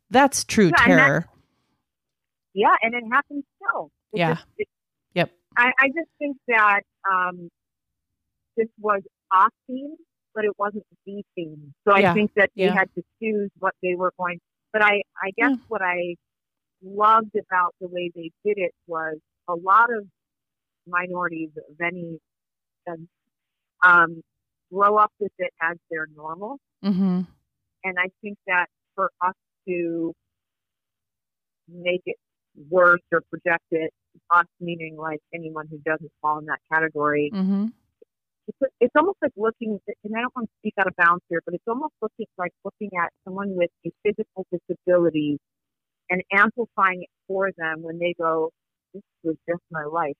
that's 0.09 0.43
true 0.43 0.65
Yeah, 0.67 0.83
and 0.83 0.91
that- 0.91 1.05
terror. 1.07 1.25
Yeah, 2.53 2.75
and 2.83 2.93
it 2.93 3.03
happens 3.11 3.43
still. 3.57 3.89
It 4.13 4.19
Yeah. 4.19 4.33
just- 4.35 4.45
it- 4.57 4.67
Yep. 5.15 5.31
I, 5.57 5.71
I 5.79 5.87
just 5.87 6.09
think 6.19 6.37
that 6.47 6.81
um, 7.11 7.49
this 8.57 8.67
was 8.79 9.01
a 9.31 9.49
theme, 9.67 9.95
but 10.35 10.43
it 10.45 10.51
wasn't 10.59 10.83
the 11.05 11.23
theme. 11.35 11.73
So 11.87 11.97
Yeah, 11.97 12.11
I 12.11 12.13
think 12.13 12.31
that 12.35 12.51
they 12.55 12.65
yeah. 12.65 12.73
had 12.73 12.89
to 12.95 13.03
choose 13.21 13.49
what 13.59 13.73
they 13.81 13.95
were 13.95 14.13
going. 14.19 14.39
But 14.71 14.83
I, 14.83 15.01
I 15.21 15.31
guess 15.37 15.57
what 15.67 15.81
I 15.83 16.15
loved 16.83 17.35
about 17.35 17.73
the 17.79 17.87
way 17.87 18.11
they 18.15 18.31
did 18.45 18.57
it 18.57 18.73
was 18.87 19.17
a 19.47 19.53
lot 19.55 19.89
of 19.95 20.05
minorities 20.87 21.49
of 21.57 21.75
any 21.81 22.19
um, 23.83 24.21
grow 24.71 24.97
up 24.97 25.11
with 25.19 25.31
it 25.37 25.51
as 25.61 25.77
their 25.91 26.07
normal. 26.15 26.57
hmm 26.81 27.21
And 27.83 27.95
I 27.99 28.09
think 28.21 28.37
that 28.47 28.67
for 28.95 29.11
us 29.21 29.35
to 29.67 30.13
make 31.67 32.01
it 32.05 32.17
worse 32.69 33.01
or 33.11 33.21
project 33.29 33.63
it, 33.71 33.91
us 34.31 34.45
meaning 34.59 34.95
like 34.97 35.19
anyone 35.33 35.67
who 35.69 35.77
doesn't 35.79 36.11
fall 36.21 36.39
in 36.39 36.45
that 36.45 36.59
category, 36.71 37.29
hmm 37.33 37.67
it's, 38.47 38.73
it's 38.79 38.93
almost 38.97 39.17
like 39.21 39.31
looking, 39.37 39.79
and 39.87 40.15
I 40.15 40.21
don't 40.21 40.35
want 40.35 40.49
to 40.49 40.53
speak 40.59 40.73
out 40.79 40.87
of 40.87 40.93
bounds 40.97 41.23
here, 41.29 41.41
but 41.45 41.53
it's 41.53 41.63
almost 41.67 41.93
looking 42.01 42.25
like 42.37 42.51
looking 42.65 42.89
at 43.01 43.11
someone 43.25 43.55
with 43.55 43.69
a 43.85 43.91
physical 44.03 44.45
disability 44.51 45.39
and 46.09 46.21
amplifying 46.31 47.03
it 47.03 47.09
for 47.27 47.51
them 47.57 47.81
when 47.81 47.99
they 47.99 48.13
go, 48.19 48.51
this 48.93 49.01
was 49.23 49.35
just 49.47 49.61
my 49.71 49.85
life. 49.85 50.15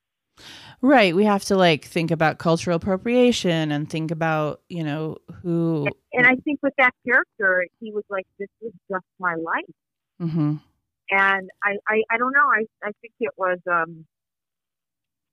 Right. 0.81 1.15
We 1.15 1.23
have 1.25 1.45
to 1.45 1.55
like 1.55 1.85
think 1.85 2.11
about 2.11 2.39
cultural 2.39 2.75
appropriation 2.75 3.71
and 3.71 3.89
think 3.89 4.11
about, 4.11 4.61
you 4.67 4.83
know, 4.83 5.17
who. 5.41 5.87
And 6.11 6.27
I 6.27 6.35
think 6.43 6.59
with 6.61 6.73
that 6.77 6.93
character, 7.05 7.65
he 7.79 7.91
was 7.91 8.03
like, 8.09 8.25
this 8.37 8.49
was 8.61 8.73
just 8.89 9.05
my 9.19 9.35
life. 9.35 9.63
hmm 10.19 10.55
and 11.09 11.49
I, 11.63 11.75
I, 11.87 12.01
I 12.11 12.17
don't 12.17 12.31
know. 12.31 12.47
I, 12.51 12.65
I 12.83 12.91
think 13.01 13.13
it 13.19 13.31
was 13.37 13.59
um, 13.69 14.05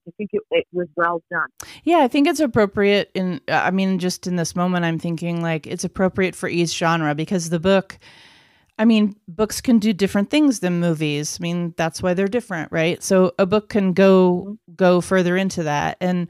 I 0.06 0.10
think 0.16 0.30
it, 0.32 0.42
it 0.50 0.66
was 0.72 0.88
well 0.96 1.22
done. 1.30 1.48
Yeah, 1.84 1.98
I 1.98 2.08
think 2.08 2.26
it's 2.26 2.40
appropriate 2.40 3.10
in 3.14 3.40
I 3.48 3.70
mean 3.70 3.98
just 3.98 4.26
in 4.26 4.36
this 4.36 4.56
moment 4.56 4.84
I'm 4.84 4.98
thinking 4.98 5.42
like 5.42 5.66
it's 5.66 5.84
appropriate 5.84 6.34
for 6.34 6.48
each 6.48 6.76
genre 6.76 7.14
because 7.14 7.50
the 7.50 7.60
book 7.60 7.98
I 8.80 8.86
mean 8.86 9.14
books 9.28 9.60
can 9.60 9.78
do 9.78 9.92
different 9.92 10.30
things 10.30 10.60
than 10.60 10.80
movies. 10.80 11.38
I 11.38 11.42
mean 11.42 11.74
that's 11.76 12.02
why 12.02 12.14
they're 12.14 12.26
different, 12.28 12.72
right? 12.72 13.02
So 13.02 13.32
a 13.38 13.44
book 13.46 13.68
can 13.68 13.92
go 13.92 14.56
go 14.74 15.00
further 15.02 15.36
into 15.36 15.62
that 15.64 15.98
and 16.00 16.26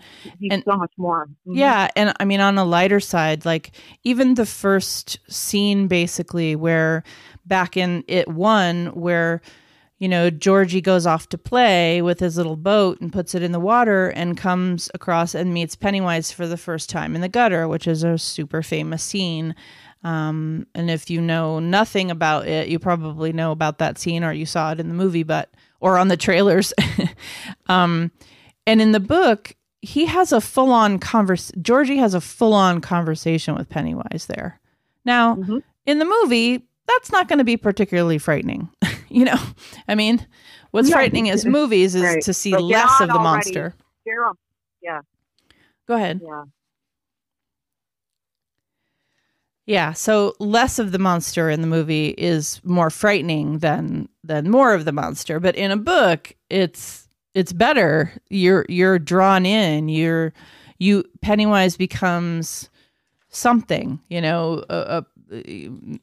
And- 0.51 0.65
so 0.67 0.77
much 0.77 0.93
more. 0.99 1.29
Mhm. 1.47 1.57
yeah, 1.57 1.89
and 1.97 2.13
I 2.21 2.25
mean 2.25 2.41
on 2.41 2.59
a 2.59 2.65
lighter 2.65 3.01
side 3.01 3.45
like 3.47 3.71
even 4.05 4.35
the 4.35 4.47
first 4.47 5.21
scene 5.29 5.87
basically 5.87 6.57
where 6.57 7.05
back 7.47 7.77
in 7.77 8.03
it 8.09 8.29
1 8.29 8.87
where 8.95 9.41
you 10.03 10.09
know, 10.09 10.31
Georgie 10.31 10.81
goes 10.81 11.05
off 11.07 11.29
to 11.29 11.37
play 11.37 12.01
with 12.01 12.21
his 12.21 12.39
little 12.39 12.57
boat 12.57 12.99
and 13.03 13.13
puts 13.13 13.35
it 13.35 13.43
in 13.43 13.53
the 13.53 13.61
water 13.61 14.09
and 14.09 14.35
comes 14.35 14.91
across 14.95 15.35
and 15.35 15.53
meets 15.53 15.77
Pennywise 15.77 16.33
for 16.33 16.47
the 16.47 16.57
first 16.57 16.89
time 16.89 17.15
in 17.15 17.21
the 17.21 17.29
gutter, 17.29 17.69
which 17.69 17.87
is 17.87 18.03
a 18.03 18.17
super 18.17 18.63
famous 18.63 19.03
scene. 19.03 19.55
Um, 20.03 20.67
and 20.75 20.91
if 20.91 21.11
you 21.11 21.21
know 21.21 21.59
nothing 21.61 22.11
about 22.11 22.49
it, 22.49 22.69
you 22.69 22.79
probably 22.79 23.33
know 23.33 23.53
about 23.53 23.79
that 23.79 23.99
scene 23.99 24.25
or 24.25 24.33
you 24.33 24.47
saw 24.47 24.73
it 24.73 24.81
in 24.81 24.89
the 24.89 24.95
movie, 24.95 25.23
but 25.25 25.51
or 25.81 25.99
on 25.99 26.09
the 26.09 26.17
trailers. 26.17 26.73
um, 27.69 28.11
and 28.67 28.81
in 28.81 28.93
the 28.93 29.01
book, 29.01 29.55
he 29.83 30.07
has 30.07 30.33
a 30.33 30.41
full 30.41 30.73
on 30.73 30.99
converse. 30.99 31.53
Georgie 31.61 31.97
has 31.99 32.15
a 32.15 32.21
full 32.21 32.53
on 32.55 32.81
conversation 32.81 33.55
with 33.55 33.69
Pennywise 33.69 34.27
there. 34.29 34.61
Now, 35.05 35.37
Mhm. 35.37 35.63
in 35.87 35.99
the 35.99 36.05
movie, 36.05 36.67
that's 36.87 37.11
not 37.13 37.29
going 37.29 37.39
to 37.39 37.45
be 37.45 37.57
particularly 37.57 38.19
frightening. 38.19 38.69
you 39.09 39.25
know, 39.25 39.39
I 39.89 39.95
mean, 39.95 40.27
what's 40.71 40.89
Yeah. 40.89 40.97
frightening 40.97 41.27
is 41.29 41.47
movies 41.47 41.95
is 41.95 42.03
Right. 42.03 42.23
to 42.23 42.35
see 42.35 42.51
But 42.53 42.63
less 42.63 43.01
of 43.01 43.09
the 43.09 43.15
already. 43.15 43.23
monster. 43.25 43.75
Daryl, 44.07 44.35
Go 45.87 45.95
ahead. 45.97 46.21
yeah, 46.23 46.45
Yeah, 49.71 49.93
so 49.93 50.35
less 50.41 50.81
of 50.81 50.91
the 50.91 50.99
monster 50.99 51.49
in 51.49 51.61
the 51.61 51.69
movie 51.69 52.09
is 52.19 52.61
more 52.65 52.91
frightening 52.91 53.59
than 53.59 54.09
than 54.25 54.51
more 54.51 54.75
of 54.75 54.85
the 54.85 54.91
monster, 54.91 55.39
but 55.39 55.55
in 55.55 55.71
a 55.71 55.77
book 55.77 56.35
it's 56.49 57.07
it's 57.35 57.53
better. 57.53 58.13
You're 58.31 58.67
you're 58.69 58.99
drawn 58.99 59.47
in. 59.47 59.89
You're 59.89 60.33
you 60.81 61.05
Pennywise 61.23 61.77
becomes 61.77 62.69
something, 63.29 64.01
you 64.09 64.21
know, 64.21 64.65
a, 64.69 65.05
a, 65.31 65.45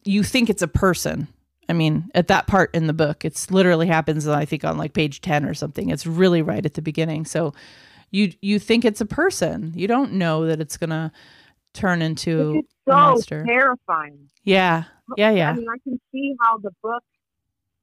you 0.05 0.23
think 0.23 0.49
it's 0.49 0.61
a 0.61 0.69
person. 0.69 1.27
I 1.67 1.73
mean, 1.73 2.09
at 2.15 2.29
that 2.29 2.47
part 2.47 2.73
in 2.73 2.87
the 2.87 2.93
book, 2.93 3.25
it's 3.25 3.51
literally 3.51 3.87
happens 3.87 4.29
I 4.29 4.45
think 4.45 4.63
on 4.63 4.77
like 4.77 4.93
page 4.93 5.19
10 5.19 5.43
or 5.43 5.53
something. 5.53 5.89
It's 5.89 6.07
really 6.07 6.41
right 6.41 6.65
at 6.65 6.75
the 6.75 6.81
beginning. 6.81 7.25
So 7.25 7.53
you 8.11 8.31
you 8.41 8.59
think 8.59 8.85
it's 8.85 9.01
a 9.01 9.05
person. 9.05 9.73
You 9.75 9.89
don't 9.89 10.13
know 10.13 10.45
that 10.45 10.61
it's 10.61 10.77
going 10.77 10.91
to 10.91 11.11
turn 11.73 12.01
into 12.01 12.59
is 12.59 12.65
a 12.87 12.91
monster. 12.91 13.45
terrifying. 13.45 14.29
Yeah. 14.43 14.83
Yeah, 15.15 15.31
yeah. 15.31 15.51
I 15.51 15.53
mean, 15.53 15.67
I 15.69 15.77
can 15.83 15.99
see 16.11 16.35
how 16.41 16.57
the 16.57 16.71
book, 16.83 17.03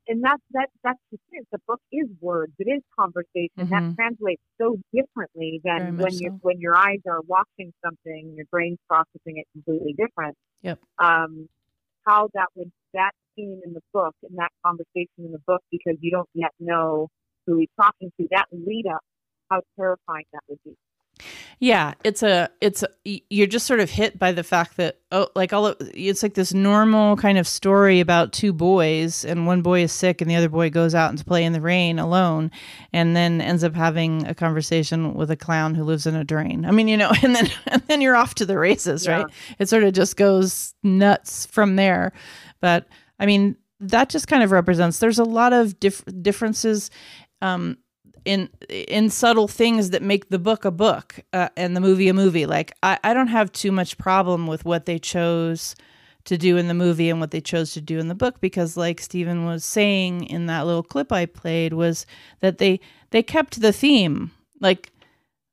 and 0.09 0.23
that's 0.23 0.43
that 0.53 0.69
that's 0.83 0.99
the 1.11 1.19
thing. 1.31 1.43
The 1.53 1.59
book 1.67 1.81
is 1.91 2.07
words. 2.21 2.53
It 2.59 2.69
is 2.69 2.83
conversation. 2.99 3.51
Mhm. 3.57 3.71
That 3.71 3.95
translates 3.97 4.43
so 4.59 4.77
differently 4.93 5.61
than 5.65 5.97
much 5.97 6.03
when 6.05 6.13
you 6.15 6.31
so. 6.31 6.39
when 6.43 6.61
your 6.61 6.77
eyes 6.77 7.01
are 7.09 7.23
watching 7.27 7.73
something, 7.83 8.35
your 8.37 8.45
brain's 8.51 8.79
processing 8.89 9.39
it 9.39 9.47
completely 9.53 9.95
different. 9.95 10.37
Yep. 10.63 10.81
Um, 10.99 11.49
how 12.07 12.29
that 12.35 12.49
would 12.55 12.71
that 12.93 13.13
scene 13.35 13.63
in 13.65 13.73
the 13.73 13.81
book 13.93 14.15
and 14.23 14.37
that 14.39 14.51
conversation 14.65 15.09
in 15.25 15.33
the 15.33 15.41
book 15.47 15.63
because 15.71 15.97
you 16.01 16.11
don't 16.11 16.29
yet 16.35 16.53
know 16.61 17.09
who 17.47 17.59
he's 17.59 17.69
talking 17.81 18.13
to. 18.21 18.29
That 18.31 18.47
lead 18.53 18.87
up, 18.87 19.01
how 19.51 19.63
terrifying 19.79 20.25
that 20.33 20.43
would 20.49 20.59
be. 20.65 20.77
Yeah, 21.61 21.95
it's 22.05 22.23
a 22.23 22.51
it's 22.61 22.83
a, 22.83 22.89
you're 23.31 23.47
just 23.47 23.67
sort 23.67 23.81
of 23.81 23.89
hit 23.91 24.19
by 24.19 24.33
the 24.33 24.43
fact 24.43 24.77
that 24.77 24.99
oh 25.13 25.29
like 25.35 25.53
all 25.53 25.69
of, 25.69 25.77
it's 25.95 26.23
like 26.23 26.35
this 26.35 26.53
normal 26.53 27.17
kind 27.17 27.39
of 27.39 27.47
story 27.47 28.01
about 28.01 28.33
two 28.33 28.53
boys 28.53 29.25
and 29.25 29.47
one 29.47 29.63
boy 29.63 29.83
is 29.83 29.93
sick 29.93 30.21
and 30.21 30.31
the 30.31 30.37
other 30.37 30.49
boy 30.49 30.69
goes 30.71 30.95
out 30.95 31.11
and 31.11 31.25
play 31.27 31.45
in 31.45 31.53
the 31.53 31.61
rain 31.61 31.99
alone 31.99 32.51
and 32.93 33.15
then 33.17 33.41
ends 33.41 33.63
up 33.65 33.75
having 33.75 34.27
a 34.27 34.35
conversation 34.35 35.15
with 35.15 35.31
a 35.31 35.37
clown 35.37 35.75
who 35.75 35.85
lives 35.85 36.07
in 36.07 36.15
a 36.15 36.25
drain. 36.25 36.65
I 36.67 36.71
mean, 36.73 36.89
you 36.89 36.97
know, 36.97 37.13
and 37.23 37.35
then 37.35 37.49
and 37.69 37.83
then 37.83 38.01
you're 38.01 38.17
off 38.17 38.35
to 38.37 38.47
the 38.47 38.59
races, 38.59 39.07
Yeah. 39.07 39.23
right? 39.23 39.27
It 39.59 39.69
sort 39.69 39.85
of 39.85 39.93
just 39.95 40.17
goes 40.17 40.75
nuts 40.83 41.47
from 41.47 41.77
there. 41.77 42.13
But 42.61 42.87
I 43.19 43.27
mean, 43.27 43.57
that 43.81 44.09
just 44.09 44.29
kind 44.29 44.43
of 44.43 44.51
represents 44.51 44.99
there's 44.99 45.19
a 45.19 45.25
lot 45.25 45.53
of 45.53 45.79
dif- 45.81 46.05
differences 46.23 46.91
um 47.43 47.77
in 48.25 48.49
in 48.69 49.11
subtle 49.11 49.49
things 49.49 49.91
that 49.91 50.03
make 50.03 50.31
the 50.31 50.39
book 50.39 50.65
a 50.65 50.71
book 50.71 51.21
uh, 51.33 51.49
and 51.57 51.77
the 51.77 51.81
movie 51.81 52.09
a 52.09 52.15
movie. 52.15 52.47
Like 52.47 52.73
I, 52.83 52.99
I 53.05 53.15
don't 53.15 53.29
have 53.29 53.53
too 53.53 53.73
much 53.73 53.99
problem 53.99 54.47
with 54.47 54.65
what 54.65 54.87
they 54.87 54.99
chose 54.99 55.75
to 56.25 56.39
do 56.39 56.57
in 56.57 56.69
the 56.69 56.75
movie 56.75 57.11
and 57.11 57.21
what 57.21 57.31
they 57.31 57.41
chose 57.41 57.73
to 57.75 57.81
do 57.81 57.99
in 57.99 58.09
the 58.09 58.15
book 58.15 58.41
because 58.41 58.77
like 58.77 59.01
Stephen 59.01 59.45
was 59.45 59.65
saying 59.65 60.25
in 60.25 60.47
that 60.47 60.67
little 60.67 60.83
clip 60.83 61.13
I 61.13 61.27
played 61.27 61.75
was 61.75 62.07
that 62.41 62.59
they 62.59 62.81
they 63.11 63.23
kept 63.23 63.61
the 63.61 63.73
theme 63.73 64.31
like 64.61 64.91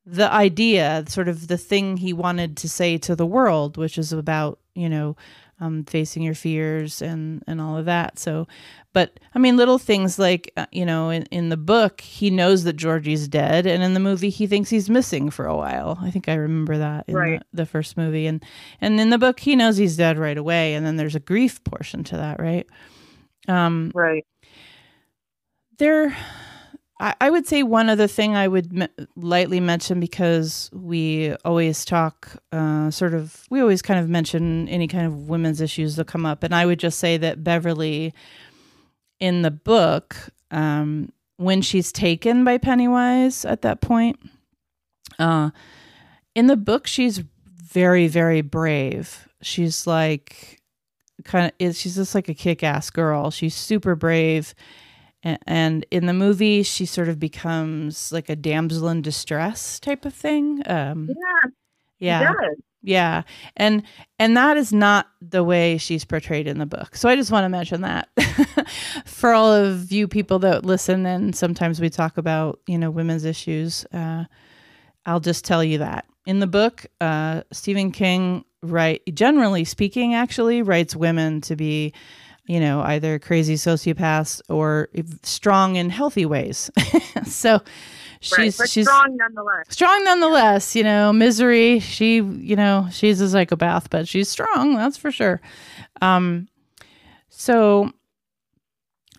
the 0.05 0.31
idea 0.31 1.03
sort 1.07 1.27
of 1.27 1.47
the 1.47 1.57
thing 1.57 1.97
he 1.97 2.13
wanted 2.13 2.55
to 2.57 2.69
say 2.69 2.97
to 2.99 3.15
the 3.15 3.25
world 3.25 3.77
which 3.77 3.97
is 3.97 4.13
about 4.13 4.59
you 4.73 4.87
know 4.87 5.15
um, 5.59 5.83
facing 5.83 6.23
your 6.23 6.33
fears 6.33 7.01
and 7.01 7.43
and 7.47 7.59
all 7.59 7.77
of 7.77 7.85
that 7.85 8.17
so 8.17 8.47
but 8.93 9.19
I 9.33 9.39
mean, 9.39 9.55
little 9.57 9.77
things 9.77 10.19
like 10.19 10.51
uh, 10.57 10.65
you 10.71 10.85
know, 10.85 11.09
in, 11.09 11.23
in 11.31 11.49
the 11.49 11.57
book, 11.57 12.01
he 12.01 12.29
knows 12.29 12.63
that 12.65 12.73
Georgie's 12.77 13.27
dead, 13.27 13.65
and 13.65 13.81
in 13.83 13.93
the 13.93 13.99
movie, 13.99 14.29
he 14.29 14.47
thinks 14.47 14.69
he's 14.69 14.89
missing 14.89 15.29
for 15.29 15.45
a 15.45 15.55
while. 15.55 15.97
I 16.01 16.11
think 16.11 16.27
I 16.27 16.33
remember 16.35 16.77
that 16.77 17.05
in 17.07 17.15
Right. 17.15 17.39
the, 17.51 17.57
the 17.63 17.65
first 17.65 17.95
movie, 17.97 18.27
and 18.27 18.43
and 18.81 18.99
in 18.99 19.09
the 19.09 19.17
book, 19.17 19.39
he 19.39 19.55
knows 19.55 19.77
he's 19.77 19.97
dead 19.97 20.17
right 20.17 20.37
away, 20.37 20.73
and 20.73 20.85
then 20.85 20.97
there's 20.97 21.15
a 21.15 21.19
grief 21.19 21.63
portion 21.63 22.03
to 22.05 22.17
that, 22.17 22.39
right? 22.39 22.67
Um, 23.47 23.91
Right. 23.95 24.25
there, 25.77 26.15
I, 26.99 27.15
I 27.19 27.29
would 27.29 27.47
say 27.47 27.63
one 27.63 27.89
other 27.89 28.07
thing 28.07 28.35
I 28.35 28.47
would 28.47 28.71
me- 28.73 28.87
lightly 29.15 29.59
mention 29.59 29.99
because 29.99 30.69
we 30.73 31.33
always 31.45 31.83
talk, 31.85 32.29
uh, 32.51 32.91
sort 32.91 33.13
of, 33.13 33.45
we 33.49 33.61
always 33.61 33.81
kind 33.81 33.99
of 33.99 34.09
mention 34.09 34.67
any 34.69 34.87
kind 34.87 35.05
of 35.07 35.27
women's 35.29 35.61
issues 35.61 35.95
that 35.95 36.07
come 36.07 36.25
up, 36.25 36.43
and 36.43 36.53
I 36.53 36.65
would 36.65 36.79
just 36.79 36.99
say 36.99 37.17
that 37.17 37.43
Beverly 37.43 38.13
in 39.21 39.43
the 39.43 39.51
book 39.51 40.17
um, 40.51 41.13
when 41.37 41.61
she's 41.61 41.93
taken 41.93 42.43
by 42.43 42.57
Pennywise 42.57 43.45
at 43.45 43.61
that 43.61 43.79
point. 43.79 44.19
Uh, 45.17 45.51
in 46.35 46.47
the 46.47 46.57
book, 46.57 46.87
she's 46.87 47.19
very, 47.45 48.07
very 48.07 48.41
brave. 48.41 49.29
She's 49.41 49.87
like 49.87 50.59
kind 51.23 51.45
of 51.45 51.51
is 51.59 51.79
she's 51.79 51.95
just 51.95 52.15
like 52.15 52.27
a 52.27 52.33
kick-ass 52.33 52.89
girl. 52.89 53.31
She's 53.31 53.55
super 53.55 53.95
brave. 53.95 54.53
And, 55.23 55.37
and 55.45 55.85
in 55.91 56.07
the 56.07 56.13
movie, 56.13 56.63
she 56.63 56.85
sort 56.87 57.07
of 57.07 57.19
becomes 57.19 58.11
like 58.11 58.27
a 58.27 58.35
damsel 58.35 58.89
in 58.89 59.03
distress 59.03 59.79
type 59.79 60.03
of 60.03 60.13
thing. 60.15 60.63
Um, 60.65 61.09
Yeah. 61.99 62.21
yeah. 62.21 62.33
Yeah. 62.83 63.23
And 63.55 63.83
and 64.17 64.35
that 64.37 64.57
is 64.57 64.73
not 64.73 65.07
the 65.21 65.43
way 65.43 65.77
she's 65.77 66.03
portrayed 66.03 66.47
in 66.47 66.57
the 66.57 66.65
book. 66.65 66.95
So 66.95 67.09
I 67.09 67.15
just 67.15 67.31
want 67.31 67.45
to 67.45 67.49
mention 67.49 67.81
that 67.81 68.09
for 69.05 69.33
all 69.33 69.51
of 69.51 69.91
you 69.91 70.07
people 70.07 70.39
that 70.39 70.65
listen 70.65 71.05
and 71.05 71.35
sometimes 71.35 71.79
we 71.79 71.89
talk 71.89 72.17
about, 72.17 72.59
you 72.67 72.77
know, 72.77 72.89
women's 72.89 73.25
issues. 73.25 73.85
Uh, 73.93 74.25
I'll 75.05 75.19
just 75.19 75.45
tell 75.45 75.63
you 75.63 75.79
that. 75.79 76.05
In 76.25 76.39
the 76.39 76.47
book, 76.47 76.85
uh, 76.99 77.41
Stephen 77.51 77.91
King 77.91 78.45
write 78.63 79.01
generally 79.13 79.63
speaking 79.63 80.13
actually 80.13 80.61
writes 80.61 80.95
women 80.95 81.41
to 81.41 81.55
be 81.55 81.93
you 82.47 82.59
know, 82.59 82.81
either 82.81 83.19
crazy 83.19 83.55
sociopaths 83.55 84.41
or 84.49 84.89
strong 85.23 85.75
in 85.75 85.89
healthy 85.89 86.25
ways. 86.25 86.69
so 87.23 87.61
she's 88.21 88.59
right, 88.59 88.69
she's 88.69 88.87
strong 88.87 89.17
nonetheless. 89.17 89.65
Strong 89.69 90.03
nonetheless, 90.05 90.75
you 90.75 90.83
know, 90.83 91.11
misery, 91.11 91.79
she, 91.79 92.15
you 92.15 92.55
know, 92.55 92.87
she's 92.91 93.19
a 93.19 93.29
psychopath, 93.29 93.89
but 93.89 94.07
she's 94.07 94.29
strong, 94.29 94.75
that's 94.75 94.97
for 94.97 95.11
sure. 95.11 95.41
Um 96.01 96.47
so 97.29 97.91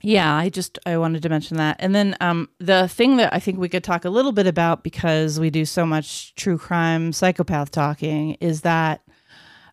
yeah, 0.05 0.35
I 0.35 0.49
just 0.49 0.79
I 0.87 0.97
wanted 0.97 1.23
to 1.23 1.29
mention 1.29 1.57
that. 1.59 1.77
And 1.79 1.95
then 1.95 2.17
um 2.21 2.49
the 2.59 2.89
thing 2.89 3.17
that 3.19 3.35
I 3.35 3.39
think 3.39 3.59
we 3.59 3.69
could 3.69 3.85
talk 3.85 4.05
a 4.05 4.11
little 4.11 4.33
bit 4.33 4.47
about 4.47 4.83
because 4.83 5.39
we 5.39 5.51
do 5.51 5.65
so 5.65 5.85
much 5.85 6.35
true 6.35 6.57
crime 6.59 7.13
psychopath 7.13 7.71
talking 7.71 8.35
is 8.41 8.63
that 8.63 9.03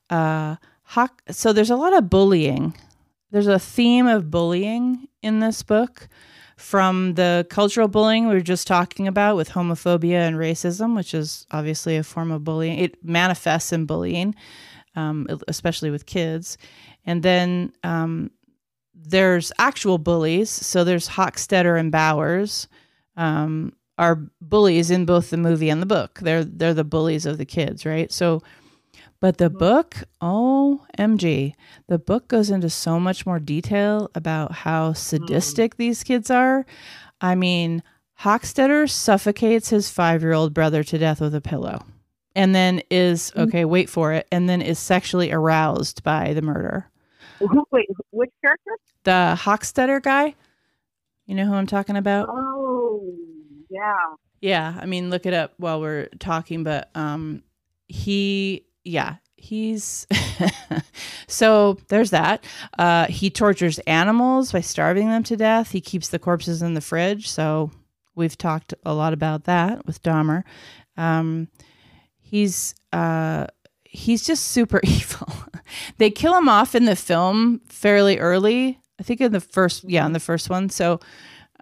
uh 0.10 0.56
so 1.30 1.54
there's 1.54 1.70
a 1.70 1.76
lot 1.76 1.96
of 1.96 2.10
bullying 2.10 2.74
there's 3.32 3.48
a 3.48 3.60
theme 3.60 4.08
of 4.08 4.32
bullying 4.32 5.08
in 5.22 5.40
this 5.40 5.62
book 5.62 6.08
from 6.60 7.14
the 7.14 7.48
cultural 7.50 7.88
bullying 7.88 8.28
we 8.28 8.34
were 8.34 8.42
just 8.42 8.68
talking 8.68 9.08
about 9.08 9.38
with 9.38 9.50
homophobia 9.50 10.28
and 10.28 10.36
racism, 10.36 10.94
which 10.94 11.14
is 11.14 11.48
obviously 11.52 11.96
a 11.96 12.04
form 12.04 12.32
of 12.32 12.44
bullying. 12.44 12.78
It 12.78 13.04
manifests 13.04 13.72
in 13.72 13.86
bullying, 13.86 14.36
um, 14.94 15.26
especially 15.48 15.90
with 15.90 16.06
kids. 16.06 16.58
And 17.06 17.24
then 17.24 17.72
um, 17.84 18.30
there's 18.94 19.54
actual 19.58 19.98
bullies. 20.00 20.50
So 20.50 20.84
there's 20.84 21.08
Hockstetter 21.08 21.80
and 21.80 21.94
Bowers 21.94 22.68
um, 23.16 23.72
are 23.98 24.20
bullies 24.42 24.92
in 24.92 25.06
both 25.06 25.30
the 25.30 25.38
movie 25.38 25.70
and 25.70 25.82
the 25.82 25.86
book. 25.86 26.20
They're 26.20 26.44
they're 26.44 26.74
the 26.74 26.84
bullies 26.84 27.26
of 27.26 27.38
the 27.38 27.46
kids, 27.46 27.86
right? 27.86 28.12
So 28.12 28.44
but 29.20 29.38
the 29.38 29.50
book, 29.50 29.98
OMG, 30.22 31.54
the 31.88 32.00
book 32.00 32.28
goes 32.28 32.50
into 32.50 32.70
so 32.70 33.00
much 33.00 33.26
more 33.26 33.40
detail 33.40 34.10
about 34.16 34.52
how 34.52 34.94
sadistic 34.94 35.76
mm. 35.76 35.78
these 35.78 36.04
kids 36.04 36.32
are. 36.32 36.66
I 37.20 37.36
mean, 37.36 37.84
Hockstetter 38.22 38.90
suffocates 38.90 39.70
his 39.70 39.90
five 39.90 40.22
year 40.22 40.34
old 40.34 40.54
brother 40.54 40.84
to 40.84 40.98
death 40.98 41.20
with 41.20 41.36
a 41.36 41.42
pillow 41.42 41.84
and 42.36 42.56
then 42.56 42.82
is, 42.90 43.32
mm. 43.36 43.42
okay, 43.44 43.66
wait 43.66 43.90
for 43.90 44.14
it, 44.14 44.28
and 44.32 44.48
then 44.48 44.62
is 44.62 44.80
sexually 44.80 45.32
aroused 45.32 46.04
by 46.04 46.34
the 46.34 46.42
murder. 46.42 46.90
Wait, 47.72 47.88
which 48.12 48.32
character? 48.42 48.72
The 49.04 49.38
Hockstetter 49.38 50.02
guy. 50.02 50.36
You 51.26 51.36
know 51.36 51.46
who 51.46 51.54
I'm 51.54 51.68
talking 51.68 51.98
about? 51.98 52.30
Oh, 52.30 53.14
yeah. 53.70 54.16
Yeah, 54.42 54.78
I 54.80 54.86
mean, 54.86 55.10
look 55.10 55.26
it 55.26 55.34
up 55.34 55.54
while 55.58 55.82
we're 55.82 56.08
talking, 56.20 56.64
but 56.64 56.90
um, 56.96 57.44
he 57.88 58.66
yeah, 58.84 59.16
he's 59.36 60.08
so 61.28 61.78
there's 61.88 62.12
that. 62.12 62.44
Uh, 62.78 63.06
he 63.08 63.30
tortures 63.30 63.80
animals 63.80 64.52
by 64.52 64.62
starving 64.62 65.10
them 65.10 65.24
to 65.24 65.36
death. 65.36 65.72
He 65.72 65.82
keeps 65.82 66.10
the 66.10 66.20
corpses 66.20 66.62
in 66.62 66.74
the 66.74 66.82
fridge. 66.82 67.30
So 67.30 67.72
we've 68.16 68.38
talked 68.38 68.74
a 68.86 68.94
lot 68.94 69.14
about 69.14 69.46
that 69.46 69.86
with 69.86 70.04
Dahmer. 70.04 70.44
Um, 70.98 71.48
he's 72.20 72.76
uh, 72.92 73.48
he's 73.84 74.26
just 74.26 74.48
super 74.48 74.82
evil. 74.84 75.32
they 75.98 76.10
kill 76.10 76.38
him 76.38 76.50
off 76.50 76.76
in 76.76 76.86
the 76.86 76.96
film 76.96 77.62
fairly 77.68 78.20
early. 78.20 78.80
I 79.00 79.04
think 79.04 79.22
in 79.22 79.32
the 79.32 79.40
first, 79.40 79.86
yeah, 79.86 80.06
in 80.06 80.12
the 80.12 80.20
first 80.20 80.50
one. 80.50 80.70
So 80.70 81.00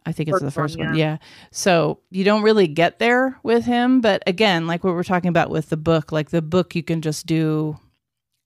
I 0.07 0.13
think 0.13 0.29
it's 0.29 0.39
the 0.39 0.51
first 0.51 0.77
one, 0.77 0.87
one. 0.87 0.95
Yeah. 0.95 1.17
So 1.51 1.99
you 2.11 2.23
don't 2.23 2.41
really 2.41 2.67
get 2.67 2.97
there 2.97 3.37
with 3.43 3.65
him, 3.65 3.99
but 3.99 4.23
again, 4.25 4.65
like 4.65 4.85
what 4.85 4.93
we're 4.93 5.03
talking 5.03 5.27
about 5.27 5.49
with 5.49 5.67
the 5.67 5.75
book, 5.75 6.13
like 6.13 6.29
the 6.29 6.41
book, 6.41 6.75
you 6.75 6.81
can 6.81 7.01
just 7.01 7.25
do, 7.25 7.77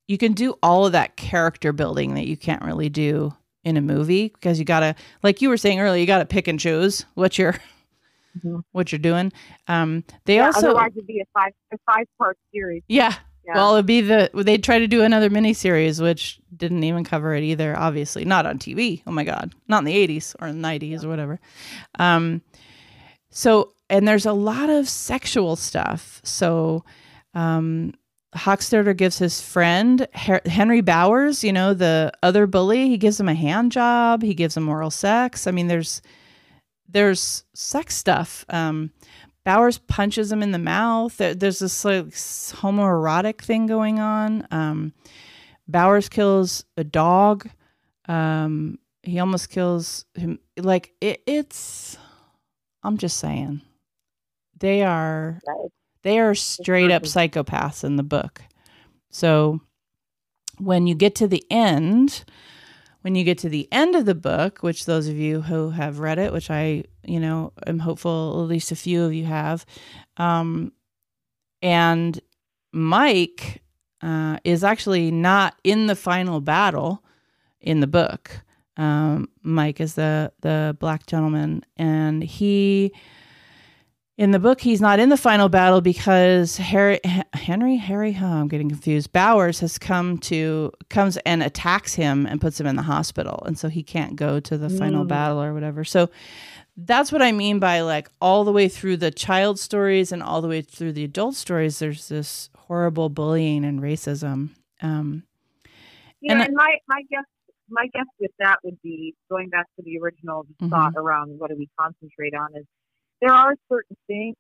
you 0.08 0.18
can 0.18 0.34
do 0.34 0.56
all 0.64 0.88
of 0.88 0.94
that 0.94 1.18
character 1.18 1.72
building 1.72 2.16
that 2.16 2.26
you 2.26 2.36
can't 2.36 2.64
really 2.64 2.90
do 2.90 3.36
in 3.64 3.78
a 3.78 3.82
movie 3.82 4.30
because 4.30 4.58
you 4.58 4.66
gotta, 4.66 4.96
like 5.22 5.40
you 5.40 5.50
were 5.50 5.58
saying 5.58 5.80
earlier, 5.80 6.02
you 6.02 6.08
gotta 6.08 6.26
pick 6.26 6.48
and 6.48 6.60
choose 6.60 7.06
what 7.14 7.38
you're, 7.38 7.54
mm-hmm. 8.38 8.62
what 8.72 8.92
you're 8.92 8.98
doing. 8.98 9.32
Um, 9.68 10.04
they 10.26 10.38
yeah, 10.38 10.48
also 10.48 10.70
otherwise 10.70 10.94
it'd 10.96 11.06
be 11.06 11.20
a 11.20 11.26
five 11.32 11.52
a 11.72 11.78
five 11.86 12.08
part 12.18 12.40
series. 12.52 12.82
Yeah, 12.88 13.14
yeah. 13.46 13.56
Well, 13.56 13.76
it'd 13.76 13.86
be 13.86 14.02
the 14.02 14.30
they'd 14.34 14.64
try 14.64 14.80
to 14.80 14.88
do 14.88 15.04
another 15.04 15.30
miniseries, 15.30 16.02
which 16.02 16.40
didn't 16.56 16.84
even 16.84 17.04
cover 17.04 17.34
it 17.36 17.44
either. 17.44 17.78
Obviously, 17.78 18.26
not 18.26 18.46
on 18.46 18.60
TV. 18.60 19.02
Oh 19.08 19.12
my 19.12 19.24
god, 19.24 19.54
not 19.68 19.80
in 19.80 19.86
the 19.86 19.96
'80s 20.08 20.36
or 20.40 20.48
in 20.48 20.62
the 20.62 20.68
'90s 20.68 20.90
yeah. 20.92 21.06
or 21.06 21.10
whatever. 21.10 21.40
Um, 21.98 22.42
so 23.30 23.74
and 23.92 24.08
there's 24.08 24.26
a 24.26 24.34
lot 24.34 24.70
of 24.70 24.88
sexual 24.88 25.56
stuff. 25.56 26.22
So, 26.24 26.86
um, 27.34 27.94
Hockstetter 28.34 28.96
gives 28.96 29.18
his 29.18 29.42
friend 29.42 30.08
Henry 30.14 30.80
Bowers, 30.80 31.44
you 31.44 31.52
know, 31.52 31.74
the 31.74 32.14
other 32.24 32.48
bully, 32.48 32.88
he 32.88 32.98
gives 32.98 33.20
him 33.20 33.28
a 33.28 33.34
hand 33.34 33.74
job. 33.74 34.22
He 34.22 34.34
gives 34.34 34.56
him 34.56 34.70
oral 34.70 34.90
sex. 34.90 35.46
I 35.46 35.52
mean, 35.52 35.68
there's 35.68 36.02
there's 36.88 37.44
sex 37.54 37.96
stuff. 37.96 38.46
Um, 38.50 38.92
Bowers 39.44 39.80
punches 39.80 40.32
him 40.32 40.44
in 40.44 40.52
the 40.52 40.60
mouth. 40.60 41.18
There's 41.18 41.60
this 41.60 41.84
like 41.84 42.06
homoerotic 42.06 43.42
thing 43.42 43.66
going 43.68 44.00
on. 44.00 44.48
Um, 44.52 44.94
Bowers 45.68 46.10
kills 46.10 46.66
a 46.78 46.84
dog. 46.84 47.50
Um, 48.08 48.78
he 49.04 49.20
almost 49.20 49.50
kills 49.50 50.06
him. 50.14 50.40
Like 50.58 50.94
it, 51.02 51.24
it's. 51.26 51.98
I'm 52.84 52.98
just 52.98 53.18
saying, 53.18 53.62
they 54.60 54.84
are 54.84 55.40
they 56.04 56.20
are 56.20 56.36
straight 56.36 56.92
up 56.92 57.04
psychopaths 57.04 57.84
in 57.84 57.96
the 57.96 58.04
book. 58.04 58.42
So 59.10 59.62
when 60.58 60.88
you 60.88 60.96
get 60.96 61.16
to 61.16 61.28
the 61.28 61.44
end, 61.50 62.24
when 63.02 63.16
you 63.16 63.24
get 63.24 63.38
to 63.40 63.50
the 63.50 63.68
end 63.72 63.96
of 63.96 64.06
the 64.06 64.16
book, 64.16 64.62
which 64.62 64.86
those 64.86 65.08
of 65.08 65.16
you 65.16 65.42
who 65.42 65.72
have 65.72 66.00
read 66.00 66.20
it, 66.20 66.32
which 66.32 66.50
I, 66.50 66.84
you 67.04 67.20
know, 67.20 67.54
am 67.66 67.80
hopeful 67.80 68.42
at 68.42 68.48
least 68.48 68.72
a 68.72 68.76
few 68.76 69.04
of 69.04 69.14
you 69.14 69.26
have, 69.26 69.66
um, 70.18 70.72
and 71.62 72.20
Mike 72.72 73.62
uh, 74.02 74.38
is 74.44 74.64
actually 74.64 75.12
not 75.12 75.56
in 75.64 75.88
the 75.88 75.96
final 75.96 76.42
battle 76.42 77.04
in 77.60 77.80
the 77.80 77.88
book. 77.88 78.42
Um, 78.78 79.30
Mike 79.44 79.80
is 79.80 79.96
the 79.96 80.32
the 80.42 80.76
black 80.80 81.06
gentleman, 81.06 81.64
and 81.78 82.24
he 82.24 82.94
in 84.22 84.30
the 84.30 84.38
book, 84.38 84.62
he's 84.62 84.80
not 84.80 85.00
in 85.00 85.10
the 85.10 85.18
final 85.18 85.50
battle 85.50 85.82
because 85.82 86.56
Harry, 86.58 87.00
Henry, 87.34 87.76
Harry, 87.78 88.16
oh, 88.22 88.24
I'm 88.24 88.48
getting 88.48 88.70
confused. 88.70 89.12
Bowers 89.12 89.60
has 89.62 89.80
come 89.80 90.20
to 90.20 90.72
comes 90.92 91.18
and 91.26 91.42
attacks 91.42 91.96
him 91.96 92.28
and 92.28 92.40
puts 92.40 92.60
him 92.60 92.68
in 92.68 92.76
the 92.76 92.84
hospital, 92.84 93.42
and 93.48 93.58
so 93.58 93.68
he 93.68 93.82
can't 93.82 94.16
go 94.16 94.40
to 94.40 94.60
the 94.60 94.68
mm. 94.68 94.78
final 94.78 95.06
battle 95.06 95.42
or 95.42 95.56
whatever. 95.56 95.84
So 95.84 96.12
that's 96.78 97.12
what 97.12 97.24
I 97.24 97.32
mean 97.32 97.58
by 97.58 97.82
like 97.82 98.12
all 98.22 98.44
the 98.44 98.52
way 98.52 98.68
through 98.68 98.98
the 98.98 99.10
child 99.10 99.58
stories 99.58 100.12
and 100.12 100.22
all 100.22 100.40
the 100.40 100.48
way 100.48 100.62
through 100.62 100.94
the 100.94 101.04
adult 101.04 101.34
stories. 101.34 101.80
There's 101.80 102.08
this 102.08 102.52
horrible 102.56 103.10
bullying 103.10 103.66
and 103.66 103.82
racism. 103.82 104.50
Um, 104.84 105.24
yeah, 106.22 106.34
and, 106.34 106.44
and 106.44 106.54
my 106.54 106.76
my 106.88 107.02
guess 107.10 107.26
my 107.72 107.88
guess 107.92 108.06
with 108.20 108.32
that 108.38 108.58
would 108.64 108.80
be 108.84 109.16
going 109.32 109.50
back 109.50 109.66
to 109.78 109.82
the 109.84 109.98
original 109.98 110.44
mm-hmm. 110.44 110.70
thought 110.70 110.94
around 110.96 111.40
what 111.40 111.50
do 111.50 111.56
we 111.58 111.68
concentrate 111.76 112.36
on 112.36 112.50
is 112.56 112.68
there 113.22 113.34
are 113.34 113.56
certain 113.70 113.96
things 114.08 114.36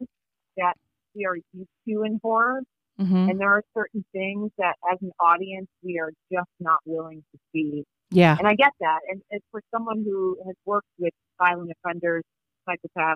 that 0.57 0.73
we 1.15 1.25
are 1.25 1.35
used 1.35 1.69
to 1.87 2.03
in 2.03 2.19
horror, 2.21 2.61
mm-hmm. 2.99 3.29
and 3.29 3.39
there 3.39 3.49
are 3.49 3.63
certain 3.75 4.03
things 4.11 4.51
that, 4.57 4.75
as 4.91 4.97
an 5.01 5.11
audience, 5.19 5.67
we 5.83 5.99
are 5.99 6.11
just 6.31 6.49
not 6.59 6.79
willing 6.85 7.23
to 7.31 7.39
see. 7.53 7.83
Yeah, 8.09 8.35
and 8.37 8.47
I 8.47 8.55
get 8.55 8.71
that. 8.81 8.99
And, 9.09 9.21
and 9.31 9.41
for 9.51 9.61
someone 9.73 10.03
who 10.03 10.37
has 10.45 10.55
worked 10.65 10.89
with 10.99 11.13
violent 11.37 11.71
offenders, 11.71 12.23
psychopaths, 12.67 13.15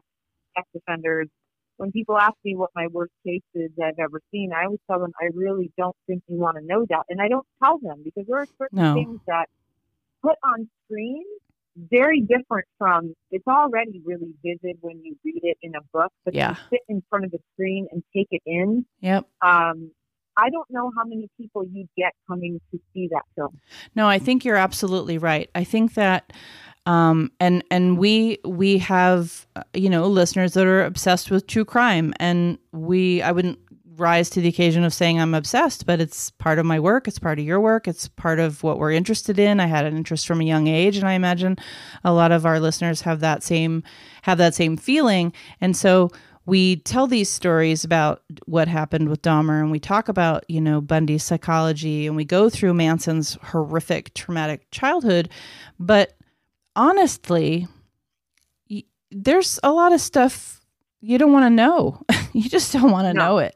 sex 0.56 0.68
offenders, 0.76 1.28
when 1.78 1.92
people 1.92 2.18
ask 2.18 2.36
me 2.46 2.56
what 2.56 2.70
my 2.76 2.88
worst 2.88 3.12
cases 3.26 3.72
I've 3.84 4.00
ever 4.00 4.22
seen, 4.32 4.52
I 4.56 4.66
always 4.66 4.80
tell 4.90 5.00
them 5.00 5.12
I 5.22 5.30
really 5.34 5.72
don't 5.78 5.96
think 6.08 6.24
you 6.28 6.38
want 6.38 6.58
to 6.58 6.66
know 6.66 6.86
that, 6.90 7.04
and 7.10 7.22
I 7.22 7.28
don't 7.28 7.46
tell 7.62 7.80
them 7.80 8.02
because 8.04 8.26
there 8.28 8.38
are 8.38 8.48
certain 8.58 8.80
no. 8.80 8.94
things 8.94 9.20
that 9.28 9.50
put 10.24 10.36
on 10.44 10.70
screen 10.86 11.24
very 11.76 12.22
different 12.22 12.66
from 12.78 13.14
it's 13.32 13.48
already 13.48 14.02
really 14.06 14.34
vivid 14.44 14.78
when 14.82 15.02
you 15.04 15.16
read 15.24 15.42
it 15.44 15.58
in 15.62 15.76
a 15.76 15.82
book, 15.94 16.12
but 16.24 16.34
yeah. 16.34 16.52
you 16.52 16.56
sit 16.72 16.82
in 16.88 17.04
front 17.10 17.26
of 17.26 17.32
the 17.32 17.40
screen 17.54 17.88
and 17.92 18.04
take 18.16 18.28
it 18.32 18.42
in. 18.46 18.86
Yep. 19.02 19.26
Um, 19.42 19.92
I 20.38 20.50
don't 20.50 20.70
know 20.70 20.92
how 20.98 21.06
many 21.06 21.30
people 21.40 21.64
you 21.64 21.88
get 21.98 22.14
coming 22.28 22.60
to 22.72 22.80
see 22.94 23.08
that 23.12 23.24
film. 23.36 23.60
No, 23.96 24.08
I 24.08 24.20
think 24.20 24.44
you're 24.44 24.58
absolutely 24.58 25.18
right. 25.18 25.50
I 25.56 25.64
think 25.64 25.94
that 25.94 26.34
um, 26.86 27.32
and 27.40 27.64
and 27.72 27.98
we 27.98 28.38
we 28.46 28.78
have 28.80 29.48
uh, 29.56 29.64
you 29.74 29.90
know 29.90 30.08
listeners 30.08 30.54
that 30.54 30.68
are 30.68 30.84
obsessed 30.84 31.32
with 31.32 31.48
true 31.48 31.66
crime 31.66 32.14
and 32.20 32.60
we 32.74 33.22
I 33.22 33.32
wouldn't 33.32 33.60
rise 33.98 34.30
to 34.32 34.42
the 34.42 34.48
occasion 34.50 34.84
of 34.84 34.94
saying 34.94 35.20
I'm 35.20 35.34
obsessed, 35.34 35.86
but 35.86 36.00
it's 36.02 36.30
part 36.32 36.60
of 36.60 36.66
my 36.66 36.80
work. 36.80 37.08
It's 37.08 37.20
part 37.20 37.40
of 37.40 37.46
your 37.46 37.60
work. 37.60 37.88
It's 37.88 38.08
part 38.08 38.40
of 38.40 38.64
what 38.64 38.78
we're 38.80 38.92
interested 38.92 39.40
in. 39.40 39.60
I 39.60 39.68
had 39.68 39.86
an 39.86 39.96
interest 39.96 40.28
from 40.28 40.42
a 40.42 40.46
young 40.46 40.68
age, 40.68 40.98
and 40.98 41.08
I 41.08 41.14
imagine 41.14 41.58
a 42.04 42.14
lot 42.14 42.32
of 42.32 42.46
our 42.46 42.60
listeners 42.60 43.02
have 43.02 43.20
that 43.22 43.44
same 43.44 43.84
have 44.24 44.38
that 44.40 44.56
same 44.56 44.78
feeling. 44.78 45.34
And 45.62 45.76
so 45.78 46.10
we 46.48 46.76
tell 46.78 47.08
these 47.08 47.30
stories 47.30 47.84
about 47.84 48.22
what 48.46 48.68
happened 48.68 49.10
with 49.10 49.22
Dahmer, 49.22 49.62
and 49.62 49.72
we 49.72 49.80
talk 49.80 50.10
about 50.10 50.44
you 50.48 50.62
know 50.62 50.82
Bundy's 50.82 51.24
psychology, 51.24 52.08
and 52.08 52.16
we 52.16 52.26
go 52.26 52.50
through 52.50 52.74
Manson's 52.74 53.38
horrific 53.42 54.14
traumatic 54.14 54.70
childhood. 54.72 55.30
But 55.80 56.14
honestly, 56.76 57.68
there's 59.12 59.60
a 59.64 59.72
lot 59.72 59.94
of 59.94 60.02
stuff 60.02 60.62
you 61.02 61.18
don't 61.18 61.32
want 61.34 61.46
to 61.46 61.50
know. 61.50 62.02
you 62.34 62.50
just 62.50 62.74
don't 62.74 62.92
want 62.92 63.08
to 63.08 63.14
No. 63.14 63.26
know 63.26 63.38
it. 63.40 63.56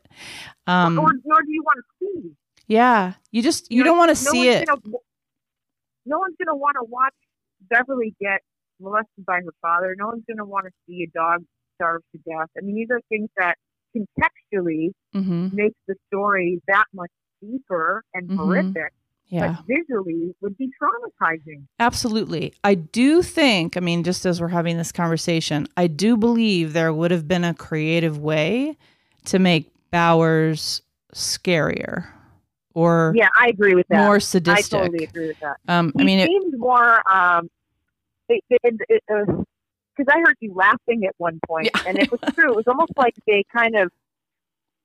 Um, 0.67 0.95
nor, 0.95 1.11
nor 1.25 1.41
do 1.41 1.51
you 1.51 1.63
want 1.63 1.77
to 1.79 2.05
see. 2.21 2.31
yeah, 2.67 3.13
you 3.31 3.41
just 3.41 3.71
you 3.71 3.79
know, 3.79 3.85
don't 3.91 3.97
want 3.97 4.15
to 4.17 4.23
no 4.25 4.31
see 4.31 4.49
it. 4.49 4.67
Gonna, 4.67 4.81
no 6.05 6.17
one's 6.19 6.35
going 6.37 6.47
to 6.47 6.55
want 6.55 6.75
to 6.79 6.85
watch 6.89 7.13
Beverly 7.69 8.15
get 8.19 8.41
molested 8.79 9.25
by 9.25 9.35
her 9.45 9.53
father. 9.61 9.95
No 9.97 10.07
one's 10.07 10.23
going 10.27 10.37
to 10.37 10.45
want 10.45 10.65
to 10.65 10.71
see 10.87 11.03
a 11.03 11.17
dog 11.17 11.43
starve 11.75 12.01
to 12.13 12.17
death. 12.19 12.47
I 12.57 12.61
mean, 12.61 12.75
these 12.75 12.87
are 12.91 13.01
things 13.09 13.29
that 13.37 13.55
contextually 13.95 14.91
hmm 15.13 15.47
make 15.51 15.73
the 15.87 15.95
story 16.07 16.61
that 16.67 16.85
much 16.93 17.09
deeper 17.41 18.03
and 18.13 18.29
Mhm. 18.29 18.37
horrific, 18.37 18.93
Yeah, 19.29 19.57
but 19.57 19.65
visually 19.65 20.35
would 20.41 20.57
be 20.57 20.69
traumatizing. 20.81 21.63
absolutely. 21.79 22.53
I 22.63 22.75
do 22.75 23.21
think. 23.23 23.75
I 23.77 23.79
mean, 23.79 24.03
just 24.03 24.25
as 24.25 24.39
we're 24.41 24.49
having 24.49 24.77
this 24.77 24.91
conversation, 24.91 25.67
I 25.77 25.87
do 25.87 26.17
believe 26.17 26.73
there 26.73 26.93
would 26.93 27.11
have 27.11 27.27
been 27.27 27.43
a 27.43 27.53
creative 27.53 28.17
way 28.19 28.77
to 29.25 29.39
make 29.39 29.71
Bowers 29.91 30.81
scarier 31.13 32.07
or 32.73 33.13
Yeah, 33.15 33.29
I 33.39 33.47
agree 33.47 33.75
with 33.75 33.87
that. 33.89 34.05
more 34.05 34.19
sadistic. 34.19 34.73
I 34.73 34.83
totally 34.83 35.03
agree 35.05 35.27
with 35.27 35.39
that. 35.39 35.57
Um, 35.67 35.91
He 35.95 36.01
I 36.01 36.05
mean, 36.05 36.19
it, 36.19 36.27
seemed 36.27 36.57
more. 36.57 37.01
Um, 37.11 37.49
it, 38.29 38.43
it, 38.49 38.75
it, 38.89 39.03
uh, 39.11 39.25
because 39.97 40.13
I 40.15 40.19
heard 40.19 40.35
you 40.39 40.53
laughing 40.53 41.05
at 41.05 41.13
one 41.17 41.39
point, 41.47 41.69
Yeah. 41.73 41.81
and 41.87 41.97
it 41.97 42.09
was 42.11 42.19
true. 42.33 42.51
It 42.51 42.55
was 42.55 42.67
almost 42.67 42.93
like 42.95 43.15
they 43.27 43.43
kind 43.51 43.75
of 43.75 43.91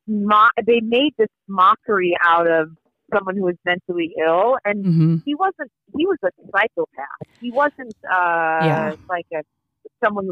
mo- 0.08 0.48
they 0.66 0.80
made 0.80 1.12
this 1.18 1.28
mockery 1.46 2.16
out 2.22 2.50
of 2.50 2.70
someone 3.12 3.36
who 3.36 3.44
was 3.44 3.54
mentally 3.64 4.14
ill, 4.18 4.56
and 4.64 4.84
mhm. 4.84 5.22
he 5.24 5.34
wasn't. 5.34 5.70
He 5.96 6.06
was 6.06 6.18
a 6.24 6.30
psychopath. 6.50 7.28
He 7.40 7.50
wasn't 7.52 7.94
uh, 8.10 8.64
Yeah. 8.64 8.96
like 9.08 9.26
a 9.32 9.42
someone. 10.02 10.30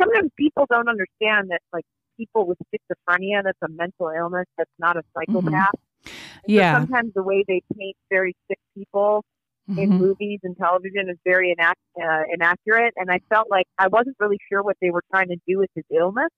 Sometimes 0.00 0.30
people 0.36 0.66
don't 0.70 0.88
understand 0.88 1.50
that, 1.50 1.60
like 1.72 1.84
people 2.16 2.46
with 2.46 2.58
schizophrenia, 2.68 3.42
that's 3.44 3.58
a 3.62 3.68
mental 3.68 4.08
illness. 4.16 4.46
That's 4.58 4.70
not 4.78 4.96
a 4.96 5.02
psychopath. 5.14 5.52
Mm-hmm. 5.74 6.50
Yeah. 6.52 6.74
sometimes 6.74 7.12
the 7.14 7.22
way 7.22 7.44
they 7.48 7.62
paint 7.76 7.96
very 8.10 8.34
sick 8.48 8.58
people 8.76 9.24
in 9.68 9.90
Mhm. 9.90 9.98
movies 9.98 10.40
and 10.44 10.56
television 10.56 11.08
is 11.08 11.18
very 11.24 11.54
inac- 11.54 11.74
uh, 12.00 12.22
inaccurate. 12.32 12.94
And 12.96 13.10
I 13.10 13.18
felt 13.28 13.50
like 13.50 13.66
I 13.78 13.88
wasn't 13.88 14.16
really 14.20 14.38
sure 14.48 14.62
what 14.62 14.76
they 14.80 14.90
were 14.90 15.02
trying 15.10 15.28
to 15.28 15.36
do 15.46 15.58
with 15.58 15.70
his 15.74 15.84
illness. 15.90 16.30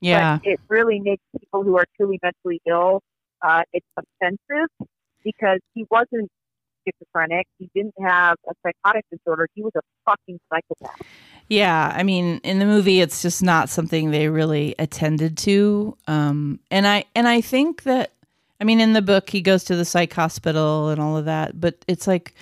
yeah. 0.00 0.38
But 0.38 0.46
it 0.48 0.60
really 0.68 1.00
makes 1.00 1.22
people 1.40 1.62
who 1.62 1.76
are 1.78 1.84
truly 1.96 2.18
mentally 2.22 2.60
ill, 2.66 3.00
uh, 3.42 3.62
it's 3.72 3.86
offensive 3.96 4.68
because 5.22 5.60
he 5.74 5.86
wasn't 5.90 6.30
schizophrenic. 6.84 7.46
He 7.58 7.70
didn't 7.74 7.94
have 8.00 8.36
a 8.48 8.52
psychotic 8.62 9.04
disorder. 9.10 9.48
He 9.54 9.62
was 9.62 9.72
a 9.76 9.80
fucking 10.04 10.38
psychopath. 10.52 11.06
Yeah, 11.48 11.92
I 11.94 12.02
mean, 12.02 12.40
in 12.42 12.58
the 12.58 12.66
movie, 12.66 13.00
it's 13.00 13.20
just 13.20 13.42
not 13.42 13.68
something 13.68 14.10
they 14.10 14.28
really 14.28 14.74
attended 14.78 15.36
to. 15.38 15.96
Um, 16.06 16.60
and 16.70 16.86
I 16.86 17.04
and 17.14 17.28
I 17.28 17.40
think 17.40 17.82
that, 17.82 18.12
I 18.60 18.64
mean, 18.64 18.80
in 18.80 18.94
the 18.94 19.02
book, 19.02 19.28
he 19.28 19.42
goes 19.42 19.64
to 19.64 19.76
the 19.76 19.84
psych 19.84 20.12
hospital 20.12 20.88
and 20.88 21.00
all 21.00 21.16
of 21.16 21.26
that. 21.26 21.60
But 21.60 21.84
it's 21.86 22.06
like, 22.06 22.34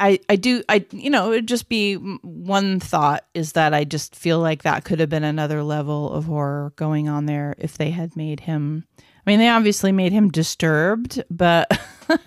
I 0.00 0.20
I 0.28 0.36
do 0.36 0.62
I 0.68 0.84
you 0.90 1.10
know 1.10 1.32
it'd 1.32 1.48
just 1.48 1.68
be 1.68 1.94
one 1.94 2.78
thought 2.80 3.24
is 3.34 3.52
that 3.52 3.74
I 3.74 3.84
just 3.84 4.14
feel 4.14 4.38
like 4.38 4.62
that 4.62 4.84
could 4.84 5.00
have 5.00 5.08
been 5.08 5.24
another 5.24 5.62
level 5.62 6.12
of 6.12 6.26
horror 6.26 6.72
going 6.76 7.08
on 7.08 7.26
there 7.26 7.54
if 7.58 7.76
they 7.76 7.90
had 7.90 8.16
made 8.16 8.40
him. 8.40 8.84
I 9.26 9.30
mean, 9.30 9.40
they 9.40 9.48
obviously 9.48 9.92
made 9.92 10.12
him 10.12 10.30
disturbed, 10.30 11.22
but 11.30 11.78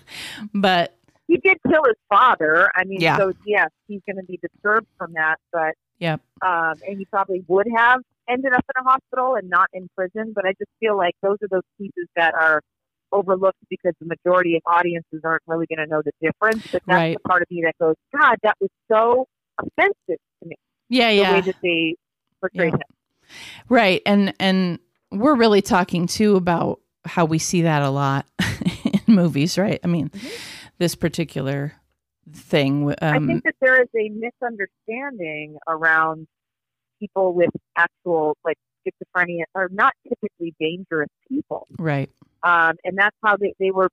but 0.54 0.94
He 1.32 1.38
did 1.38 1.56
kill 1.66 1.84
his 1.84 1.96
father. 2.10 2.70
I 2.76 2.84
mean, 2.84 3.00
Yeah. 3.00 3.16
so 3.16 3.32
yes, 3.46 3.70
he's 3.88 4.00
going 4.06 4.16
to 4.16 4.22
be 4.24 4.38
disturbed 4.42 4.86
from 4.98 5.14
that. 5.14 5.36
But 5.50 5.74
yeah, 5.98 6.16
um, 6.42 6.74
and 6.86 6.98
he 6.98 7.06
probably 7.06 7.42
would 7.48 7.66
have 7.74 8.00
ended 8.28 8.52
up 8.52 8.64
in 8.76 8.84
a 8.84 8.88
hospital 8.90 9.34
and 9.36 9.48
not 9.48 9.68
in 9.72 9.88
prison. 9.96 10.32
But 10.34 10.44
I 10.44 10.50
just 10.58 10.70
feel 10.78 10.96
like 10.96 11.14
those 11.22 11.38
are 11.42 11.48
those 11.50 11.62
pieces 11.78 12.06
that 12.16 12.34
are 12.34 12.60
overlooked 13.12 13.58
because 13.70 13.92
the 14.00 14.06
majority 14.06 14.56
of 14.56 14.62
audiences 14.66 15.20
aren't 15.24 15.42
really 15.46 15.66
going 15.66 15.78
to 15.78 15.86
know 15.86 16.02
the 16.04 16.12
difference. 16.20 16.66
But 16.70 16.82
that's 16.86 16.96
Right. 16.98 17.16
the 17.22 17.28
part 17.28 17.42
of 17.42 17.50
me 17.50 17.62
that 17.64 17.74
goes, 17.78 17.94
God, 18.14 18.36
that 18.42 18.56
was 18.60 18.70
so 18.90 19.26
offensive 19.58 19.94
to 20.42 20.48
me. 20.48 20.56
yeah, 20.88 21.08
The 21.10 21.14
yeah. 21.16 21.32
way 21.34 21.40
that 21.42 21.56
they 21.62 21.94
portrayed 22.40 22.72
Yeah. 22.72 22.76
him. 22.76 23.36
Right. 23.68 24.02
And 24.06 24.34
and 24.38 24.78
we're 25.10 25.34
really 25.36 25.62
talking 25.62 26.06
too 26.06 26.36
about 26.36 26.80
how 27.04 27.24
we 27.24 27.38
see 27.38 27.62
that 27.62 27.82
a 27.82 27.90
lot 27.90 28.26
in 28.84 29.14
movies, 29.14 29.58
right? 29.58 29.80
I 29.84 29.86
mean, 29.88 30.10
this 30.82 30.96
particular 30.96 31.72
thing 32.32 32.88
um 32.88 32.94
I 33.00 33.18
think 33.24 33.44
that 33.44 33.54
there 33.60 33.80
is 33.80 33.88
a 33.96 34.08
misunderstanding 34.10 35.56
around 35.68 36.26
people 36.98 37.34
with 37.34 37.50
actual 37.76 38.36
like 38.44 38.58
schizophrenia 38.82 39.44
are 39.54 39.68
not 39.70 39.92
typically 40.02 40.54
dangerous 40.58 41.08
people. 41.28 41.68
right. 41.78 42.10
um, 42.42 42.74
and 42.82 42.98
that's 42.98 43.16
how 43.22 43.36
they, 43.36 43.54
they 43.60 43.70
were 43.70 43.90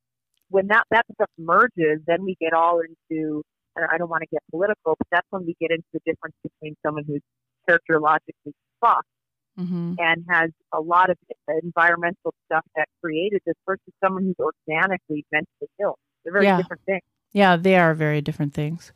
when 0.49 0.65
that 0.69 0.85
that 0.89 1.05
stuff 1.13 1.29
merges 1.37 1.99
then 2.07 2.23
we 2.23 2.35
get 2.41 2.53
all 2.53 2.79
into 2.79 3.43
and 3.75 3.85
i 3.91 3.95
don't 3.99 4.09
want 4.09 4.21
to 4.21 4.31
get 4.31 4.41
political 4.49 4.95
but 4.97 5.07
that's 5.11 5.27
when 5.29 5.45
we 5.45 5.55
get 5.61 5.69
into 5.69 5.85
the 5.93 5.99
difference 6.07 6.35
between 6.41 6.75
someone 6.83 7.03
who's 7.05 7.21
characterologically 7.69 8.53
fucked 8.81 9.05
hmm 9.55 9.93
and 9.99 10.25
has 10.27 10.49
a 10.73 10.81
lot 10.81 11.11
of 11.11 11.17
environmental 11.61 12.33
stuff 12.47 12.65
that 12.75 12.87
created 13.03 13.39
this 13.45 13.55
versus 13.67 13.93
someone 14.03 14.23
who's 14.23 14.39
organically 14.39 15.23
mentally 15.31 15.69
ill 15.79 15.97
they're 16.24 16.34
very 16.34 16.45
Yeah. 16.45 16.57
different 16.57 16.82
things 16.86 17.01
Yeah, 17.34 17.55
they 17.57 17.76
are 17.78 17.93
very 17.93 18.22
different 18.22 18.53
things. 18.53 18.91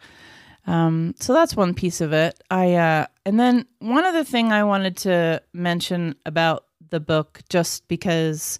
Um, 0.66 1.14
so 1.20 1.34
that's 1.34 1.56
one 1.56 1.74
piece 1.74 2.00
of 2.02 2.14
it. 2.14 2.42
I 2.50 2.74
uh, 2.74 3.06
and 3.26 3.40
then 3.40 3.66
one 3.80 4.06
other 4.06 4.24
thing 4.24 4.52
I 4.52 4.64
wanted 4.64 4.96
to 4.98 5.42
mention 5.54 6.16
about 6.26 6.66
the 6.90 7.00
book, 7.02 7.42
just 7.50 7.86
because 7.90 8.60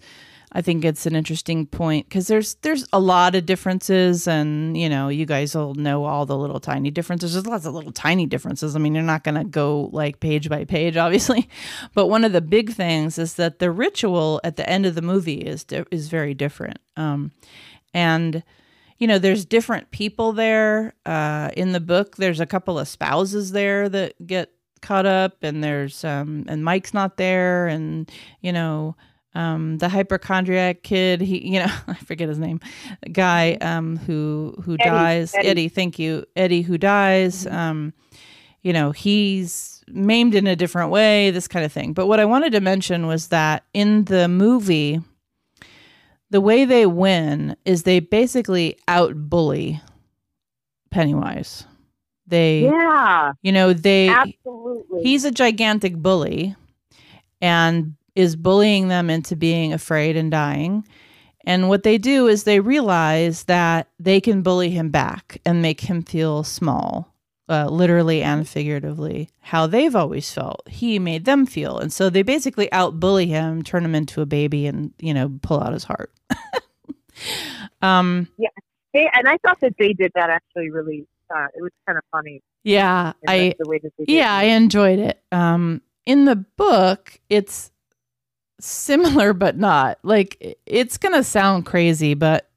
I 0.52 0.60
think 0.60 0.84
it's 0.84 1.06
an 1.06 1.16
interesting 1.16 1.66
point, 1.66 2.06
because 2.08 2.26
there's 2.28 2.56
there's 2.56 2.86
a 2.92 3.00
lot 3.00 3.34
of 3.34 3.46
differences, 3.46 4.28
and 4.28 4.76
you 4.76 4.88
know, 4.90 5.08
you 5.08 5.24
guys 5.24 5.54
will 5.54 5.74
know 5.74 6.04
all 6.04 6.26
the 6.26 6.36
little 6.36 6.60
tiny 6.60 6.90
differences. 6.90 7.32
There's 7.32 7.46
lots 7.46 7.64
of 7.64 7.72
little 7.74 7.90
tiny 7.92 8.26
differences. 8.26 8.76
I 8.76 8.78
mean, 8.80 8.94
you're 8.94 9.02
not 9.02 9.24
going 9.24 9.36
to 9.36 9.44
go 9.44 9.88
like 9.92 10.20
page 10.20 10.48
by 10.50 10.64
page, 10.66 10.96
obviously, 11.06 11.48
but 11.94 12.08
one 12.08 12.22
of 12.24 12.32
the 12.32 12.42
big 12.42 12.70
things 12.74 13.18
is 13.18 13.34
that 13.34 13.60
the 13.60 13.70
ritual 13.70 14.40
at 14.44 14.56
the 14.56 14.68
end 14.68 14.84
of 14.84 14.94
the 14.94 15.02
movie 15.02 15.38
is 15.40 15.64
di- 15.64 15.84
is 15.90 16.08
very 16.08 16.34
different. 16.34 16.78
Um, 16.96 17.32
and 17.94 18.42
you 18.98 19.06
know 19.06 19.18
there's 19.18 19.46
different 19.46 19.90
people 19.90 20.32
there 20.32 20.92
uh, 21.06 21.50
in 21.56 21.72
the 21.72 21.80
book. 21.80 22.16
There's 22.16 22.40
a 22.40 22.46
couple 22.46 22.78
of 22.78 22.88
spouses 22.88 23.52
there 23.52 23.88
that 23.88 24.26
get 24.26 24.50
caught 24.84 25.06
up 25.06 25.42
and 25.42 25.64
there's 25.64 26.04
um 26.04 26.44
and 26.46 26.62
mike's 26.62 26.92
not 26.92 27.16
there 27.16 27.66
and 27.66 28.12
you 28.42 28.52
know 28.52 28.94
um 29.34 29.78
the 29.78 29.88
hypochondriac 29.88 30.82
kid 30.82 31.22
he 31.22 31.54
you 31.54 31.58
know 31.58 31.72
i 31.88 31.94
forget 31.94 32.28
his 32.28 32.38
name 32.38 32.60
guy 33.10 33.54
um 33.62 33.96
who 33.96 34.54
who 34.62 34.74
Eddie, 34.74 34.90
dies. 34.90 35.34
Eddie. 35.34 35.48
eddie 35.48 35.68
thank 35.70 35.98
you. 35.98 36.26
Eddie 36.36 36.60
who 36.60 36.76
dies 36.76 37.46
um 37.46 37.94
you 38.60 38.74
know 38.74 38.90
he's 38.90 39.82
maimed 39.88 40.34
in 40.34 40.46
a 40.46 40.54
different 40.54 40.90
way 40.90 41.30
this 41.30 41.48
kind 41.48 41.64
of 41.64 41.72
thing. 41.72 41.94
But 41.94 42.06
what 42.06 42.20
i 42.20 42.26
wanted 42.26 42.52
to 42.52 42.60
mention 42.60 43.06
was 43.06 43.28
that 43.28 43.64
in 43.72 44.04
the 44.04 44.28
movie 44.28 45.00
the 46.34 46.40
way 46.40 46.64
they 46.64 46.84
win 46.84 47.56
is 47.64 47.84
they 47.84 48.00
basically 48.00 48.76
out 48.88 49.14
bully 49.30 49.80
Pennywise. 50.90 51.64
They, 52.26 52.62
yeah 52.62 53.34
you 53.42 53.52
know, 53.52 53.72
they, 53.72 54.08
absolutely 54.08 55.04
he's 55.04 55.24
a 55.24 55.30
gigantic 55.30 55.94
bully 55.94 56.56
and 57.40 57.94
is 58.16 58.34
bullying 58.34 58.88
them 58.88 59.10
into 59.10 59.36
being 59.36 59.72
afraid 59.72 60.16
and 60.16 60.28
dying. 60.28 60.84
And 61.44 61.68
what 61.68 61.84
they 61.84 61.98
do 61.98 62.26
is 62.26 62.42
they 62.42 62.58
realize 62.58 63.44
that 63.44 63.86
they 64.00 64.20
can 64.20 64.42
bully 64.42 64.70
him 64.70 64.90
back 64.90 65.40
and 65.46 65.62
make 65.62 65.82
him 65.82 66.02
feel 66.02 66.42
small, 66.42 67.14
uh, 67.48 67.66
literally 67.66 68.24
and 68.24 68.48
figuratively, 68.48 69.28
how 69.38 69.68
they've 69.68 69.94
always 69.94 70.32
felt. 70.32 70.68
He 70.68 70.98
made 70.98 71.26
them 71.26 71.46
feel. 71.46 71.78
And 71.78 71.92
so 71.92 72.10
they 72.10 72.22
basically 72.22 72.72
out 72.72 72.98
bully 72.98 73.26
him, 73.26 73.62
turn 73.62 73.84
him 73.84 73.94
into 73.94 74.20
a 74.20 74.26
baby, 74.26 74.66
and, 74.66 74.92
you 74.98 75.14
know, 75.14 75.38
pull 75.42 75.62
out 75.62 75.72
his 75.72 75.84
heart. 75.84 76.10
um, 77.82 78.28
they, 78.92 79.08
and 79.14 79.28
i 79.28 79.36
thought 79.38 79.58
that 79.60 79.74
they 79.78 79.92
did 79.92 80.12
that 80.14 80.30
actually 80.30 80.70
really 80.70 81.06
uh, 81.34 81.46
it 81.56 81.62
was 81.62 81.70
kind 81.86 81.96
of 81.98 82.04
funny 82.12 82.42
yeah, 82.64 83.12
I, 83.28 83.38
the, 83.38 83.56
the 83.64 83.68
way 83.68 83.78
that 83.78 83.92
they 83.98 84.06
did 84.06 84.14
yeah, 84.14 84.34
I 84.34 84.44
enjoyed 84.44 84.98
it. 84.98 85.22
Um, 85.30 85.82
in 86.06 86.24
the 86.24 86.36
book, 86.36 87.20
it's 87.28 87.70
similar 88.58 89.32
but 89.34 89.58
not. 89.58 89.98
Like 90.02 90.58
it's 90.66 90.96
going 90.96 91.14
to 91.14 91.22
sound 91.22 91.66
crazy, 91.66 92.14
but 92.14 92.48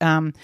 um 0.00 0.34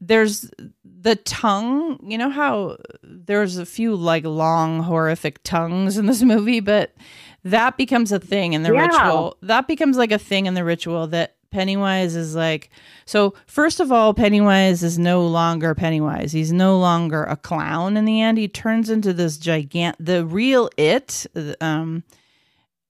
there's 0.00 0.50
the 0.84 1.16
tongue, 1.16 1.98
you 2.08 2.16
know 2.18 2.30
how 2.30 2.76
there's 3.02 3.56
a 3.58 3.66
few 3.66 3.96
like 3.96 4.24
long 4.24 4.82
horrific 4.82 5.42
tongues 5.42 5.96
in 5.98 6.06
this 6.06 6.22
movie, 6.22 6.60
but 6.60 6.94
that 7.42 7.76
becomes 7.76 8.12
a 8.12 8.20
thing 8.20 8.52
in 8.52 8.62
the 8.62 8.72
Yeah. 8.72 8.86
ritual. 8.86 9.36
That 9.42 9.66
becomes 9.66 9.96
like 9.96 10.12
a 10.12 10.18
thing 10.18 10.46
in 10.46 10.54
the 10.54 10.64
ritual 10.64 11.08
that 11.08 11.36
Pennywise 11.54 12.16
is 12.16 12.34
like 12.34 12.68
so 13.06 13.32
first 13.46 13.78
of 13.80 13.92
all 13.92 14.12
Pennywise 14.12 14.82
is 14.82 14.98
no 14.98 15.24
longer 15.26 15.74
Pennywise. 15.74 16.32
He's 16.32 16.52
no 16.52 16.78
longer 16.78 17.22
a 17.24 17.36
clown 17.36 17.96
in 17.96 18.04
the 18.04 18.20
end. 18.20 18.38
He 18.38 18.48
turns 18.48 18.90
into 18.90 19.12
this 19.12 19.38
gigant 19.38 19.94
the 20.00 20.26
real 20.26 20.68
it 20.76 21.26
um 21.60 22.02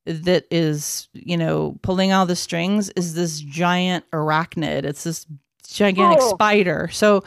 that 0.06 0.44
is, 0.50 1.08
you 1.12 1.36
know, 1.36 1.78
pulling 1.82 2.12
all 2.12 2.26
the 2.26 2.36
strings 2.36 2.90
is 2.90 3.14
this 3.14 3.40
giant 3.40 4.04
arachnid. 4.12 4.84
It's 4.84 5.04
this 5.04 5.26
gigantic 5.68 6.18
Oh. 6.22 6.28
spider. 6.34 6.88
So 6.92 7.22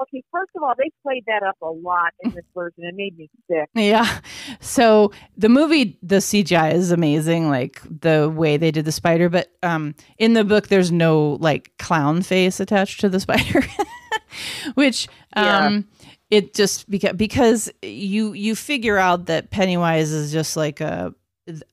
Okay, 0.00 0.22
first 0.30 0.50
of 0.54 0.62
all, 0.62 0.74
they 0.76 0.90
played 1.02 1.24
that 1.26 1.42
up 1.42 1.56
a 1.62 1.70
lot 1.70 2.12
in 2.22 2.30
this 2.30 2.44
version. 2.54 2.84
It 2.84 2.94
made 2.94 3.16
me 3.16 3.30
sick. 3.50 3.68
Yeah. 3.74 4.20
So 4.60 5.12
the 5.36 5.48
movie, 5.48 5.98
the 6.02 6.16
CGI 6.16 6.74
is 6.74 6.92
amazing, 6.92 7.48
like 7.48 7.80
the 8.00 8.28
way 8.28 8.56
they 8.56 8.70
did 8.70 8.84
the 8.84 8.92
spider. 8.92 9.28
But 9.28 9.48
um, 9.62 9.94
in 10.18 10.34
the 10.34 10.44
book, 10.44 10.68
there's 10.68 10.92
no 10.92 11.38
like 11.40 11.76
clown 11.78 12.22
face 12.22 12.60
attached 12.60 13.00
to 13.00 13.08
the 13.08 13.20
spider, 13.20 13.64
which 14.74 15.08
um, 15.34 15.86
it 16.30 16.54
just 16.54 16.90
because 16.90 17.14
because 17.14 17.70
you 17.82 18.32
you 18.34 18.54
figure 18.54 18.98
out 18.98 19.26
that 19.26 19.50
Pennywise 19.50 20.12
is 20.12 20.32
just 20.32 20.56
like 20.56 20.80
a 20.80 21.14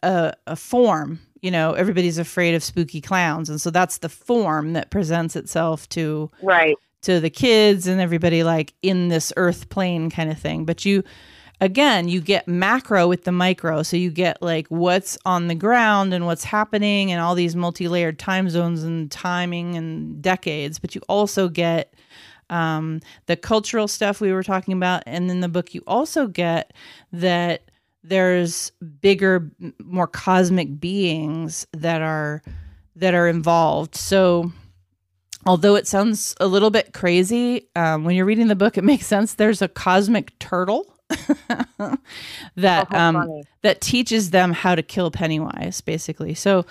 a, 0.01 0.34
a 0.47 0.55
form. 0.55 1.19
You 1.41 1.51
know, 1.51 1.74
everybody's 1.74 2.17
afraid 2.17 2.55
of 2.55 2.63
spooky 2.63 3.01
clowns, 3.01 3.49
and 3.49 3.59
so 3.59 3.69
that's 3.69 3.97
the 3.97 4.07
form 4.07 4.74
that 4.74 4.91
presents 4.91 5.36
itself 5.36 5.89
to 5.89 6.32
Right. 6.41 6.78
To 7.04 7.20
the 7.20 7.30
kids 7.30 7.88
and 7.88 8.01
everybody 8.01 8.43
like 8.43 8.74
in 8.82 9.10
this 9.10 9.32
earth 9.38 9.70
plane 9.70 10.10
kind 10.10 10.32
of 10.32 10.39
thing. 10.39 10.66
But 10.66 10.86
you 10.86 11.04
again 11.62 12.08
you 12.08 12.20
get 12.20 12.47
macro 12.47 13.08
with 13.08 13.24
the 13.24 13.32
micro. 13.32 13.84
So 13.84 13.95
you 13.95 14.12
get 14.12 14.41
like 14.41 14.68
what's 14.68 15.18
on 15.26 15.47
the 15.47 15.56
ground 15.56 16.14
and 16.14 16.26
what's 16.26 16.43
happening 16.43 17.12
and 17.12 17.22
all 17.22 17.36
these 17.36 17.56
multi-layered 17.56 18.20
time 18.20 18.49
zones 18.49 18.84
and 18.84 19.12
timing 19.12 19.76
and 19.76 20.22
decades. 20.22 20.80
But 20.80 20.95
you 20.95 21.01
also 21.08 21.47
get 21.47 21.93
um, 22.49 22.99
the 23.28 23.36
cultural 23.36 23.88
stuff 23.88 24.20
we 24.20 24.34
were 24.34 24.43
talking 24.43 24.74
about. 24.74 25.04
And 25.06 25.30
in 25.30 25.39
the 25.41 25.49
book 25.49 25.74
you 25.74 25.84
also 25.88 26.28
get 26.28 26.74
that 27.12 27.70
there's 28.04 28.72
bigger 29.01 29.49
more 29.80 30.08
cosmic 30.08 30.80
beings 30.80 31.66
that 31.72 32.01
are 32.01 32.41
that 32.95 33.14
are 33.14 33.28
involved. 33.28 33.95
So 33.95 34.51
although 35.46 35.76
it 35.76 35.88
sounds 35.88 36.36
a 36.39 36.48
little 36.48 36.70
bit 36.70 36.94
crazy 36.94 37.68
um, 37.76 38.04
when 38.04 38.16
you're 38.16 38.26
reading 38.26 38.48
the 38.48 38.56
book 38.56 38.78
it 38.78 38.84
makes 38.94 39.06
sense. 39.06 39.36
There's 39.36 39.62
a 39.62 39.68
cosmic 39.68 40.38
turtle 40.39 40.96
that 42.56 42.88
Oh, 42.91 42.98
um, 42.98 43.41
that 43.62 43.82
teaches 43.82 44.32
them 44.32 44.52
how 44.52 44.76
to 44.76 44.82
kill 44.82 45.12
pennywise 45.12 45.82
basically. 45.82 46.34
So 46.34 46.66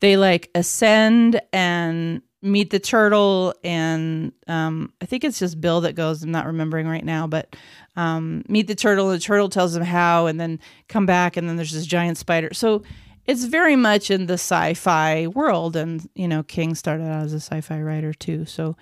they 0.00 0.16
like 0.16 0.50
ascend 0.54 1.40
and 1.52 2.22
meet 2.40 2.70
the 2.70 2.78
turtle 2.78 3.52
and 3.64 4.32
um, 4.46 4.92
i 5.00 5.06
think 5.06 5.24
it's 5.24 5.40
just 5.40 5.60
bill 5.60 5.80
that 5.80 5.96
goes 5.96 6.22
i'm 6.22 6.30
not 6.30 6.46
remembering 6.46 6.86
right 6.86 7.04
now 7.04 7.26
but 7.26 7.56
um, 7.98 8.44
meet 8.48 8.68
the 8.68 8.76
turtle 8.76 9.10
and 9.10 9.20
the 9.20 9.24
turtle 9.24 9.48
tells 9.48 9.72
them 9.72 9.82
how 9.82 10.26
and 10.26 10.38
then 10.38 10.60
come 10.88 11.04
back 11.04 11.36
and 11.36 11.48
then 11.48 11.56
there's 11.56 11.72
this 11.72 11.84
giant 11.84 12.16
spider. 12.16 12.50
So 12.54 12.84
it's 13.28 13.44
very 13.44 13.76
much 13.76 14.10
in 14.10 14.26
the 14.26 14.34
sci-fi 14.34 15.26
world 15.28 15.76
and 15.76 16.08
you 16.16 16.26
know 16.26 16.42
king 16.42 16.74
started 16.74 17.04
out 17.04 17.22
as 17.24 17.32
a 17.32 17.36
sci-fi 17.40 17.80
writer 17.80 18.12
too 18.12 18.44
so 18.44 18.76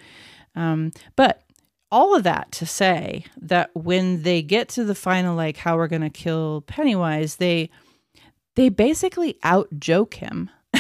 um, 0.55 0.93
but 1.17 1.43
all 1.93 2.17
of 2.17 2.23
that 2.23 2.51
to 2.53 2.65
say 2.67 3.25
that 3.37 3.71
when 3.75 4.23
they 4.23 4.41
get 4.43 4.69
to 4.71 4.85
the 4.85 4.95
final 4.95 5.37
like 5.37 5.59
how 5.59 5.77
we're 5.77 5.87
going 5.89 6.01
to 6.03 6.11
kill 6.11 6.63
pennywise 6.67 7.37
they 7.37 7.69
they 8.55 8.69
basically 8.71 9.37
out 9.43 9.69
joke 9.79 10.15
him 10.15 10.49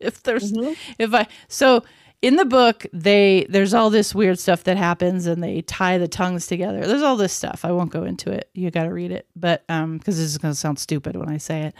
if 0.00 0.22
there's 0.22 0.52
Mhm. 0.52 0.76
if 0.98 1.14
i 1.14 1.26
so 1.48 1.82
in 2.24 2.36
the 2.36 2.46
book 2.46 2.86
they 2.90 3.46
there's 3.50 3.74
all 3.74 3.90
this 3.90 4.14
weird 4.14 4.38
stuff 4.38 4.64
that 4.64 4.78
happens 4.78 5.26
and 5.26 5.42
they 5.42 5.60
tie 5.60 5.98
the 5.98 6.08
tongues 6.08 6.46
together. 6.46 6.86
There's 6.86 7.02
all 7.02 7.16
this 7.16 7.34
stuff. 7.34 7.66
I 7.66 7.72
won't 7.72 7.90
go 7.90 8.04
into 8.04 8.30
it. 8.30 8.48
You 8.54 8.70
got 8.70 8.84
to 8.84 8.92
read 8.94 9.12
it. 9.12 9.26
But 9.36 9.62
um 9.68 9.98
because 9.98 10.16
this 10.16 10.24
is 10.24 10.38
going 10.38 10.52
to 10.54 10.58
sound 10.58 10.78
stupid 10.78 11.16
when 11.16 11.28
i 11.28 11.36
say 11.36 11.64
it. 11.64 11.74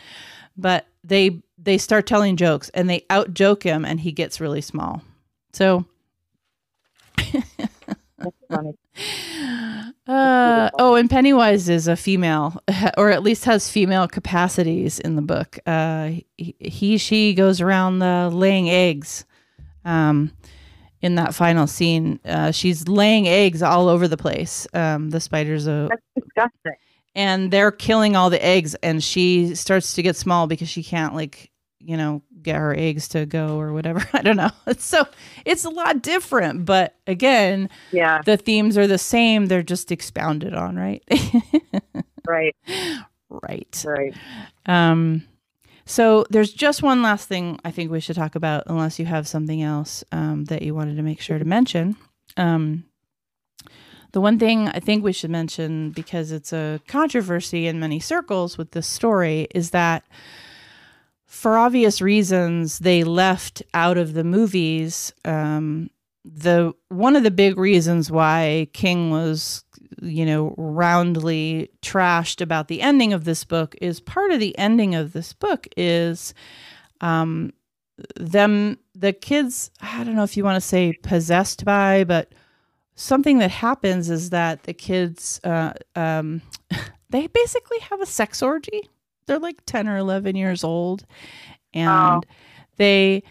But 0.55 0.87
they 1.03 1.41
they 1.57 1.79
start 1.79 2.07
telling 2.07 2.37
jokes 2.37 2.69
and 2.75 2.91
they 2.91 3.07
out 3.09 3.33
joke 3.33 3.63
him 3.63 3.87
and 3.87 4.01
he 4.01 4.13
gets 4.13 4.39
really 4.39 4.61
small. 4.61 5.03
So 5.55 5.87
uh, 10.07 10.71
oh, 10.79 10.95
and 10.97 11.09
Pennywise 11.09 11.71
is 11.71 11.89
a 11.89 11.97
female, 11.97 12.63
or 12.99 13.11
at 13.11 13.23
least 13.23 13.47
has 13.47 13.71
female 13.71 14.07
capacities 14.09 14.99
in 14.99 15.17
the 15.17 15.23
book. 15.23 15.59
Uh, 15.65 16.11
he, 16.37 16.55
he 16.59 16.99
she 16.99 17.33
goes 17.33 17.63
around 17.63 18.03
uh, 18.03 18.29
laying 18.29 18.69
eggs. 18.69 19.25
Um, 19.85 20.33
in 21.01 21.17
that 21.17 21.35
final 21.35 21.67
scene, 21.67 22.19
uh, 22.25 22.51
she's 22.51 22.89
laying 22.89 23.29
eggs 23.29 23.63
all 23.63 23.89
over 23.89 24.09
the 24.09 24.17
place. 24.17 24.67
Um, 24.73 25.11
the 25.11 25.21
spider's 25.21 25.67
a, 25.67 25.89
That's 25.91 26.03
disgusting. 26.17 26.73
and 27.15 27.51
they're 27.51 27.71
killing 27.71 28.17
all 28.17 28.31
the 28.31 28.43
eggs, 28.45 28.75
and 28.77 29.05
she 29.05 29.55
starts 29.55 29.93
to 29.95 30.03
get 30.03 30.17
small 30.17 30.47
because 30.47 30.69
she 30.71 30.83
can't 30.83 31.15
like 31.15 31.51
you 31.81 31.99
know 31.99 32.23
get 32.43 32.57
her 32.57 32.75
eggs 32.75 33.09
to 33.09 33.27
go 33.27 33.59
or 33.61 33.75
whatever. 33.75 34.03
I 34.15 34.23
don't 34.23 34.37
know. 34.39 34.51
It's 34.67 34.85
so 34.95 35.05
it's 35.45 35.67
a 35.67 35.71
lot 35.71 36.01
different, 36.03 36.65
but 36.65 36.95
again, 37.07 37.69
Yeah. 37.93 38.23
the 38.25 38.39
themes 38.39 38.79
are 38.79 38.87
the 38.87 38.97
same 38.97 39.47
they're 39.47 39.63
just 39.63 39.93
expounded 39.93 40.55
on 40.55 40.77
right 40.77 41.03
Right. 42.27 42.57
right 43.29 43.85
Right. 43.87 44.15
um 44.65 45.25
so 45.87 46.25
there's 46.31 46.53
just 46.53 46.83
one 46.83 47.03
last 47.03 47.29
thing 47.29 47.59
i 47.65 47.71
think 47.71 47.91
we 47.91 48.01
should 48.01 48.17
talk 48.17 48.35
about 48.35 48.65
unless 48.67 48.99
you 48.99 49.07
have 49.07 49.29
something 49.29 49.63
else 49.63 50.05
um, 50.13 50.45
that 50.47 50.63
you 50.63 50.75
wanted 50.75 50.97
to 50.97 51.03
make 51.03 51.21
sure 51.21 51.39
to 51.39 51.45
mention. 51.45 51.97
Um 52.37 52.85
the 54.13 54.21
one 54.21 54.39
thing 54.39 54.69
i 54.69 54.79
think 54.79 55.03
we 55.03 55.13
should 55.13 55.31
mention 55.31 55.91
because 55.91 56.31
it's 56.31 56.53
a 56.53 56.81
controversy 56.87 57.67
in 57.67 57.81
many 57.81 57.99
circles 57.99 58.57
with 58.57 58.71
this 58.71 58.87
story 58.87 59.49
is 59.55 59.71
that 59.71 60.05
for 61.35 61.59
obvious 61.59 62.01
reasons 62.01 62.79
they 62.79 63.03
left 63.03 63.61
out 63.75 63.99
of 63.99 64.15
the 64.15 64.23
movies. 64.23 65.13
Um, 65.25 65.91
the 66.25 66.73
one 66.89 67.17
of 67.17 67.25
the 67.25 67.31
big 67.31 67.59
reasons 67.59 68.11
why 68.11 68.69
King 68.73 69.11
was 69.11 69.65
you 70.03 70.25
know 70.25 70.55
roundly 70.57 71.71
trashed 71.83 72.41
about 72.41 72.69
the 72.69 72.83
ending 72.83 73.13
of 73.13 73.25
this 73.25 73.45
book 73.45 73.75
is 73.81 74.01
part 74.01 74.31
of 74.31 74.41
the 74.41 74.57
ending 74.59 74.95
of 74.95 75.13
this 75.13 75.33
book 75.33 75.67
is 75.77 76.35
um 77.01 77.53
them 78.17 78.79
the 78.95 79.13
kids 79.13 79.71
I 79.81 80.05
don't 80.05 80.17
know 80.17 80.25
if 80.25 80.37
you 80.37 80.45
want 80.45 80.57
to 80.57 80.69
say 80.69 80.93
possessed 81.03 81.65
by 81.65 82.05
but 82.05 82.33
something 82.97 83.39
that 83.39 83.51
happens 83.51 84.11
is 84.11 84.31
that 84.31 84.65
the 84.65 84.75
kids 84.75 85.41
uh 85.45 85.73
um 85.95 86.43
they 87.11 87.29
basically 87.29 87.79
have 87.79 88.01
a 88.01 88.07
sex 88.07 88.43
orgy. 88.43 88.89
They're 89.27 89.39
like 89.39 89.65
10 89.67 89.89
or 89.89 89.97
11 89.97 90.35
years 90.35 90.65
old 90.65 91.07
and 91.73 92.27
they 92.77 93.23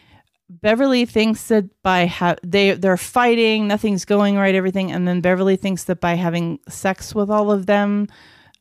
Beverly 0.62 1.06
thinks 1.06 1.48
that 1.48 1.66
by 1.82 2.06
ha- 2.06 2.36
they 2.44 2.72
they're 2.72 2.98
fighting, 2.98 3.68
nothing's 3.68 4.06
going 4.06 4.38
right, 4.38 4.56
everything, 4.56 4.92
and 4.92 5.08
then 5.08 5.22
Beverly 5.22 5.56
thinks 5.56 5.86
that 5.86 6.00
by 6.00 6.14
having 6.14 6.60
sex 6.68 7.16
with 7.16 7.30
all 7.30 7.52
of 7.52 7.66
them, 7.66 8.08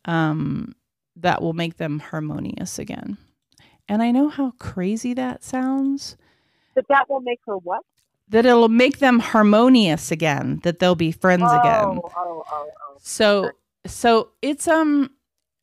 um, 0.05 0.75
that 1.17 1.43
will 1.43 1.53
make 1.53 1.77
them 1.77 1.99
harmonious 1.99 2.79
again. 2.79 3.19
And 3.89 4.03
I 4.03 4.11
know 4.11 4.29
how 4.29 4.53
crazy 4.59 5.13
that 5.15 5.45
sounds. 5.45 6.17
But 6.75 6.89
that 6.89 7.11
will 7.11 7.21
make 7.21 7.41
her 7.47 7.57
what? 7.59 7.83
That 8.29 8.47
it'll 8.47 8.69
make 8.69 8.99
them 8.99 9.19
harmonious 9.19 10.11
again. 10.11 10.61
That 10.63 10.79
they'll 10.79 10.95
be 10.95 11.13
friends 11.13 11.43
again. 11.43 12.01
Oh, 12.03 12.11
oh, 12.17 12.45
oh, 12.51 12.71
oh. 12.89 12.97
So 12.99 13.51
so 13.85 14.31
it's 14.41 14.67
um 14.67 15.11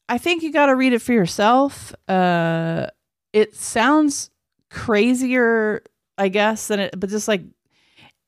I 0.08 0.18
think 0.18 0.44
you 0.44 0.52
got 0.52 0.68
to 0.68 0.76
read 0.76 0.94
it 0.94 1.02
for 1.02 1.14
yourself. 1.14 1.96
Uh 2.08 2.88
it 3.34 3.56
sounds 3.56 4.30
crazier 4.70 5.82
I 6.20 6.28
guess 6.28 6.68
than 6.68 6.80
it 6.80 7.00
but 7.00 7.10
just 7.10 7.28
like 7.28 7.42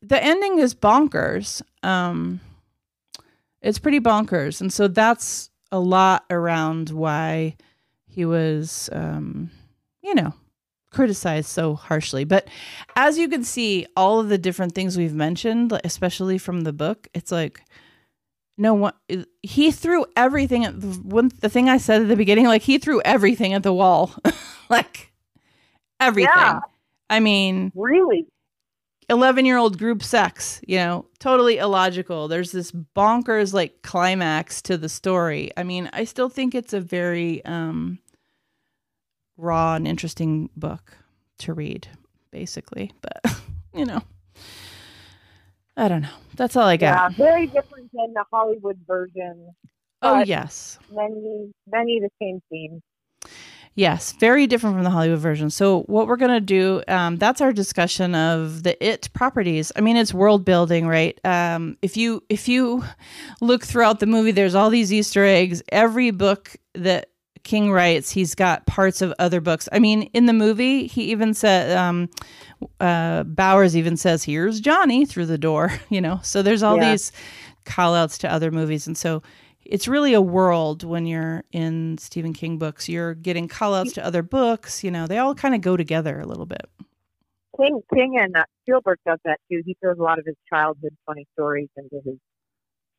the 0.01 0.21
ending 0.23 0.59
is 0.59 0.73
bonkers. 0.73 1.61
Um 1.83 2.39
it's 3.61 3.79
pretty 3.79 3.99
bonkers 3.99 4.61
and 4.61 4.73
so 4.73 4.87
that's 4.87 5.49
a 5.71 5.79
lot 5.79 6.25
around 6.29 6.89
why 6.89 7.55
he 8.07 8.25
was 8.25 8.89
um 8.91 9.51
you 10.01 10.15
know 10.15 10.33
criticized 10.91 11.49
so 11.49 11.73
harshly. 11.73 12.23
But 12.25 12.47
as 12.95 13.17
you 13.17 13.27
can 13.27 13.43
see 13.43 13.87
all 13.95 14.19
of 14.19 14.29
the 14.29 14.37
different 14.37 14.75
things 14.75 14.97
we've 14.97 15.13
mentioned, 15.13 15.77
especially 15.83 16.37
from 16.37 16.61
the 16.61 16.73
book, 16.73 17.07
it's 17.13 17.31
like 17.31 17.61
no 18.57 18.73
one 18.73 18.93
he 19.41 19.71
threw 19.71 20.05
everything 20.15 20.65
at 20.65 20.79
the 20.79 20.87
one 20.87 21.31
the 21.39 21.49
thing 21.49 21.69
I 21.69 21.77
said 21.77 22.01
at 22.01 22.07
the 22.09 22.15
beginning 22.15 22.45
like 22.45 22.61
he 22.61 22.77
threw 22.77 23.01
everything 23.03 23.53
at 23.53 23.63
the 23.63 23.73
wall 23.73 24.13
like 24.69 25.11
everything. 25.99 26.31
Yeah. 26.35 26.59
I 27.11 27.19
mean, 27.19 27.71
Really? 27.75 28.25
11 29.09 29.45
year 29.45 29.57
old 29.57 29.77
group 29.77 30.01
sex, 30.01 30.61
you 30.65 30.77
know, 30.77 31.05
totally 31.19 31.57
illogical. 31.57 32.29
There's 32.29 32.53
this 32.53 32.71
bonkers 32.71 33.53
like 33.53 33.81
climax 33.81 34.61
to 34.63 34.77
the 34.77 34.87
story. 34.87 35.51
I 35.57 35.63
mean, 35.63 35.89
I 35.91 36.05
still 36.05 36.29
think 36.29 36.55
it's 36.55 36.71
a 36.71 36.79
very 36.79 37.43
um, 37.43 37.99
raw 39.35 39.75
and 39.75 39.85
interesting 39.85 40.49
book 40.55 40.93
to 41.39 41.53
read, 41.53 41.89
basically. 42.31 42.93
But, 43.01 43.35
you 43.75 43.85
know, 43.85 44.01
I 45.75 45.89
don't 45.89 46.03
know. 46.03 46.15
That's 46.37 46.55
all 46.55 46.65
I 46.65 46.77
got. 46.77 47.11
Yeah, 47.11 47.17
very 47.17 47.47
different 47.47 47.91
than 47.91 48.13
the 48.13 48.23
Hollywood 48.31 48.79
version. 48.87 49.53
oh, 50.01 50.23
yes. 50.23 50.79
Many, 50.89 51.51
many 51.69 51.99
the 51.99 52.09
same 52.21 52.41
themes. 52.49 52.81
Yes, 53.73 54.11
very 54.13 54.47
different 54.47 54.75
from 54.75 54.83
the 54.83 54.89
Hollywood 54.89 55.19
version. 55.19 55.49
So, 55.49 55.83
what 55.83 56.05
we're 56.07 56.17
going 56.17 56.31
to 56.31 56.41
do, 56.41 56.83
um, 56.89 57.15
that's 57.15 57.39
our 57.39 57.53
discussion 57.53 58.13
of 58.15 58.63
the 58.63 58.75
it 58.85 59.09
properties. 59.13 59.71
I 59.77 59.81
mean, 59.81 59.95
it's 59.95 60.13
world 60.13 60.43
building, 60.43 60.87
right? 60.87 61.17
Um, 61.25 61.77
if 61.81 61.95
you 61.95 62.21
if 62.27 62.49
you 62.49 62.83
look 63.39 63.63
throughout 63.63 64.01
the 64.01 64.07
movie, 64.07 64.31
there's 64.31 64.55
all 64.55 64.69
these 64.69 64.91
Easter 64.91 65.23
eggs. 65.23 65.63
Every 65.71 66.11
book 66.11 66.57
that 66.75 67.11
King 67.43 67.71
writes, 67.71 68.11
he's 68.11 68.35
got 68.35 68.65
parts 68.67 69.01
of 69.01 69.13
other 69.19 69.39
books. 69.39 69.69
I 69.71 69.79
mean, 69.79 70.03
in 70.13 70.25
the 70.25 70.33
movie, 70.33 70.85
he 70.87 71.05
even 71.11 71.33
said, 71.33 71.75
um, 71.75 72.09
uh, 72.81 73.23
Bowers 73.23 73.77
even 73.77 73.95
says, 73.95 74.21
"Here's 74.23 74.59
Johnny" 74.59 75.05
through 75.05 75.27
the 75.27 75.37
door. 75.37 75.71
You 75.89 76.01
know, 76.01 76.19
so 76.23 76.41
there's 76.41 76.61
all 76.61 76.75
Yeah. 76.75 76.91
these 76.91 77.13
call 77.63 77.95
outs 77.95 78.17
to 78.19 78.31
other 78.31 78.51
movies, 78.51 78.85
and 78.85 78.97
so 78.97 79.23
it's 79.65 79.87
really 79.87 80.13
a 80.13 80.21
world 80.21 80.83
when 80.83 81.05
you're 81.05 81.43
in 81.51 81.97
Stephen 81.97 82.33
King 82.33 82.57
books. 82.57 82.89
You're 82.89 83.13
getting 83.13 83.47
call 83.47 83.73
outs 83.75 83.93
to 83.93 84.05
other 84.05 84.21
books. 84.23 84.83
You 84.83 84.91
know, 84.91 85.07
they 85.07 85.17
all 85.17 85.35
kind 85.35 85.55
of 85.55 85.61
go 85.61 85.77
together 85.77 86.19
a 86.19 86.25
little 86.25 86.45
bit. 86.45 86.67
King, 87.59 87.81
King 87.93 88.17
and 88.19 88.35
uh, 88.35 88.43
Spielberg 88.63 88.99
does 89.05 89.19
that 89.25 89.39
too. 89.51 89.61
He 89.65 89.75
throws 89.81 89.97
a 89.99 90.03
lot 90.03 90.19
of 90.19 90.25
his 90.25 90.35
childhood 90.49 90.95
funny 91.05 91.27
stories 91.33 91.69
into 91.77 92.01
his 92.05 92.15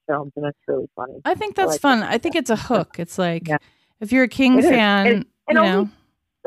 films, 0.07 0.33
and 0.37 0.45
that's 0.45 0.59
really 0.69 0.89
funny. 0.95 1.15
I 1.25 1.35
think 1.35 1.57
that's 1.57 1.73
like 1.73 1.81
fun. 1.81 2.01
that. 2.01 2.13
I 2.13 2.19
think 2.19 2.35
it's 2.37 2.51
a 2.51 2.57
hook. 2.57 2.97
It's 2.99 3.19
like 3.19 3.49
Yeah. 3.49 3.57
if 4.01 4.13
you're 4.13 4.25
a 4.25 4.29
King 4.29 4.59
It 4.59 4.63
fan, 4.65 5.07
And- 5.07 5.27
and 5.49 5.57
you 5.57 5.59
only- 5.59 5.71
know, 5.71 5.91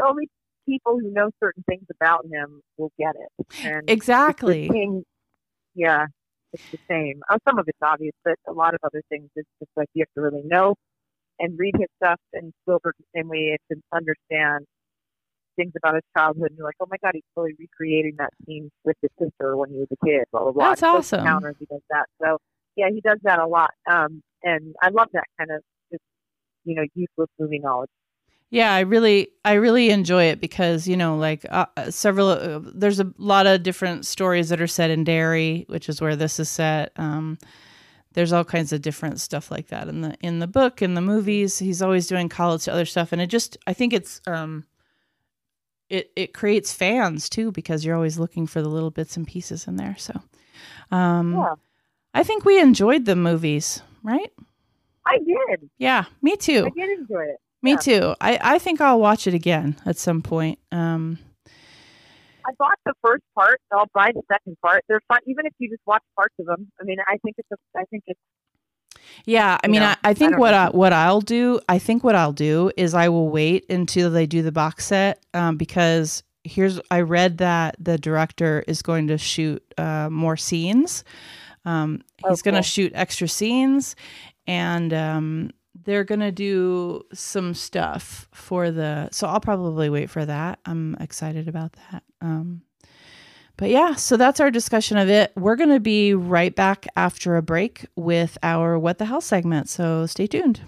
only 0.08 0.30
people 0.66 1.00
who 1.00 1.12
know 1.12 1.30
certain 1.40 1.64
things 1.68 1.86
about 1.90 2.26
him 2.32 2.62
will 2.78 2.92
get 2.98 3.14
it. 3.16 3.46
And 3.66 3.90
exactly. 3.90 4.70
King, 4.70 5.04
yeah, 5.74 6.06
it's 6.56 6.72
the 6.72 6.80
same. 6.90 7.22
Uh, 7.30 7.38
some 7.48 7.60
of 7.60 7.66
it's 7.68 7.78
obvious, 7.82 8.14
but 8.24 8.36
a 8.48 8.54
lot 8.54 8.74
of 8.74 8.80
other 8.84 9.02
things, 9.10 9.30
it's 9.36 9.50
just 9.60 9.72
like 9.76 9.88
you 9.94 10.04
have 10.04 10.14
to 10.16 10.22
really 10.22 10.48
know 10.48 10.76
and 11.40 11.60
read 11.60 11.76
his 11.78 11.88
stuff. 12.02 12.20
And 12.34 12.54
Spielberg, 12.64 12.96
the 12.98 13.20
same 13.20 13.28
way, 13.28 13.38
you 13.38 13.58
to 13.72 13.82
understand 13.94 14.66
things 15.56 15.74
about 15.78 15.96
his 15.96 16.04
childhood. 16.18 16.50
And 16.50 16.58
you're 16.58 16.68
like, 16.68 16.76
oh 16.82 16.88
my 16.90 16.98
God, 17.04 17.12
he's 17.14 17.24
totally 17.36 17.56
recreating 17.60 18.16
that 18.18 18.30
scene 18.46 18.70
with 18.84 18.98
his 19.02 19.12
sister 19.20 19.56
when 19.58 19.70
he 19.70 19.78
was 19.78 19.88
a 19.92 20.06
kid, 20.06 20.24
blah, 20.32 20.44
blah, 20.44 20.52
blah. 20.52 20.70
That's 20.70 20.82
Close 20.82 21.14
awesome. 21.14 21.20
Encounters, 21.22 21.56
he 21.60 21.66
does 21.66 21.82
that. 21.90 22.06
So, 22.22 22.38
yeah, 22.76 22.90
he 22.90 23.02
does 23.02 23.20
that 23.24 23.40
a 23.40 23.48
lot. 23.48 23.72
Um, 23.90 24.22
and 24.44 24.76
I 24.82 24.90
love 24.90 25.08
that 25.14 25.26
kind 25.38 25.52
of 25.52 25.62
just, 25.92 26.04
you 26.64 26.76
know, 26.76 26.84
useless 26.94 27.30
movie 27.40 27.60
knowledge. 27.60 27.90
Yeah, 28.56 28.74
I 28.74 28.80
really, 28.80 29.32
I 29.44 29.56
really 29.56 29.90
enjoy 29.90 30.26
it 30.26 30.40
because 30.40 30.88
you 30.88 30.96
know, 30.96 31.18
like 31.18 31.46
uh, 31.50 31.66
uh, 31.76 31.92
several, 31.92 32.30
uh, 32.30 32.62
there's 32.64 33.02
a 33.02 33.12
lot 33.18 33.48
of 33.48 33.64
different 33.64 34.06
stories 34.06 34.48
that 34.48 34.62
are 34.62 34.68
set 34.68 34.90
in 34.90 35.04
Derry, 35.04 35.66
which 35.68 35.90
is 35.90 36.00
where 36.00 36.16
this 36.16 36.40
is 36.40 36.48
set. 36.48 36.94
Um, 36.96 37.38
there's 38.14 38.32
all 38.32 38.46
kinds 38.46 38.72
of 38.72 38.82
different 38.82 39.20
stuff 39.20 39.52
like 39.52 39.68
that 39.68 39.90
in 39.90 40.00
the 40.00 40.16
in 40.22 40.40
the 40.40 40.48
book, 40.48 40.82
in 40.82 40.94
the 40.94 41.02
movies. 41.02 41.60
He's 41.60 41.82
always 41.82 42.08
doing 42.08 42.30
call 42.30 42.58
to 42.58 42.72
other 42.72 42.86
stuff, 42.86 43.12
and 43.12 43.22
it 43.22 43.28
just, 43.28 43.58
I 43.68 43.74
think 43.74 43.92
it's, 43.92 44.22
um, 44.26 44.64
it 45.90 46.14
it 46.16 46.34
creates 46.34 46.72
fans 46.72 47.28
too 47.28 47.52
because 47.52 47.84
you're 47.84 47.96
always 47.96 48.18
looking 48.18 48.48
for 48.48 48.62
the 48.62 48.70
little 48.70 48.90
bits 48.90 49.18
and 49.18 49.28
pieces 49.28 49.68
in 49.68 49.76
there. 49.76 49.98
So, 49.98 50.14
um, 50.92 51.34
Yeah, 51.34 51.56
I 52.14 52.24
think 52.24 52.46
we 52.46 52.58
enjoyed 52.62 53.04
the 53.04 53.18
movies, 53.18 53.82
right? 54.02 54.32
I 55.06 55.18
did. 55.18 55.70
Yeah, 55.78 56.06
me 56.22 56.38
too. 56.38 56.68
I 56.68 56.70
did 56.70 57.00
enjoy 57.00 57.24
it. 57.24 57.42
Me 57.66 57.72
Yeah. 57.72 57.78
too. 57.78 58.16
I, 58.22 58.40
I 58.42 58.60
think 58.60 58.80
I'll 58.80 59.00
watch 59.00 59.26
it 59.26 59.34
again 59.34 59.76
at 59.88 59.98
some 59.98 60.22
point. 60.22 60.60
Um, 60.72 61.18
I 62.46 62.52
bought 62.60 62.78
the 62.86 62.94
first 63.04 63.24
part. 63.34 63.60
I'll 63.72 63.90
buy 63.92 64.12
the 64.14 64.22
second 64.32 64.56
part. 64.62 64.84
They're 64.88 65.02
fun, 65.08 65.18
even 65.26 65.48
if 65.48 65.54
you 65.58 65.68
just 65.70 65.82
watch 65.88 66.04
parts 66.16 66.36
of 66.40 66.46
them. 66.46 66.72
I 66.80 66.84
mean, 66.84 66.98
I 67.08 67.18
think 67.24 67.38
it's 67.40 67.50
a. 67.52 67.56
I 67.76 67.84
think 67.86 68.04
it's 68.06 68.20
yeah, 69.26 69.58
I 69.64 69.68
mean, 69.68 69.82
know, 69.82 69.88
I, 69.88 69.98
I 70.04 70.14
think 70.14 70.32
don't 70.34 70.40
what 70.40 70.52
know. 70.52 70.58
I, 70.58 70.70
what 70.70 70.94
I'll 70.94 71.22
do, 71.22 71.60
I 71.68 71.80
think 71.80 72.04
what 72.04 72.14
I'll 72.16 72.34
do 72.34 72.72
is 72.78 72.94
I 72.94 73.10
will 73.10 73.30
wait 73.30 73.66
until 73.70 74.12
they 74.12 74.28
do 74.28 74.44
the 74.44 74.52
box 74.52 74.86
set 74.86 75.24
um, 75.34 75.58
because 75.58 76.22
here's 76.44 76.80
I 76.92 77.02
read 77.02 77.40
that 77.40 77.78
the 77.80 77.98
director 77.98 78.64
is 78.68 78.84
going 78.84 79.08
to 79.08 79.18
shoot 79.18 79.64
uh, 79.80 80.10
more 80.12 80.38
scenes. 80.38 81.04
Um, 81.66 82.04
he's 82.28 82.44
going 82.44 82.56
to 82.56 82.62
shoot 82.62 82.92
extra 82.94 83.28
scenes, 83.28 83.96
and 84.46 84.94
um, 84.94 85.52
they're 85.84 86.04
to 86.22 86.32
do 86.32 87.04
some 87.14 87.54
stuff 87.54 88.28
for 88.34 88.72
the. 88.72 89.10
So 89.12 89.28
I'll 89.28 89.40
probably 89.40 89.90
wait 89.90 90.10
for 90.10 90.26
that. 90.26 90.60
I'm 90.66 90.96
excited 91.00 91.48
about 91.48 91.74
that. 91.92 92.04
Um, 92.22 92.62
But 93.58 93.70
yeah, 93.70 93.96
so 93.96 94.18
that's 94.18 94.40
our 94.40 94.52
discussion 94.52 94.98
of 94.98 95.10
it. 95.10 95.32
We're 95.36 95.56
to 95.70 95.80
be 95.80 96.14
right 96.14 96.54
back 96.54 96.88
after 96.98 97.38
a 97.38 97.42
break 97.42 97.86
with 97.96 98.38
our 98.44 98.78
What 98.78 98.98
the 98.98 99.06
Hell 99.06 99.22
segment. 99.22 99.70
So 99.70 100.06
stay 100.08 100.28
tuned. 100.28 100.62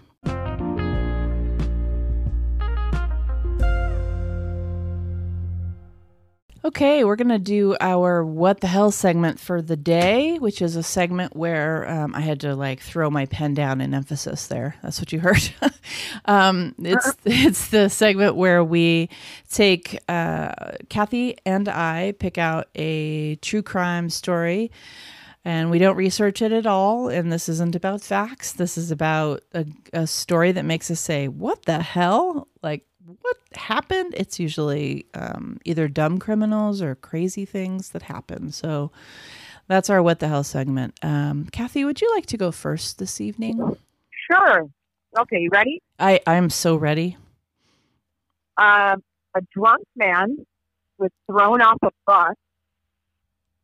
Okay, 6.68 7.06
we're 7.06 7.16
going 7.16 7.30
to 7.30 7.40
do 7.40 7.78
our 7.80 8.26
What 8.26 8.60
the 8.60 8.68
Hell 8.68 8.92
segment 8.92 9.40
for 9.40 9.62
the 9.62 9.78
day, 9.78 10.38
which 10.38 10.62
is 10.62 10.76
a 10.76 10.84
segment 10.84 11.34
where 11.34 11.90
um, 11.90 12.14
I 12.14 12.20
had 12.20 12.42
to 12.42 12.58
like 12.58 12.82
throw 12.82 13.10
my 13.10 13.26
pen 13.26 13.54
down 13.54 13.80
in 13.80 13.94
emphasis 13.94 14.48
there. 14.48 14.76
That's 14.84 15.00
what 15.00 15.14
you 15.14 15.22
heard. 15.22 15.50
um, 16.26 16.76
it's, 16.78 17.14
it's 17.24 17.70
the 17.70 17.88
segment 17.90 18.36
where 18.36 18.66
we 18.66 19.08
take, 19.50 19.98
uh, 20.10 20.52
Kathy 20.90 21.38
and 21.46 21.70
I 21.70 22.16
pick 22.20 22.38
out 22.38 22.68
a 22.76 23.36
true 23.38 23.62
crime 23.62 24.10
story 24.10 24.70
and 25.46 25.72
we 25.72 25.80
don't 25.80 25.96
research 25.96 26.42
it 26.42 26.52
at 26.52 26.66
all. 26.66 27.08
And 27.08 27.32
this 27.32 27.48
isn't 27.48 27.78
about 27.78 28.02
facts. 28.02 28.52
This 28.52 28.78
is 28.78 28.92
about 28.92 29.42
a, 29.54 29.66
a 29.94 30.06
story 30.06 30.52
that 30.52 30.66
makes 30.66 30.92
us 30.92 31.00
say, 31.00 31.30
What 31.30 31.64
the 31.64 31.82
hell? 31.82 32.50
Like, 32.62 32.87
what 33.22 33.38
happened? 33.54 34.14
It's 34.18 34.40
usually 34.40 35.06
um, 35.14 35.60
either 35.64 35.88
dumb 35.88 36.20
criminals 36.20 36.82
or 36.82 36.96
crazy 36.96 37.46
things 37.46 37.90
that 37.92 38.04
happen. 38.04 38.52
So 38.52 38.92
that's 39.68 39.90
our 39.90 40.02
What 40.04 40.20
the 40.20 40.28
Hell 40.28 40.44
segment. 40.44 40.94
Um, 41.02 41.46
Kathy, 41.52 41.86
would 41.86 42.02
you 42.02 42.12
like 42.16 42.26
to 42.28 42.38
go 42.38 42.52
first 42.52 43.00
this 43.00 43.22
evening? 43.22 43.78
Sure. 44.30 44.66
Okay, 45.18 45.38
you 45.40 45.50
ready? 45.52 45.82
I, 46.00 46.20
I'm 46.28 46.50
so 46.50 46.76
ready. 46.76 47.18
Um, 48.58 49.02
a 49.36 49.42
drunk 49.54 49.84
man 49.96 50.38
was 50.98 51.12
thrown 51.30 51.62
off 51.62 51.78
a 51.84 51.92
bus 52.06 52.36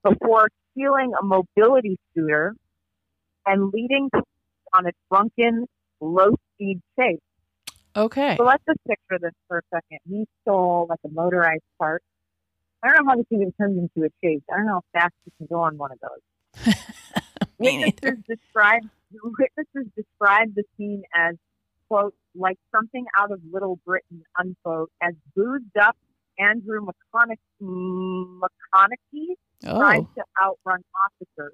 before 0.03 0.47
stealing 0.71 1.11
a 1.19 1.25
mobility 1.25 1.97
scooter 2.11 2.55
and 3.45 3.71
leading 3.73 4.09
on 4.73 4.87
a 4.87 4.91
drunken, 5.11 5.65
low-speed 5.99 6.81
chase. 6.97 7.19
Okay. 7.95 8.35
So 8.37 8.43
let's 8.43 8.63
just 8.67 8.79
picture 8.87 9.19
this 9.19 9.33
for 9.47 9.59
a 9.59 9.61
second. 9.73 9.99
He 10.09 10.25
stole 10.41 10.87
like 10.89 10.99
a 11.05 11.09
motorized 11.09 11.63
cart. 11.79 12.03
I 12.83 12.87
don't 12.91 13.05
know 13.05 13.11
how 13.11 13.17
this 13.17 13.25
even 13.31 13.51
turns 13.59 13.77
into 13.77 14.05
a 14.07 14.09
chase. 14.23 14.41
I 14.51 14.57
don't 14.57 14.65
know 14.65 14.73
how 14.73 14.99
fast 14.99 15.13
you 15.25 15.31
can 15.37 15.47
go 15.47 15.61
on 15.61 15.77
one 15.77 15.91
of 15.91 15.99
those. 16.01 16.75
Witnesses 17.57 18.19
described 18.27 18.87
witnesses 19.23 19.91
described 19.95 20.55
the 20.55 20.63
scene 20.75 21.03
as 21.15 21.35
quote 21.87 22.15
like 22.35 22.57
something 22.75 23.05
out 23.17 23.31
of 23.31 23.39
Little 23.51 23.79
Britain 23.85 24.23
unquote 24.39 24.91
as 25.01 25.13
boozed 25.35 25.77
up 25.79 25.95
Andrew 26.39 26.81
McConaughey, 26.81 27.37
McConaughey 27.61 29.35
Oh, 29.65 30.07
to 30.15 30.23
outrun 30.43 30.83
officers. 31.05 31.53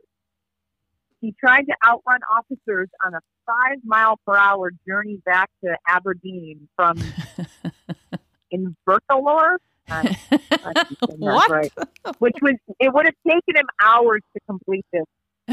He 1.22 1.36
tried 1.40 1.64
to 1.64 1.74
outrun 1.86 2.20
officers 2.34 2.88
on 3.06 3.14
a 3.14 3.20
five 3.46 3.80
mile 3.84 4.18
per 4.26 4.36
hour 4.38 4.72
journey 4.88 5.20
back 5.26 5.50
to 5.64 5.76
Aberdeen 5.88 6.70
from 6.76 6.98
Invercalore, 8.54 9.58
I 9.90 10.00
um, 10.00 10.16
uh, 10.64 10.84
what? 11.18 11.50
right. 11.50 11.72
which 12.20 12.36
was 12.42 12.56
it 12.80 12.94
would 12.94 13.06
have 13.06 13.16
taken 13.28 13.56
him 13.56 13.68
hours 13.84 14.22
to 14.34 14.40
complete 14.48 14.86
this. 14.94 15.06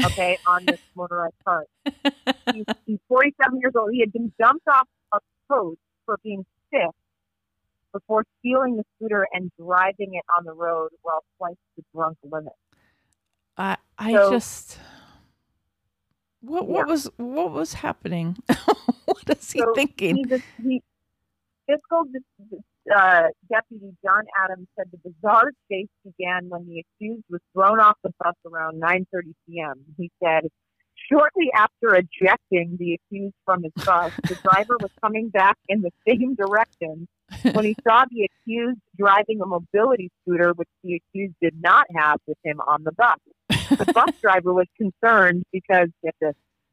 Okay, 0.05 0.37
on 0.47 0.65
this 0.65 0.79
motorized 0.95 1.33
cart. 1.43 1.67
He's, 2.53 2.65
he's 2.85 2.99
47 3.07 3.59
years 3.59 3.73
old. 3.75 3.89
He 3.91 3.99
had 3.99 4.13
been 4.13 4.31
dumped 4.39 4.67
off 4.67 4.87
a 5.11 5.19
post 5.49 5.79
for 6.05 6.17
being 6.23 6.45
sick 6.71 6.91
before 7.93 8.23
stealing 8.39 8.77
the 8.77 8.83
scooter 8.95 9.27
and 9.33 9.51
driving 9.59 10.13
it 10.13 10.23
on 10.37 10.45
the 10.45 10.53
road 10.53 10.89
while 11.01 11.23
twice 11.37 11.55
the 11.75 11.83
drunk 11.95 12.17
limit. 12.23 12.53
I 13.57 13.77
I 13.97 14.13
So- 14.13 14.31
just 14.31 14.79
what 16.47 16.67
what 16.67 16.87
Yeah. 16.87 16.91
was 16.93 17.09
what 17.17 17.51
was 17.51 17.73
happening? 17.73 18.37
what 19.05 19.29
is 19.29 19.51
he 19.51 19.59
So 19.59 19.73
thinking? 19.75 20.15
He's 20.17 20.31
a, 20.31 20.41
he, 20.61 20.81
fiscal 21.67 22.03
uh, 22.95 23.23
deputy 23.49 23.91
John 24.03 24.23
Adams 24.43 24.67
said 24.77 24.87
the 24.91 24.97
bizarre 25.09 25.51
chase 25.69 25.87
began 26.05 26.49
when 26.49 26.65
the 26.67 26.83
accused 26.83 27.23
was 27.29 27.41
thrown 27.53 27.79
off 27.79 27.97
the 28.03 28.11
bus 28.23 28.35
around 28.51 28.81
9:30 28.81 29.33
p.m. 29.47 29.75
He 29.97 30.09
said, 30.23 30.47
shortly 31.11 31.49
after 31.53 31.95
ejecting 31.95 32.77
the 32.79 32.93
accused 32.97 33.35
from 33.45 33.63
his 33.63 33.73
bus, 33.85 34.11
the 34.23 34.35
driver 34.49 34.77
was 34.79 34.91
coming 35.03 35.29
back 35.29 35.57
in 35.67 35.81
the 35.81 35.91
same 36.07 36.35
direction 36.35 37.07
when 37.51 37.65
he 37.65 37.75
saw 37.85 38.05
the 38.09 38.27
accused 38.29 38.79
driving 38.97 39.41
a 39.41 39.45
mobility 39.45 40.09
scooter, 40.21 40.53
which 40.53 40.69
the 40.83 40.95
accused 40.95 41.35
did 41.41 41.55
not 41.61 41.85
have 41.95 42.19
with 42.25 42.37
him 42.43 42.61
on 42.61 42.83
the 42.83 42.91
bus. 42.93 43.17
The 43.69 43.91
bus 43.93 44.09
driver 44.21 44.53
was 44.53 44.67
concerned 44.77 45.43
because 45.51 45.89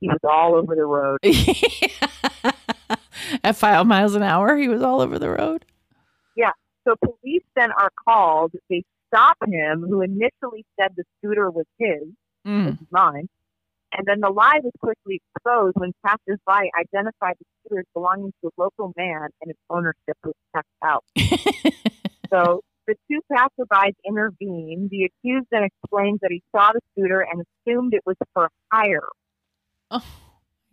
he 0.01 0.09
was 0.09 0.21
all 0.25 0.55
over 0.55 0.75
the 0.75 0.85
road. 0.85 1.19
At 3.45 3.57
five 3.57 3.87
miles 3.87 4.15
an 4.15 4.23
hour, 4.23 4.57
he 4.57 4.69
was 4.69 4.83
all 4.83 5.01
over 5.01 5.19
the 5.19 5.31
road. 5.31 5.65
Yeah. 6.37 6.51
So 6.87 6.95
police 7.03 7.43
then 7.57 7.71
are 7.73 7.91
called. 8.07 8.53
They 8.69 8.83
stop 9.09 9.37
him, 9.47 9.85
who 9.89 10.03
initially 10.03 10.67
said 10.79 10.93
the 10.97 11.05
scooter 11.19 11.51
was 11.51 11.67
his, 11.79 12.03
Mm. 12.47 12.67
which 12.67 12.75
is 12.83 12.87
mine. 12.91 13.29
And 13.97 14.07
then 14.07 14.21
the 14.21 14.29
lie 14.29 14.61
was 14.63 14.73
quickly 14.81 15.23
exposed 15.35 15.77
when 15.77 15.93
passersby 16.05 16.71
identified 16.79 17.37
the 17.39 17.47
scooter 17.65 17.81
as 17.81 17.87
belonging 17.95 18.33
to 18.43 18.49
a 18.49 18.51
local 18.61 18.93
man 18.97 19.29
and 19.41 19.51
its 19.51 19.59
ownership 19.71 20.17
was 20.25 20.35
checked 20.55 20.69
out. 20.85 21.05
so 22.31 22.61
the 22.87 22.95
two 23.11 23.21
passerbys 23.33 23.95
intervened. 24.07 24.91
The 24.91 25.05
accused 25.05 25.47
then 25.51 25.65
explains 25.65 26.21
that 26.23 26.31
he 26.31 26.43
saw 26.55 26.73
the 26.73 26.81
scooter 26.93 27.21
and 27.21 27.43
assumed 27.67 27.95
it 27.95 28.03
was 28.07 28.17
for 28.35 28.51
hire. 28.73 29.07
Oh, 29.91 30.05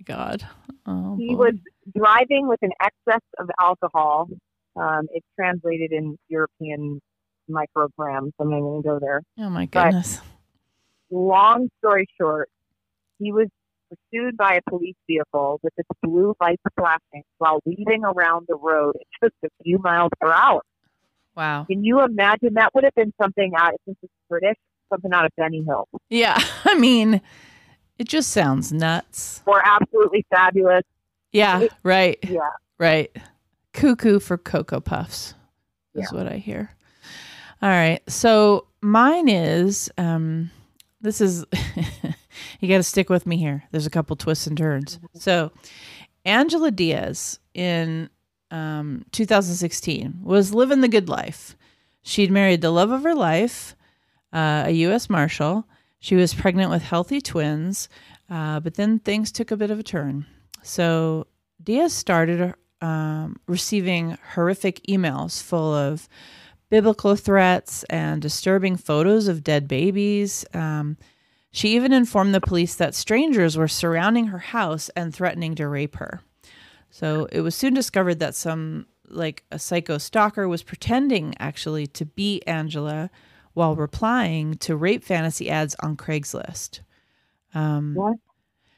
God. 0.03 0.43
Oh, 0.85 1.15
He 1.17 1.29
boy. 1.35 1.45
was 1.45 1.53
driving 1.95 2.47
with 2.47 2.59
an 2.61 2.71
excess 2.81 3.21
of 3.39 3.49
alcohol. 3.59 4.27
Um, 4.75 5.07
it's 5.13 5.25
translated 5.37 5.91
in 5.91 6.17
European 6.29 7.01
micrograms. 7.49 8.31
I'm 8.39 8.49
not 8.49 8.59
going 8.61 8.81
to 8.83 8.87
go 8.87 8.99
there. 8.99 9.21
Oh, 9.39 9.49
my 9.49 9.67
but- 9.71 9.83
goodness. 9.85 10.19
Long 11.13 11.69
story 11.79 12.07
short, 12.17 12.49
he 13.19 13.33
was 13.33 13.47
pursued 13.89 14.37
by 14.37 14.53
a 14.55 14.61
police 14.69 14.95
vehicle 15.05 15.59
with 15.61 15.73
its 15.75 15.89
blue 16.01 16.33
lights 16.39 16.61
flashing 16.79 17.23
while 17.37 17.59
weaving 17.65 18.05
around 18.05 18.45
the 18.47 18.55
road 18.55 18.95
at 18.95 19.07
just 19.21 19.35
a 19.43 19.49
few 19.61 19.77
miles 19.79 20.09
per 20.21 20.31
hour. 20.31 20.61
Wow. 21.35 21.65
Can 21.69 21.83
you 21.83 22.01
imagine 22.03 22.55
that 22.55 22.73
would 22.75 22.83
have 22.83 22.95
been 22.95 23.13
something 23.21 23.53
out 23.57 23.73
since 23.85 23.97
it's 24.03 24.11
British, 24.29 24.57
something 24.89 25.11
out 25.13 25.25
of 25.25 25.31
Benny 25.37 25.63
Hill, 25.63 25.87
Yeah. 26.09 26.37
I 26.65 26.77
mean, 26.77 27.21
it 27.97 28.07
just 28.07 28.31
sounds 28.31 28.71
nuts. 28.73 29.41
or 29.45 29.61
absolutely 29.65 30.25
fabulous? 30.29 30.83
Yeah. 31.31 31.67
Right. 31.83 32.17
Yeah. 32.23 32.39
Right. 32.77 33.15
Cuckoo 33.73 34.19
for 34.19 34.37
Cocoa 34.37 34.81
Puffs 34.81 35.33
is 35.95 36.11
what 36.11 36.27
I 36.27 36.37
hear. 36.37 36.71
All 37.61 37.69
right. 37.69 38.01
So 38.09 38.67
mine 38.81 39.29
is 39.29 39.89
um 39.97 40.51
this 40.99 41.21
is 41.21 41.45
you 42.59 42.67
got 42.69 42.77
to 42.77 42.83
stick 42.83 43.09
with 43.09 43.25
me 43.25 43.37
here. 43.37 43.63
There's 43.71 43.85
a 43.85 43.89
couple 43.91 44.15
twists 44.17 44.45
and 44.47 44.57
turns. 44.57 44.99
So 45.13 45.51
Angela 46.25 46.71
Diaz 46.71 47.39
in 47.53 48.09
um 48.51 49.05
2016 49.11 50.19
was 50.21 50.53
living 50.53 50.81
the 50.81 50.87
good 50.87 51.09
life. 51.09 51.55
She'd 52.03 52.31
married 52.31 52.61
the 52.61 52.71
love 52.71 52.91
of 52.91 53.03
her 53.03 53.15
life, 53.15 53.75
uh, 54.33 54.63
a 54.67 54.71
U.S. 54.71 55.09
Marshal. 55.09 55.65
She 55.99 56.15
was 56.15 56.33
pregnant 56.33 56.71
with 56.71 56.81
healthy 56.81 57.21
twins, 57.21 57.87
uh, 58.29 58.59
but 58.59 58.75
then 58.75 58.99
things 58.99 59.31
took 59.31 59.51
a 59.51 59.57
bit 59.57 59.71
of 59.71 59.79
a 59.79 59.83
turn. 59.83 60.25
So 60.63 61.27
Diaz 61.63 61.93
started 61.93 62.55
um, 62.81 63.37
receiving 63.47 64.17
horrific 64.33 64.81
emails 64.89 65.41
full 65.41 65.73
of 65.73 66.09
biblical 66.69 67.15
threats 67.15 67.83
and 67.83 68.21
disturbing 68.21 68.77
photos 68.77 69.27
of 69.27 69.43
dead 69.43 69.67
babies. 69.67 70.45
Um, 70.53 70.97
she 71.51 71.75
even 71.75 71.91
informed 71.91 72.33
the 72.33 72.41
police 72.41 72.75
that 72.75 72.95
strangers 72.95 73.57
were 73.57 73.67
surrounding 73.67 74.27
her 74.27 74.39
house 74.39 74.89
and 74.95 75.13
threatening 75.13 75.53
to 75.55 75.67
rape 75.67 75.97
her. 75.97 76.21
So 76.91 77.27
it 77.31 77.41
was 77.41 77.55
soon 77.55 77.73
discovered 77.73 78.19
that 78.19 78.35
some, 78.35 78.85
like 79.07 79.43
a 79.51 79.59
psycho 79.59 79.97
stalker, 79.97 80.47
was 80.47 80.63
pretending 80.63 81.35
actually 81.39 81.87
to 81.87 82.05
be 82.05 82.41
Angela 82.47 83.09
while 83.53 83.75
replying 83.75 84.55
to 84.59 84.75
rape 84.75 85.03
fantasy 85.03 85.49
ads 85.49 85.75
on 85.81 85.97
Craigslist. 85.97 86.81
Um, 87.53 87.95
What? 87.95 88.17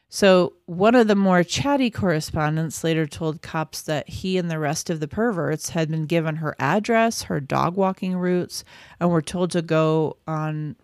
so, 0.09 0.53
one 0.67 0.95
of 0.95 1.07
the 1.07 1.15
more 1.15 1.43
chatty 1.43 1.91
correspondents 1.91 2.83
later 2.83 3.07
told 3.07 3.41
cops 3.41 3.81
that 3.83 4.09
he 4.09 4.37
and 4.37 4.49
the 4.51 4.59
rest 4.59 4.89
of 4.91 4.99
the 4.99 5.07
perverts 5.07 5.69
had 5.69 5.89
been 5.91 6.05
given 6.05 6.37
her 6.37 6.55
address, 6.59 7.23
her 7.23 7.39
dog 7.41 7.75
walking 7.77 8.15
routes, 8.17 8.63
and 8.99 9.09
were 9.11 9.21
told 9.23 9.51
to 9.51 9.61
go 9.63 10.17
on 10.27 10.75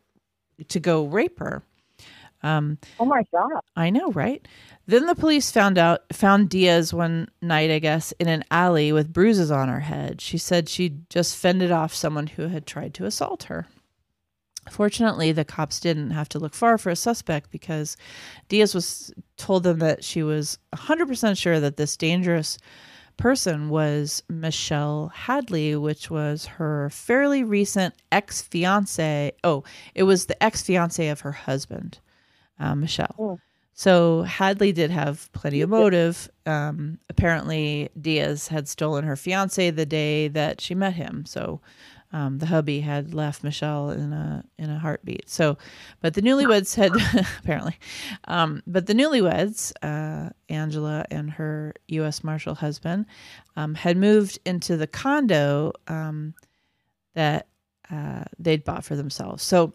to 0.69 0.79
go 0.79 1.05
rape 1.05 1.39
her. 1.39 1.63
Um, 2.41 2.77
oh 2.99 3.05
my 3.05 3.23
God. 3.31 3.61
I 3.75 3.89
know, 3.89 4.11
right? 4.11 4.47
Then 4.85 5.05
the 5.05 5.15
police 5.15 5.51
found 5.51 5.77
out 5.77 6.01
found 6.11 6.49
Diaz 6.49 6.93
one 6.93 7.29
night, 7.41 7.69
I 7.69 7.79
guess, 7.79 8.11
in 8.13 8.27
an 8.27 8.43
alley 8.49 8.91
with 8.91 9.13
bruises 9.13 9.51
on 9.51 9.67
her 9.67 9.81
head. 9.81 10.21
She 10.21 10.37
said 10.37 10.69
she'd 10.69 11.09
just 11.09 11.35
fended 11.35 11.71
off 11.71 11.93
someone 11.93 12.27
who 12.27 12.47
had 12.47 12.65
tried 12.65 12.93
to 12.95 13.05
assault 13.05 13.43
her. 13.43 13.67
Fortunately, 14.69 15.31
the 15.31 15.45
cops 15.45 15.79
didn't 15.79 16.11
have 16.11 16.29
to 16.29 16.39
look 16.39 16.53
far 16.53 16.77
for 16.77 16.89
a 16.89 16.95
suspect 16.95 17.51
because 17.51 17.97
Diaz 18.49 18.75
was 18.75 19.13
told 19.37 19.63
them 19.63 19.79
that 19.79 20.03
she 20.03 20.21
was 20.21 20.59
100% 20.75 21.37
sure 21.37 21.59
that 21.59 21.77
this 21.77 21.97
dangerous 21.97 22.57
person 23.17 23.69
was 23.69 24.23
Michelle 24.29 25.11
Hadley, 25.13 25.75
which 25.75 26.09
was 26.09 26.45
her 26.45 26.89
fairly 26.89 27.43
recent 27.43 27.93
ex 28.11 28.41
fiance. 28.41 29.33
Oh, 29.43 29.63
it 29.93 30.03
was 30.03 30.25
the 30.25 30.41
ex 30.41 30.61
fiance 30.61 31.07
of 31.07 31.21
her 31.21 31.33
husband, 31.33 31.99
uh, 32.59 32.75
Michelle. 32.75 33.15
Oh. 33.17 33.39
So 33.73 34.23
Hadley 34.23 34.73
did 34.73 34.91
have 34.91 35.31
plenty 35.31 35.61
of 35.61 35.69
motive. 35.69 36.29
Um, 36.45 36.99
apparently, 37.09 37.89
Diaz 37.99 38.49
had 38.49 38.67
stolen 38.67 39.05
her 39.05 39.15
fiance 39.15 39.69
the 39.71 39.85
day 39.85 40.27
that 40.27 40.59
she 40.59 40.75
met 40.75 40.95
him. 40.95 41.25
So 41.25 41.61
um, 42.11 42.39
the 42.39 42.47
hubby 42.47 42.79
had 42.81 43.13
left 43.13 43.43
Michelle 43.43 43.91
in 43.91 44.11
a 44.13 44.43
in 44.57 44.69
a 44.69 44.79
heartbeat. 44.79 45.29
So, 45.29 45.57
but 46.01 46.13
the 46.15 46.21
newlyweds 46.21 46.75
had 46.75 46.91
apparently, 47.39 47.77
um, 48.25 48.63
but 48.65 48.87
the 48.87 48.93
newlyweds, 48.93 49.71
uh, 49.83 50.31
Angela 50.49 51.05
and 51.11 51.29
her 51.31 51.73
U.S. 51.89 52.23
Marshal 52.23 52.55
husband, 52.55 53.05
um, 53.55 53.75
had 53.75 53.95
moved 53.95 54.39
into 54.43 54.75
the 54.75 54.87
condo 54.87 55.73
um, 55.87 56.33
that 57.13 57.47
uh, 57.91 58.23
they'd 58.39 58.63
bought 58.63 58.83
for 58.83 58.95
themselves. 58.95 59.43
So, 59.43 59.73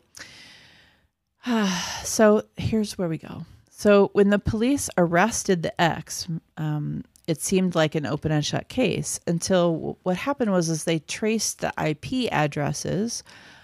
so 2.04 2.42
here's 2.56 2.96
where 2.98 3.08
we 3.08 3.18
go. 3.18 3.44
So 3.70 4.10
when 4.12 4.30
the 4.30 4.38
police 4.38 4.88
arrested 4.96 5.62
the 5.62 5.78
ex, 5.80 6.28
um, 6.56 7.04
it 7.26 7.40
seemed 7.40 7.74
like 7.74 7.94
an 7.94 8.06
open 8.06 8.32
and 8.32 8.44
shut 8.44 8.68
case 8.68 9.18
until 9.26 9.98
what 10.02 10.16
happened 10.16 10.52
was 10.52 10.68
is 10.68 10.84
they 10.84 11.00
traced 11.00 11.60
the 11.60 11.72
IP 11.82 12.30
addresses 12.32 13.22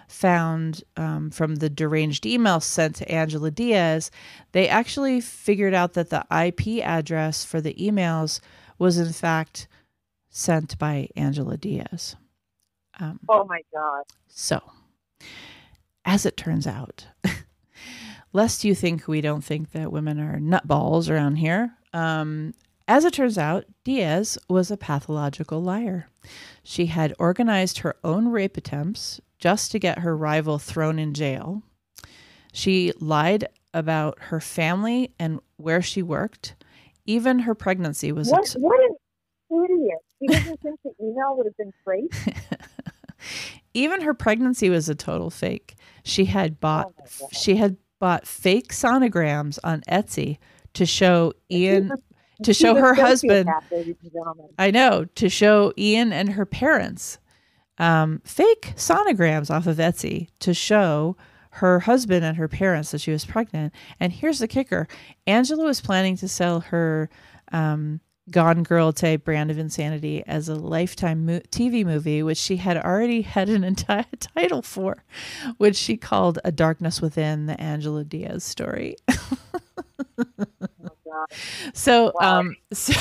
found 0.09 0.83
um, 0.97 1.31
from 1.31 1.57
the 1.57 1.71
deranged 1.71 2.27
email 2.27 2.59
sent 2.59 2.97
to 2.97 3.11
Angela 3.11 3.51
Diaz. 3.51 4.11
They 4.53 4.69
actually 4.69 5.21
figured 5.21 5.73
out 5.75 5.93
that 5.93 6.11
the 6.11 6.27
IP 6.31 6.85
address 6.85 7.45
for 7.45 7.61
the 7.61 7.75
emails 7.75 8.41
was 8.79 8.99
in 8.99 9.13
fact 9.13 9.69
sent 10.29 10.77
by 10.79 11.09
Angela 11.15 11.57
Diaz. 11.57 12.17
Um, 12.99 13.21
Oh 13.29 13.45
my 13.45 13.61
God. 13.73 14.03
so, 14.29 14.61
as 16.05 16.27
it 16.27 16.37
turns 16.37 16.67
out, 16.67 17.07
lest 18.33 18.65
you 18.65 18.75
think 18.75 19.07
we 19.09 19.21
don't 19.21 19.45
think 19.45 19.73
that 19.73 19.93
women 19.93 20.21
are 20.21 20.39
nutballs 20.39 21.11
around 21.11 21.37
here, 21.37 21.77
um, 21.93 22.55
as 22.91 23.05
it 23.05 23.13
turns 23.13 23.39
out, 23.39 23.67
Diaz 23.85 24.37
was 24.49 24.71
a 24.71 24.77
pathological 24.77 25.63
liar. 25.63 26.09
She 26.65 26.87
had 26.87 27.15
organized 27.21 27.79
her 27.79 27.95
own 28.03 28.29
rape 28.29 28.57
attempts 28.57 29.21
just 29.39 29.71
to 29.71 29.79
get 29.79 30.01
her 30.01 30.17
rival 30.17 30.59
thrown 30.59 30.99
in 30.99 31.15
jail. 31.15 31.63
She 32.53 32.93
lied 32.99 33.47
about 33.73 34.19
her 34.23 34.41
family 34.41 35.15
and 35.21 35.39
where 35.57 35.81
she 35.81 36.03
worked. 36.03 36.57
Even 37.07 37.39
her 37.41 37.55
pregnancy 37.55 38.11
was 38.11 38.29
What, 38.29 38.41
ex- 38.41 38.55
what 38.55 38.81
an 38.81 38.97
idiot. 39.65 39.99
He 40.19 40.27
doesn't 40.27 40.61
think 40.61 40.81
the 40.83 40.91
email 41.01 41.37
would 41.37 41.47
have 41.47 41.57
been 41.57 41.73
traced. 41.85 42.29
even 43.75 44.01
her 44.01 44.15
pregnancy 44.15 44.69
was 44.69 44.89
a 44.89 44.97
total 44.97 45.31
fake. 45.31 45.77
She 46.03 46.25
had 46.25 46.59
bought 46.59 46.93
Oh 46.99 47.29
she 47.31 47.55
had 47.57 47.77
bought 48.01 48.27
fake 48.27 48.73
sonograms 48.73 49.59
on 49.63 49.83
Etsy 49.83 50.39
to 50.75 50.85
show 50.85 51.33
Ian 51.51 51.93
to 52.43 52.55
show 52.55 52.75
her 52.75 52.95
husband. 52.95 53.49
sociopath, 53.49 53.71
ladies 53.71 53.97
and 54.03 54.13
gentlemen. 54.13 54.47
I 54.59 54.71
know 54.71 55.05
to 55.15 55.29
show 55.29 55.73
Ian 55.79 56.13
and 56.13 56.31
her 56.31 56.47
parents 56.47 57.19
um, 57.79 58.21
fake 58.25 58.73
sonograms 58.77 59.51
off 59.51 59.67
of 59.67 59.77
Etsy 59.77 60.29
to 60.41 60.55
show 60.55 61.17
her 61.55 61.81
husband 61.81 62.25
and 62.25 62.37
her 62.37 62.49
parents 62.49 62.91
that 62.93 63.01
she 63.01 63.11
was 63.11 63.25
pregnant. 63.25 63.75
And 63.99 64.13
here's 64.13 64.39
the 64.39 64.49
kicker: 64.49 64.89
Angela 65.27 65.65
was 65.65 65.81
planning 65.81 66.17
to 66.17 66.29
sell 66.29 66.61
her 66.61 67.11
um, 67.53 68.01
Gone 68.31 68.63
Girl 68.63 68.93
type 68.93 69.25
brand 69.25 69.51
of 69.51 69.59
insanity 69.59 70.23
as 70.27 70.49
a 70.49 70.55
lifetime 70.55 71.27
mo- 71.27 71.41
TV 71.51 71.85
movie, 71.85 72.23
which 72.23 72.39
she 72.39 72.57
had 72.57 72.77
already 72.77 73.23
had 73.37 73.49
an 73.49 73.65
entire 73.65 74.05
title 74.21 74.63
for, 74.63 75.05
which 75.59 75.77
she 75.77 75.97
called 75.97 76.39
A 76.45 76.53
Darkness 76.53 77.01
Within, 77.01 77.47
the 77.47 77.61
Angela 77.61 78.05
Diaz 78.05 78.45
story. 78.45 78.97
Oh, 79.09 79.17
So, 81.75 82.13
um, 82.21 82.57
so, 82.73 82.93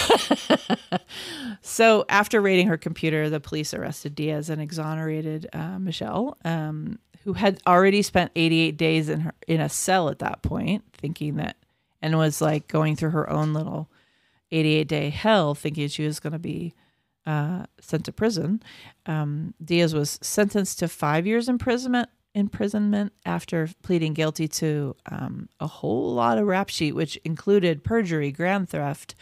so 1.61 2.05
after 2.09 2.41
raiding 2.41 2.67
her 2.67 2.77
computer, 2.77 3.29
the 3.29 3.39
police 3.39 3.73
arrested 3.73 4.15
Diaz 4.15 4.49
and 4.49 4.61
exonerated 4.61 5.47
uh, 5.53 5.79
Michelle, 5.79 6.37
um, 6.43 6.99
who 7.23 7.33
had 7.33 7.61
already 7.67 8.01
spent 8.01 8.31
88 8.35 8.77
days 8.77 9.09
in 9.09 9.21
her 9.21 9.33
in 9.47 9.61
a 9.61 9.69
cell 9.69 10.09
at 10.09 10.19
that 10.19 10.41
point, 10.41 10.83
thinking 10.93 11.35
that, 11.35 11.55
and 12.01 12.17
was 12.17 12.41
like 12.41 12.67
going 12.67 12.95
through 12.95 13.11
her 13.11 13.29
own 13.29 13.53
little 13.53 13.89
88 14.51 14.87
day 14.87 15.09
hell, 15.09 15.55
thinking 15.55 15.87
she 15.87 16.05
was 16.05 16.19
going 16.19 16.33
to 16.33 16.39
be 16.39 16.73
uh, 17.25 17.65
sent 17.79 18.05
to 18.05 18.11
prison. 18.11 18.61
Um, 19.05 19.53
Diaz 19.63 19.93
was 19.93 20.19
sentenced 20.21 20.79
to 20.79 20.87
five 20.87 21.27
years 21.27 21.49
imprisonment 21.49 22.09
imprisonment 22.35 23.11
after 23.25 23.67
pleading 23.81 24.13
guilty 24.13 24.47
to 24.47 24.95
um, 25.11 25.49
a 25.59 25.65
whole 25.65 26.13
lot 26.13 26.37
of 26.37 26.45
rap 26.45 26.69
sheet, 26.69 26.93
which 26.93 27.17
included 27.25 27.83
perjury, 27.83 28.31
grand 28.31 28.69
theft, 28.69 29.15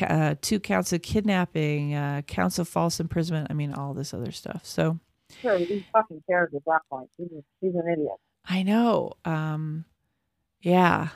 uh, 0.00 0.36
two 0.40 0.60
counts 0.60 0.92
of 0.92 1.02
kidnapping, 1.02 1.92
uh, 1.92 2.22
counts 2.26 2.58
of 2.60 2.68
false 2.68 3.00
imprisonment. 3.00 3.48
I 3.50 3.54
mean, 3.54 3.72
all 3.74 3.94
this 3.94 4.14
other 4.14 4.30
stuff. 4.30 4.60
So 4.64 5.00
Sure, 5.40 5.58
he 5.58 5.84
fucking 5.92 6.22
cares 6.28 6.52
at 6.54 6.64
that 6.66 6.82
point. 6.90 7.08
He's, 7.16 7.28
he's 7.60 7.74
an 7.74 7.88
idiot. 7.92 8.16
I 8.48 8.62
know. 8.62 9.12
Um, 9.24 9.84
yeah. 10.60 11.08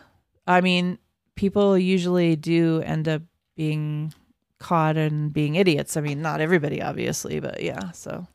I 0.47 0.61
mean, 0.61 0.99
people 1.37 1.79
usually 1.79 2.37
do 2.37 2.83
end 2.83 3.09
up 3.09 3.23
being 3.61 4.15
caught 4.59 4.97
and 4.97 5.35
being 5.35 5.57
idiots. 5.57 5.99
I 5.99 6.01
mean, 6.01 6.23
not 6.23 6.41
everybody, 6.41 6.81
obviously, 6.81 7.41
but 7.41 7.63
yeah. 7.63 7.91
So 7.91 8.27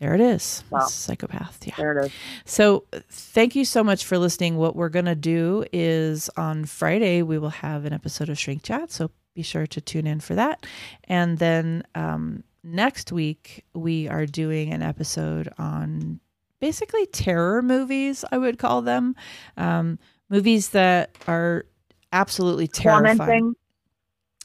there 0.00 0.14
it 0.14 0.20
is. 0.20 0.62
Wow. 0.68 0.80
Psychopath. 0.80 1.66
Yeah. 1.66 1.74
There 1.78 1.98
it 1.98 2.06
is. 2.06 2.12
So, 2.44 2.84
thank 3.08 3.56
you 3.56 3.64
so 3.64 3.82
much 3.82 4.04
for 4.04 4.18
listening. 4.18 4.58
What 4.58 4.76
we're 4.76 4.90
going 4.90 5.06
to 5.06 5.14
do 5.14 5.64
is 5.72 6.28
on 6.36 6.66
Friday, 6.66 7.22
we 7.22 7.38
will 7.38 7.48
have 7.48 7.86
an 7.86 7.94
episode 7.94 8.28
of 8.28 8.38
Shrink 8.38 8.62
Chat. 8.62 8.92
So, 8.92 9.10
be 9.34 9.40
sure 9.40 9.66
to 9.66 9.80
tune 9.80 10.06
in 10.06 10.20
for 10.20 10.34
that. 10.34 10.66
And 11.04 11.38
then 11.38 11.84
um, 11.94 12.44
next 12.62 13.10
week, 13.10 13.64
we 13.72 14.08
are 14.08 14.26
doing 14.26 14.74
an 14.74 14.82
episode 14.82 15.48
on 15.56 16.20
basically 16.60 17.06
terror 17.06 17.62
movies, 17.62 18.26
I 18.30 18.36
would 18.36 18.58
call 18.58 18.82
them. 18.82 19.16
Um, 19.56 19.98
movies 20.28 20.68
that 20.70 21.16
are 21.26 21.64
absolutely 22.12 22.68
terrifying 22.68 23.16
Tormenting. 23.16 23.54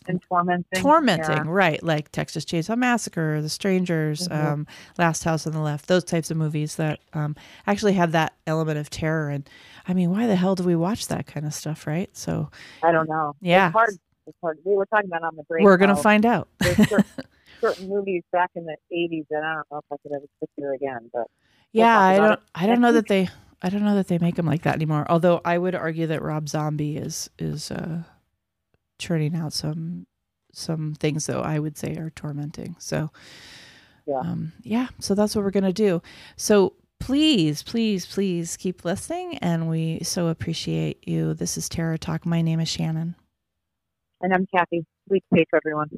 And 0.08 0.22
tormenting. 0.28 0.82
tormenting, 0.82 1.36
Yeah. 1.36 1.44
right? 1.48 1.84
Like 1.84 2.12
Texas 2.12 2.46
Chainsaw 2.46 2.78
Massacre, 2.78 3.42
The 3.42 3.50
Strangers, 3.50 4.28
Mhm. 4.28 4.46
um, 4.46 4.68
Last 4.98 5.24
House 5.24 5.46
on 5.46 5.54
the 5.54 5.60
Left, 5.60 5.88
those 5.88 6.04
types 6.04 6.32
of 6.32 6.38
movies 6.38 6.78
that 6.78 7.00
um, 7.14 7.36
actually 7.68 7.94
have 7.94 8.12
that 8.14 8.34
element 8.48 8.80
of 8.80 8.90
terror. 8.90 9.30
And 9.30 9.48
I 9.88 9.94
mean, 9.94 10.10
why 10.10 10.26
the 10.26 10.36
hell 10.36 10.56
do 10.56 10.64
we 10.64 10.76
watch 10.76 11.08
that 11.10 11.28
kind 11.28 11.46
of 11.46 11.54
stuff, 11.54 11.86
right? 11.86 12.10
So 12.16 12.50
I 12.82 12.92
don't 12.92 13.10
know. 13.10 13.36
Yeah. 13.42 13.68
It's 13.68 13.74
hard. 13.74 13.90
It's 14.26 14.38
hard. 14.42 14.58
We 14.64 14.76
were 14.76 14.86
talking 14.88 15.10
about 15.10 15.24
on 15.24 15.36
the 15.36 15.44
break. 15.44 15.64
we're 15.64 15.78
gonna 15.78 15.96
how 15.96 16.02
find 16.02 16.26
out. 16.26 16.48
There's 16.60 16.78
certain, 16.90 17.06
certain 17.62 17.90
movies 17.90 18.24
back 18.32 18.52
in 18.56 18.66
the 18.66 18.78
80s 18.92 19.26
that 19.30 19.44
I 19.44 19.54
don't 19.56 19.66
know 19.72 19.78
if 19.80 19.86
I 19.92 19.96
could 20.02 20.16
ever 20.16 20.26
sit 20.40 20.50
through 20.58 20.76
again. 20.76 21.10
But 21.14 21.28
yeah, 21.72 21.94
talk 21.94 22.02
I 22.02 22.18
don't. 22.18 22.32
it 22.34 22.40
I 22.56 22.68
don't 22.68 22.82
know 22.82 22.94
that 22.94 23.08
they. 23.08 23.28
I 23.62 23.70
don't 23.70 23.84
know 23.84 23.96
that 23.96 24.08
they 24.08 24.18
make 24.20 24.36
them 24.36 24.46
like 24.46 24.62
that 24.64 24.76
anymore. 24.76 25.06
Although 25.10 25.42
I 25.44 25.58
would 25.58 25.76
argue 25.76 26.08
that 26.08 26.22
Rob 26.22 26.48
Zombie 26.48 26.96
is 26.98 27.30
is 27.38 27.70
uh, 27.72 28.04
churning 29.00 29.36
out 29.36 29.54
some 29.54 30.06
some 30.54 30.96
things 31.00 31.26
that 31.28 31.38
I 31.38 31.60
would 31.60 31.78
say 31.78 31.96
are 31.96 32.10
tormenting. 32.12 32.76
So 32.80 33.10
Yeah. 34.06 34.20
um, 34.20 34.52
yeah. 34.62 34.88
So 35.00 35.16
that's 35.16 35.36
what 35.36 35.44
we're 35.46 35.52
gonna 35.52 35.74
do. 35.74 36.02
So 36.38 36.74
please, 37.00 37.64
please, 37.64 38.06
please 38.06 38.58
keep 38.58 38.84
listening, 38.84 39.38
and 39.40 39.70
we 39.70 40.00
so 40.04 40.28
appreciate 40.28 41.08
you. 41.08 41.34
This 41.34 41.58
is 41.58 41.70
Terror 41.70 41.98
Talk. 41.98 42.26
My 42.26 42.42
name 42.42 42.60
is 42.60 42.68
Shannon. 42.70 43.16
and 44.22 44.34
I'm 44.34 44.46
Kathy. 44.54 44.86
Week 45.10 45.24
safe, 45.34 45.48
everyone. 45.56 45.90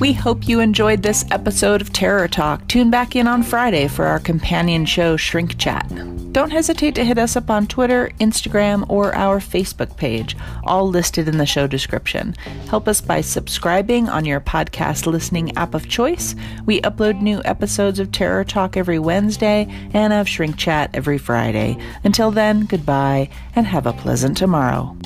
We 0.00 0.12
hope 0.12 0.46
you 0.46 0.60
enjoyed 0.60 1.02
this 1.02 1.24
episode 1.32 1.80
of 1.80 1.92
Terror 1.92 2.28
Talk. 2.28 2.68
Tune 2.68 2.88
back 2.88 3.16
in 3.16 3.26
on 3.26 3.42
Friday 3.42 3.88
for 3.88 4.06
our 4.06 4.20
companion 4.20 4.86
show, 4.86 5.16
Shrink 5.16 5.58
Chat. 5.58 5.88
Don't 6.32 6.52
hesitate 6.52 6.94
to 6.94 7.04
hit 7.04 7.18
us 7.18 7.34
up 7.34 7.50
on 7.50 7.66
Twitter, 7.66 8.12
Instagram, 8.20 8.88
or 8.88 9.12
our 9.16 9.40
Facebook 9.40 9.96
page, 9.96 10.36
all 10.62 10.86
listed 10.88 11.26
in 11.26 11.38
the 11.38 11.46
show 11.46 11.66
description. 11.66 12.36
Help 12.68 12.86
us 12.86 13.00
by 13.00 13.20
subscribing 13.20 14.08
on 14.08 14.24
your 14.24 14.40
podcast 14.40 15.06
listening 15.06 15.56
app 15.56 15.74
of 15.74 15.88
choice. 15.88 16.36
We 16.64 16.80
upload 16.82 17.20
new 17.20 17.42
episodes 17.44 17.98
of 17.98 18.12
Terror 18.12 18.44
Talk 18.44 18.76
every 18.76 19.00
Wednesday 19.00 19.66
and 19.92 20.12
of 20.12 20.28
Shrink 20.28 20.56
Chat 20.56 20.90
every 20.94 21.18
Friday. 21.18 21.76
Until 22.04 22.30
then, 22.30 22.66
goodbye 22.66 23.30
and 23.56 23.66
have 23.66 23.86
a 23.86 23.92
pleasant 23.92 24.36
tomorrow. 24.36 24.96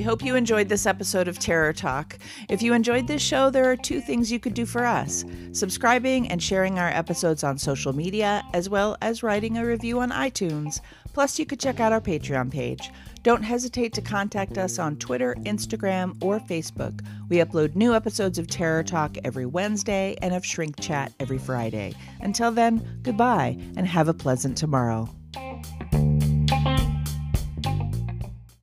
We 0.00 0.04
hope 0.04 0.24
you 0.24 0.34
enjoyed 0.34 0.70
this 0.70 0.86
episode 0.86 1.28
of 1.28 1.38
Terror 1.38 1.74
Talk. 1.74 2.16
If 2.48 2.62
you 2.62 2.72
enjoyed 2.72 3.06
this 3.06 3.20
show, 3.20 3.50
there 3.50 3.70
are 3.70 3.76
two 3.76 4.00
things 4.00 4.32
you 4.32 4.40
could 4.40 4.54
do 4.54 4.64
for 4.64 4.86
us 4.86 5.26
subscribing 5.52 6.26
and 6.28 6.42
sharing 6.42 6.78
our 6.78 6.88
episodes 6.88 7.44
on 7.44 7.58
social 7.58 7.92
media, 7.92 8.42
as 8.54 8.70
well 8.70 8.96
as 9.02 9.22
writing 9.22 9.58
a 9.58 9.66
review 9.66 10.00
on 10.00 10.10
iTunes. 10.10 10.80
Plus, 11.12 11.38
you 11.38 11.44
could 11.44 11.60
check 11.60 11.80
out 11.80 11.92
our 11.92 12.00
Patreon 12.00 12.50
page. 12.50 12.90
Don't 13.24 13.42
hesitate 13.42 13.92
to 13.92 14.00
contact 14.00 14.56
us 14.56 14.78
on 14.78 14.96
Twitter, 14.96 15.34
Instagram, 15.40 16.16
or 16.22 16.40
Facebook. 16.40 17.04
We 17.28 17.36
upload 17.36 17.74
new 17.74 17.94
episodes 17.94 18.38
of 18.38 18.46
Terror 18.46 18.82
Talk 18.82 19.18
every 19.22 19.44
Wednesday 19.44 20.16
and 20.22 20.32
of 20.32 20.46
Shrink 20.46 20.80
Chat 20.80 21.12
every 21.20 21.36
Friday. 21.36 21.92
Until 22.22 22.52
then, 22.52 23.00
goodbye 23.02 23.58
and 23.76 23.86
have 23.86 24.08
a 24.08 24.14
pleasant 24.14 24.56
tomorrow. 24.56 25.14